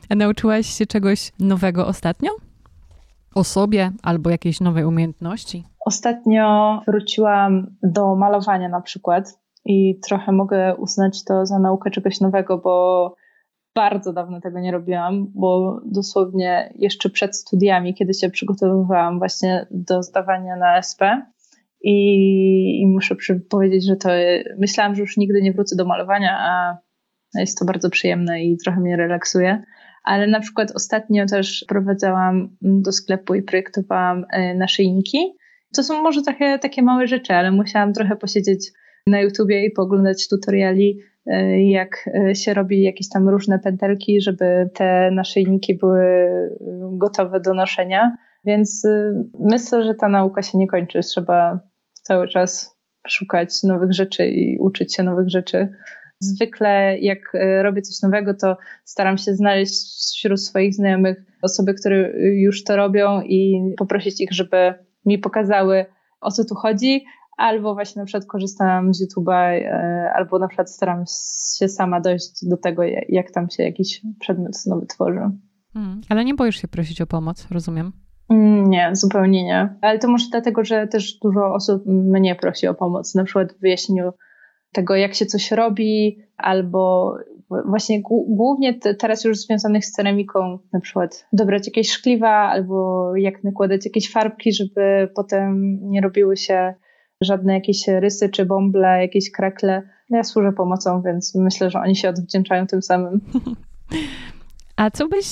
A 0.08 0.14
nauczyłaś 0.14 0.66
się 0.66 0.86
czegoś 0.86 1.32
nowego 1.38 1.86
ostatnio? 1.86 2.30
O 3.34 3.44
sobie 3.44 3.92
albo 4.02 4.30
jakiejś 4.30 4.60
nowej 4.60 4.84
umiejętności? 4.84 5.64
Ostatnio 5.86 6.80
wróciłam 6.88 7.66
do 7.82 8.16
malowania 8.16 8.68
na 8.68 8.80
przykład 8.80 9.39
i 9.64 10.00
trochę 10.08 10.32
mogę 10.32 10.76
uznać 10.76 11.24
to 11.24 11.46
za 11.46 11.58
naukę 11.58 11.90
czegoś 11.90 12.20
nowego, 12.20 12.58
bo 12.58 13.14
bardzo 13.74 14.12
dawno 14.12 14.40
tego 14.40 14.60
nie 14.60 14.72
robiłam, 14.72 15.26
bo 15.34 15.80
dosłownie 15.86 16.72
jeszcze 16.78 17.10
przed 17.10 17.36
studiami, 17.36 17.94
kiedy 17.94 18.14
się 18.14 18.30
przygotowywałam 18.30 19.18
właśnie 19.18 19.66
do 19.70 20.02
zdawania 20.02 20.56
na 20.56 20.78
SP 20.88 21.00
i, 21.82 22.80
i 22.80 22.86
muszę 22.86 23.16
powiedzieć, 23.50 23.86
że 23.86 23.96
to 23.96 24.08
myślałam, 24.58 24.94
że 24.94 25.00
już 25.00 25.16
nigdy 25.16 25.42
nie 25.42 25.52
wrócę 25.52 25.76
do 25.76 25.84
malowania, 25.84 26.38
a 26.40 26.78
jest 27.34 27.58
to 27.58 27.64
bardzo 27.64 27.90
przyjemne 27.90 28.42
i 28.42 28.56
trochę 28.56 28.80
mnie 28.80 28.96
relaksuje. 28.96 29.62
Ale 30.04 30.26
na 30.26 30.40
przykład 30.40 30.72
ostatnio 30.74 31.26
też 31.26 31.64
prowadzałam 31.68 32.56
do 32.60 32.92
sklepu 32.92 33.34
i 33.34 33.42
projektowałam 33.42 34.24
e, 34.30 34.54
naszyjniki. 34.54 35.18
To 35.74 35.82
są 35.82 36.02
może 36.02 36.22
trochę 36.22 36.58
takie 36.58 36.82
małe 36.82 37.06
rzeczy, 37.06 37.34
ale 37.34 37.52
musiałam 37.52 37.92
trochę 37.92 38.16
posiedzieć 38.16 38.70
na 39.06 39.20
YouTubie 39.20 39.66
i 39.66 39.70
pooglądać 39.70 40.28
tutoriali 40.28 41.00
E, 41.26 41.62
jak 41.70 42.10
e, 42.14 42.34
się 42.34 42.54
robi 42.54 42.82
jakieś 42.82 43.08
tam 43.08 43.28
różne 43.28 43.58
pętelki, 43.58 44.20
żeby 44.20 44.70
te 44.74 45.10
naszyjniki 45.10 45.74
były 45.74 46.00
e, 46.00 46.50
gotowe 46.92 47.40
do 47.40 47.54
noszenia. 47.54 48.16
Więc 48.44 48.86
myślę, 49.40 49.84
że 49.84 49.94
ta 49.94 50.08
nauka 50.08 50.42
się 50.42 50.58
nie 50.58 50.66
kończy. 50.66 51.00
Trzeba 51.00 51.60
cały 51.92 52.28
czas 52.28 52.76
szukać 53.08 53.62
nowych 53.62 53.92
rzeczy 53.92 54.26
i 54.26 54.58
uczyć 54.58 54.94
się 54.94 55.02
nowych 55.02 55.28
rzeczy. 55.28 55.68
Zwykle, 56.20 56.98
jak 56.98 57.18
robię 57.62 57.82
coś 57.82 58.02
nowego, 58.02 58.34
to 58.34 58.56
staram 58.84 59.18
się 59.18 59.34
znaleźć 59.34 59.72
wśród 60.16 60.40
swoich 60.40 60.74
znajomych 60.74 61.24
osoby, 61.42 61.74
które 61.74 62.12
już 62.20 62.64
to 62.64 62.76
robią 62.76 63.20
i 63.20 63.60
poprosić 63.78 64.20
ich, 64.20 64.32
żeby 64.32 64.74
mi 65.06 65.18
pokazały, 65.18 65.86
o 66.20 66.30
co 66.30 66.44
tu 66.44 66.54
chodzi, 66.54 67.04
albo 67.40 67.74
właśnie 67.74 68.00
na 68.00 68.06
przykład 68.06 68.26
korzystam 68.26 68.94
z 68.94 69.02
YouTube'a, 69.02 69.34
e, 69.34 70.10
albo 70.14 70.38
na 70.38 70.48
przykład 70.48 70.70
staram 70.70 71.04
się 71.58 71.68
sama 71.68 72.00
dojść 72.00 72.48
do 72.48 72.56
tego, 72.56 72.82
jak 73.08 73.30
tam 73.30 73.50
się 73.50 73.62
jakiś 73.62 74.02
przedmiot 74.20 74.52
nowy 74.66 74.86
tworzy. 74.86 75.20
Hmm. 75.72 76.00
Ale 76.08 76.24
nie 76.24 76.34
boisz 76.34 76.62
się 76.62 76.68
prosić 76.68 77.00
o 77.00 77.06
pomoc, 77.06 77.46
rozumiem? 77.50 77.92
Mm, 78.30 78.70
nie, 78.70 78.90
zupełnie 78.92 79.44
nie. 79.44 79.76
Ale 79.80 79.98
to 79.98 80.08
może 80.08 80.26
dlatego, 80.30 80.64
że 80.64 80.86
też 80.86 81.18
dużo 81.18 81.54
osób 81.54 81.86
mnie 81.86 82.34
prosi 82.34 82.66
o 82.66 82.74
pomoc, 82.74 83.14
na 83.14 83.24
przykład 83.24 83.52
w 83.52 83.60
wyjaśnieniu 83.60 84.12
tego, 84.72 84.96
jak 84.96 85.14
się 85.14 85.26
coś 85.26 85.50
robi, 85.50 86.18
albo 86.36 87.14
właśnie 87.66 88.02
głównie 88.28 88.78
teraz 88.98 89.24
już 89.24 89.38
związanych 89.38 89.84
z 89.84 89.92
ceramiką, 89.92 90.58
na 90.72 90.80
przykład 90.80 91.26
dobrać 91.32 91.66
jakieś 91.66 91.90
szkliwa, 91.90 92.30
albo 92.30 93.10
jak 93.16 93.44
nakładać 93.44 93.84
jakieś 93.84 94.12
farbki, 94.12 94.52
żeby 94.52 95.08
potem 95.14 95.78
nie 95.82 96.00
robiły 96.00 96.36
się 96.36 96.74
żadne 97.22 97.54
jakieś 97.54 97.88
rysy 97.88 98.28
czy 98.28 98.46
bąble, 98.46 99.00
jakieś 99.00 99.30
krekle. 99.30 99.82
Ja 100.10 100.24
służę 100.24 100.52
pomocą, 100.52 101.02
więc 101.02 101.34
myślę, 101.34 101.70
że 101.70 101.80
oni 101.80 101.96
się 101.96 102.08
odwdzięczają 102.08 102.66
tym 102.66 102.82
samym. 102.82 103.20
A 104.76 104.90
co 104.90 105.08
byś 105.08 105.26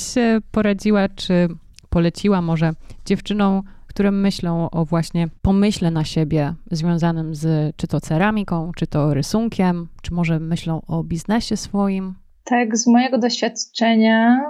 poradziła, 0.51 1.09
czy 1.09 1.49
poleciła 1.91 2.43
może 2.43 2.73
dziewczynom, 3.05 3.63
które 3.87 4.11
myślą 4.11 4.71
o 4.71 4.85
właśnie 4.85 5.29
pomyśle 5.43 5.91
na 5.91 6.05
siebie 6.05 6.55
związanym 6.71 7.35
z 7.35 7.77
czy 7.77 7.87
to 7.87 8.01
ceramiką, 8.01 8.73
czy 8.77 8.87
to 8.87 9.15
rysunkiem, 9.15 9.89
czy 10.03 10.15
może 10.15 10.41
myślą 10.41 10.81
o 10.87 11.05
biznesie 11.05 11.57
swoim? 11.57 12.15
Tak, 12.45 12.77
z 12.77 12.87
mojego 12.87 13.19
doświadczenia 13.19 14.41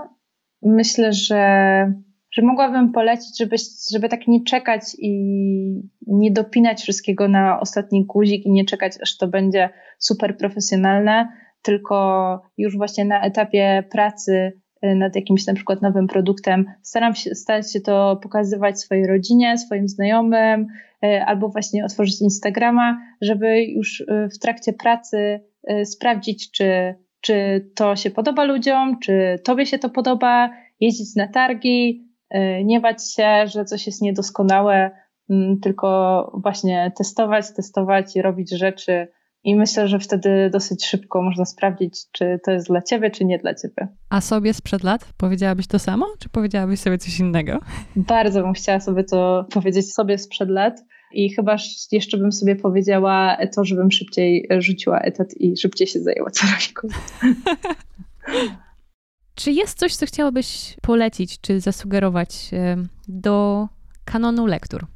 myślę, 0.63 1.13
że 1.13 1.93
że 2.33 2.43
mogłabym 2.43 2.93
polecić, 2.93 3.39
żeby, 3.39 3.57
żeby 3.93 4.09
tak 4.09 4.27
nie 4.29 4.45
czekać 4.45 4.83
i 4.99 5.13
nie 6.07 6.31
dopinać 6.31 6.83
wszystkiego 6.83 7.29
na 7.29 7.61
ostatni 7.61 8.05
guzik 8.05 8.47
i 8.47 8.51
nie 8.51 8.65
czekać, 8.65 8.93
aż 9.03 9.17
to 9.17 9.29
będzie 9.29 9.71
super 9.99 10.37
profesjonalne, 10.37 11.29
tylko 11.63 12.41
już 12.59 12.77
właśnie 12.77 13.05
na 13.05 13.23
etapie 13.23 13.85
pracy 13.91 14.53
y, 14.85 14.95
nad 14.95 15.17
jakimś 15.17 15.47
na 15.47 15.55
przykład 15.55 15.83
nowym 15.83 16.07
produktem, 16.07 16.65
staram 16.83 17.15
się, 17.15 17.35
starać 17.35 17.73
się 17.73 17.81
to 17.81 18.21
pokazywać 18.23 18.81
swojej 18.81 19.07
rodzinie, 19.07 19.59
swoim 19.59 19.89
znajomym, 19.89 20.67
y, 21.05 21.23
albo 21.27 21.49
właśnie 21.49 21.85
otworzyć 21.85 22.23
Instagrama, 22.23 22.99
żeby 23.21 23.65
już 23.65 24.01
y, 24.01 24.29
w 24.35 24.39
trakcie 24.39 24.73
pracy 24.73 25.41
sprawdzić, 25.85 26.51
czy, 26.51 26.95
czy 27.21 27.67
to 27.75 27.97
się 27.97 28.11
podoba 28.11 28.45
ludziom, 28.45 28.99
czy 28.99 29.39
tobie 29.45 29.67
się 29.67 29.79
to 29.79 29.91
podoba, 29.91 30.51
jeździć 30.81 31.17
na 31.17 31.29
targi, 31.29 32.08
nie 32.65 32.81
bać 32.81 33.15
się, 33.15 33.47
że 33.47 33.65
coś 33.65 33.87
jest 33.87 34.03
niedoskonałe, 34.03 34.91
mm, 35.31 35.61
tylko 35.61 36.31
właśnie 36.43 36.93
testować, 36.97 37.55
testować 37.57 38.17
i 38.17 38.23
robić 38.23 38.51
rzeczy. 38.51 39.09
I 39.45 39.57
myślę, 39.57 39.89
że 39.89 39.99
wtedy 39.99 40.51
dosyć 40.53 40.87
szybko 40.87 41.23
można 41.23 41.45
sprawdzić, 41.45 42.05
czy 42.13 42.41
to 42.45 42.51
jest 42.51 42.67
dla 42.67 42.83
ciebie, 42.83 43.11
czy 43.11 43.25
nie 43.25 43.39
dla 43.39 43.55
ciebie. 43.55 43.89
A 44.11 44.21
sobie 44.21 44.55
sprzed 44.55 44.85
lat 44.85 45.09
powiedziałabyś 45.17 45.67
to 45.67 45.79
samo, 45.79 46.07
czy 46.19 46.29
powiedziałabyś 46.29 46.81
sobie 46.81 46.99
coś 46.99 47.21
innego? 47.21 47.59
Bardzo 47.97 48.43
bym 48.43 48.53
chciała 48.53 48.81
sobie 48.81 49.05
to 49.05 49.47
powiedzieć 49.53 49.95
sobie 49.95 50.19
sprzed 50.19 50.49
lat. 50.49 50.81
I 51.13 51.35
chyba 51.35 51.57
jeszcze 51.93 52.19
bym 52.19 52.33
sobie 52.33 52.57
powiedziała 52.57 53.37
to, 53.57 53.65
żebym 53.65 53.91
szybciej 53.91 54.49
rzuciła 54.59 55.01
etat 55.01 55.35
i 55.37 55.57
szybciej 55.57 55.87
się 55.87 56.01
zajęła 56.01 56.31
ceramiką. 56.31 56.89
Czy 59.39 59.53
jest 59.53 59.79
coś, 59.79 59.97
co 59.97 60.07
chciałabyś 60.07 60.77
polecić, 60.83 61.41
czy 61.41 61.61
zasugerować 61.61 62.51
do 63.09 63.69
kanonu 64.05 64.47
lektur? 64.47 64.87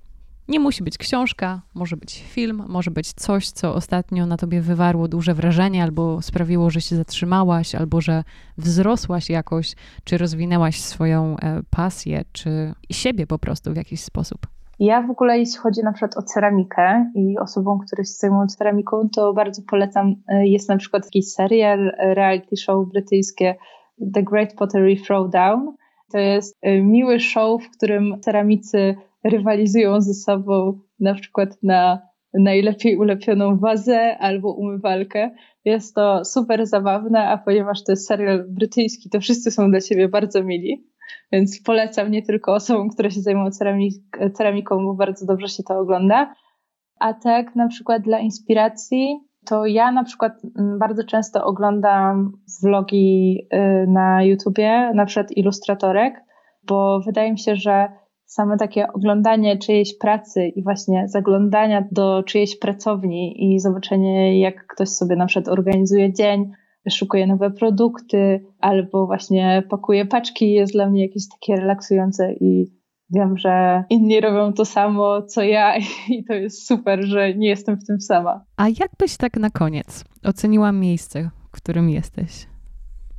Nie 0.49 0.61
musi 0.61 0.84
być 0.84 0.99
książka, 0.99 1.61
może 1.74 1.97
być 1.97 2.24
film, 2.28 2.64
może 2.68 2.90
być 2.90 3.12
coś, 3.12 3.51
co 3.51 3.74
ostatnio 3.74 4.26
na 4.26 4.36
tobie 4.36 4.61
wywarło 4.61 5.09
duże 5.09 5.34
wrażenie, 5.34 5.82
albo 5.82 6.22
sprawiło, 6.22 6.70
że 6.70 6.80
się 6.80 6.97
zatrzymałaś, 6.97 7.74
albo 7.74 8.01
że 8.01 8.24
wzrosłaś 8.59 9.30
jakoś, 9.30 9.74
czy 10.05 10.18
rozwinęłaś 10.18 10.80
swoją 10.80 11.36
e, 11.36 11.61
pasję, 11.70 12.22
czy 12.32 12.74
siebie 12.90 13.26
po 13.26 13.38
prostu 13.38 13.72
w 13.72 13.76
jakiś 13.76 14.01
sposób. 14.01 14.47
Ja 14.78 15.03
w 15.03 15.11
ogóle, 15.11 15.38
jeśli 15.38 15.59
chodzi 15.59 15.82
na 15.82 15.93
przykład 15.93 16.16
o 16.16 16.22
ceramikę 16.22 17.11
i 17.14 17.38
osobom, 17.38 17.78
które 17.86 18.05
się 18.05 18.12
zajmują 18.12 18.47
ceramiką, 18.47 19.09
to 19.14 19.32
bardzo 19.32 19.62
polecam. 19.70 20.14
E, 20.28 20.47
jest 20.47 20.68
na 20.68 20.76
przykład 20.76 21.05
jakiś 21.05 21.32
serial, 21.32 21.88
e, 21.88 22.14
reality 22.14 22.57
show 22.57 22.88
brytyjskie 22.88 23.55
The 24.14 24.22
Great 24.22 24.55
Pottery 24.55 24.97
Throwdown. 24.97 25.76
To 26.12 26.18
jest 26.18 26.59
y, 26.66 26.82
miły 26.82 27.20
show, 27.20 27.62
w 27.62 27.70
którym 27.70 28.20
ceramicy 28.20 28.95
rywalizują 29.24 30.01
ze 30.01 30.14
sobą 30.14 30.80
na 31.01 31.14
przykład 31.14 31.62
na 31.62 32.12
najlepiej 32.34 32.97
ulepioną 32.97 33.59
wazę 33.59 34.18
albo 34.18 34.53
umywalkę. 34.53 35.30
Jest 35.64 35.95
to 35.95 36.24
super 36.24 36.66
zabawne, 36.66 37.28
a 37.28 37.38
ponieważ 37.38 37.84
to 37.84 37.93
jest 37.93 38.07
serial 38.07 38.45
brytyjski, 38.49 39.11
to 39.11 39.20
wszyscy 39.20 39.51
są 39.51 39.70
dla 39.70 39.80
ciebie 39.80 40.09
bardzo 40.09 40.45
mili. 40.45 40.86
Więc 41.32 41.62
polecam 41.62 42.11
nie 42.11 42.22
tylko 42.22 42.55
osobom, 42.55 42.90
które 42.90 43.11
się 43.11 43.20
zajmują 43.20 43.51
ceramik 43.51 44.18
ceramiką, 44.34 44.84
bo 44.84 44.95
bardzo 44.95 45.26
dobrze 45.26 45.49
się 45.49 45.62
to 45.62 45.78
ogląda. 45.78 46.34
A 47.01 47.14
tak 47.14 47.57
na 47.57 47.68
przykład 47.68 48.03
dla 48.03 48.18
inspiracji, 48.18 49.20
to 49.47 49.66
ja 49.66 49.93
na 49.93 50.05
przykład 50.05 50.32
mm, 50.59 50.78
bardzo 50.78 51.05
często 51.05 51.45
oglądam 51.45 52.32
vlogi 52.62 53.38
y, 53.55 53.86
na 53.88 54.22
YouTubie, 54.22 54.93
na 54.95 55.07
przykład 55.07 55.32
ilustratorek, 55.32 56.24
bo 56.66 57.01
wydaje 57.07 57.32
mi 57.32 57.38
się, 57.38 57.57
że 57.57 57.88
same 58.24 58.57
takie 58.57 58.93
oglądanie 58.93 59.59
czyjejś 59.59 59.99
pracy 59.99 60.47
i 60.47 60.62
właśnie 60.62 61.09
zaglądania 61.09 61.84
do 61.93 62.22
czyjejś 62.22 62.59
pracowni 62.59 63.55
i 63.55 63.61
zobaczenie, 63.61 64.40
jak 64.40 64.66
ktoś 64.66 64.88
sobie 64.88 65.16
na 65.16 65.26
przykład 65.26 65.59
organizuje 65.59 66.12
dzień, 66.12 66.51
szukuje 66.90 67.26
nowe 67.26 67.51
produkty 67.51 68.45
albo 68.59 69.07
właśnie 69.07 69.62
pakuje 69.70 70.07
paczki, 70.07 70.53
jest 70.53 70.72
dla 70.72 70.90
mnie 70.90 71.03
jakieś 71.03 71.22
takie 71.28 71.61
relaksujące 71.61 72.32
i 72.32 72.81
wiem, 73.12 73.38
że 73.38 73.84
inni 73.90 74.20
robią 74.20 74.52
to 74.52 74.64
samo 74.64 75.22
co 75.22 75.42
ja 75.42 75.74
i 76.08 76.24
to 76.24 76.34
jest 76.34 76.66
super, 76.66 77.04
że 77.04 77.34
nie 77.34 77.48
jestem 77.48 77.76
w 77.76 77.86
tym 77.86 78.00
sama. 78.00 78.44
A 78.56 78.68
jak 78.68 78.90
byś 78.98 79.16
tak 79.16 79.36
na 79.36 79.50
koniec 79.50 80.04
oceniła 80.24 80.72
miejsce, 80.72 81.30
w 81.48 81.50
którym 81.50 81.90
jesteś? 81.90 82.46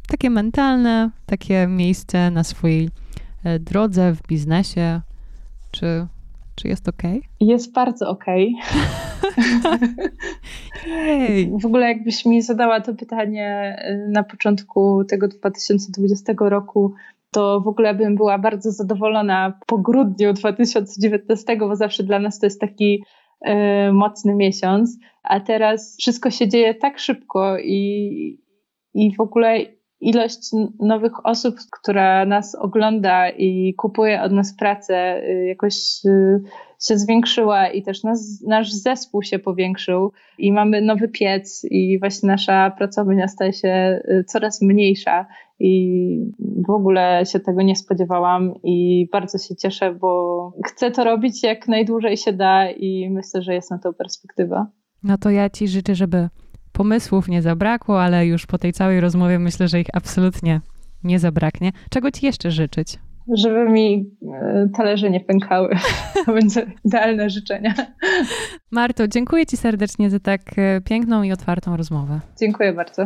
Takie 0.08 0.30
mentalne, 0.30 1.10
takie 1.26 1.68
miejsce 1.68 2.32
na 2.32 2.44
swojej 2.44 2.89
e, 3.44 3.60
drodze 3.60 4.16
w 4.16 4.28
biznesie, 4.28 5.02
czy, 5.72 6.08
czy 6.56 6.68
jest 6.68 6.88
ok? 6.88 7.02
Jest 7.39 7.74
bardzo 7.74 8.10
ok. 8.10 8.26
w 11.62 11.66
ogóle 11.66 11.88
jakbyś 11.88 12.26
mi 12.26 12.41
zadała 12.41 12.82
to 12.82 12.94
pytanie 12.94 13.78
y, 13.89 14.12
na 14.12 14.24
początku 14.24 15.04
tego 15.04 15.28
2020 15.28 16.34
roku, 16.39 16.94
to 17.34 17.62
w 17.62 17.68
ogóle 17.68 17.94
bym 17.94 18.16
była 18.16 18.38
bardzo 18.38 18.72
zadowolona 18.72 19.60
po 19.68 19.78
grudniu 19.78 20.34
2019, 20.34 21.58
bo 21.58 21.76
zawsze 21.76 22.04
dla 22.04 22.20
nas 22.20 22.40
to 22.40 22.46
jest 22.46 22.62
taki 22.62 23.04
y, 23.48 23.94
mocny 23.94 24.36
miesiąc, 24.36 24.98
a 25.24 25.40
teraz 25.40 25.98
wszystko 26.00 26.32
się 26.32 26.48
dzieje 26.48 26.76
tak 26.76 27.00
szybko 27.00 27.58
i, 27.60 28.40
i 28.94 29.16
w 29.16 29.20
ogóle 29.20 29.60
ilość 30.02 30.40
nowych 30.80 31.26
osób, 31.26 31.56
która 31.82 32.26
nas 32.26 32.56
ogląda 32.56 33.30
i 33.30 33.74
kupuje 33.74 34.22
od 34.22 34.32
nas 34.32 34.56
pracę, 34.58 35.24
y, 35.28 35.46
jakoś 35.46 35.76
y, 36.06 36.42
się 36.88 36.98
zwiększyła 36.98 37.68
i 37.68 37.84
też 37.84 38.04
nas, 38.04 38.42
nasz 38.48 38.74
zespół 38.74 39.24
się 39.24 39.40
powiększył 39.40 40.12
i 40.38 40.52
mamy 40.52 40.82
nowy 40.82 41.08
piec 41.08 41.66
i 41.72 42.00
właśnie 42.00 42.28
nasza 42.28 42.72
pracownia 42.78 43.28
staje 43.28 43.54
się 43.54 44.02
y, 44.10 44.24
coraz 44.24 44.62
mniejsza 44.62 45.26
i 45.60 46.32
w 46.40 46.70
ogóle 46.70 47.24
się 47.26 47.40
tego 47.40 47.62
nie 47.62 47.76
spodziewałam 47.76 48.54
i 48.64 49.08
bardzo 49.12 49.38
się 49.38 49.56
cieszę, 49.56 49.94
bo 49.94 50.54
chcę 50.66 50.92
to 50.92 51.04
robić 51.04 51.44
jak 51.44 51.68
najdłużej 51.68 52.18
się 52.18 52.34
da 52.34 52.72
i 52.72 53.10
myślę, 53.10 53.42
że 53.42 53.54
jest 53.54 53.72
na 53.72 53.78
to 53.78 53.94
perspektywa. 53.94 54.68
No 55.04 55.18
to 55.18 55.30
ja 55.30 55.50
Ci 55.50 55.68
życzę, 55.68 55.96
żeby 55.96 56.30
pomysłów 56.72 57.28
nie 57.28 57.42
zabrakło, 57.42 58.02
ale 58.02 58.26
już 58.26 58.46
po 58.46 58.58
tej 58.58 58.74
całej 58.74 59.02
rozmowie 59.02 59.40
myślę, 59.40 59.68
że 59.68 59.80
ich 59.80 59.88
absolutnie 59.94 60.62
nie 61.04 61.20
zabraknie. 61.20 61.72
Czego 61.90 62.12
Ci 62.12 62.26
jeszcze 62.26 62.52
życzyć? 62.52 63.00
Żeby 63.28 63.70
mi 63.70 64.12
e, 64.34 64.70
talerze 64.78 65.10
nie 65.10 65.20
pękały. 65.20 65.76
To 66.26 66.34
będzie 66.40 66.66
idealne 66.86 67.30
życzenia. 67.30 67.74
Marto, 68.72 69.08
dziękuję 69.08 69.46
Ci 69.46 69.58
serdecznie 69.58 70.10
za 70.10 70.20
tak 70.20 70.42
e, 70.58 70.82
piękną 70.82 71.24
i 71.24 71.32
otwartą 71.32 71.78
rozmowę. 71.78 72.20
Dziękuję 72.40 72.74
bardzo. 72.74 73.06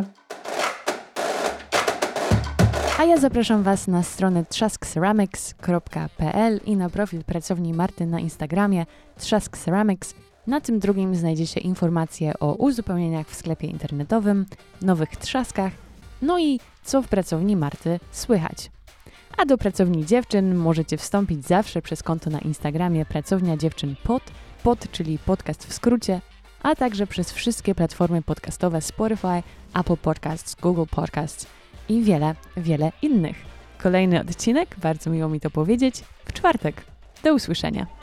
A 2.98 3.04
ja 3.04 3.16
zapraszam 3.16 3.62
Was 3.62 3.88
na 3.88 4.02
stronę 4.02 4.44
trzaskceramics.pl 4.44 6.60
i 6.66 6.76
na 6.76 6.90
profil 6.90 7.24
pracowni 7.24 7.72
Marty 7.72 8.06
na 8.06 8.20
Instagramie 8.20 8.86
Trzask 9.18 9.58
Ceramics 9.58 10.14
na 10.46 10.60
tym 10.60 10.78
drugim 10.78 11.14
znajdziecie 11.14 11.60
informacje 11.60 12.32
o 12.40 12.54
uzupełnieniach 12.54 13.26
w 13.26 13.34
sklepie 13.34 13.66
internetowym, 13.66 14.46
nowych 14.82 15.16
trzaskach, 15.16 15.72
no 16.22 16.38
i 16.38 16.60
co 16.84 17.02
w 17.02 17.08
pracowni 17.08 17.56
Marty 17.56 18.00
słychać. 18.10 18.70
A 19.38 19.44
do 19.44 19.58
pracowni 19.58 20.06
dziewczyn 20.06 20.54
możecie 20.54 20.96
wstąpić 20.96 21.46
zawsze 21.46 21.82
przez 21.82 22.02
konto 22.02 22.30
na 22.30 22.38
Instagramie 22.38 23.04
Pracownia 23.04 23.56
Dziewczyn 23.56 23.96
Pod, 24.04 24.22
pod 24.62 24.90
czyli 24.90 25.18
podcast 25.18 25.66
w 25.66 25.72
skrócie, 25.72 26.20
a 26.62 26.74
także 26.74 27.06
przez 27.06 27.32
wszystkie 27.32 27.74
platformy 27.74 28.22
podcastowe 28.22 28.80
Spotify, 28.80 29.42
Apple 29.74 29.96
Podcasts, 29.96 30.54
Google 30.54 30.84
Podcasts 30.90 31.46
i 31.88 32.02
wiele, 32.02 32.34
wiele 32.56 32.92
innych. 33.02 33.36
Kolejny 33.82 34.20
odcinek, 34.20 34.76
bardzo 34.82 35.10
miło 35.10 35.28
mi 35.28 35.40
to 35.40 35.50
powiedzieć, 35.50 36.04
w 36.24 36.32
czwartek. 36.32 36.84
Do 37.24 37.34
usłyszenia. 37.34 37.97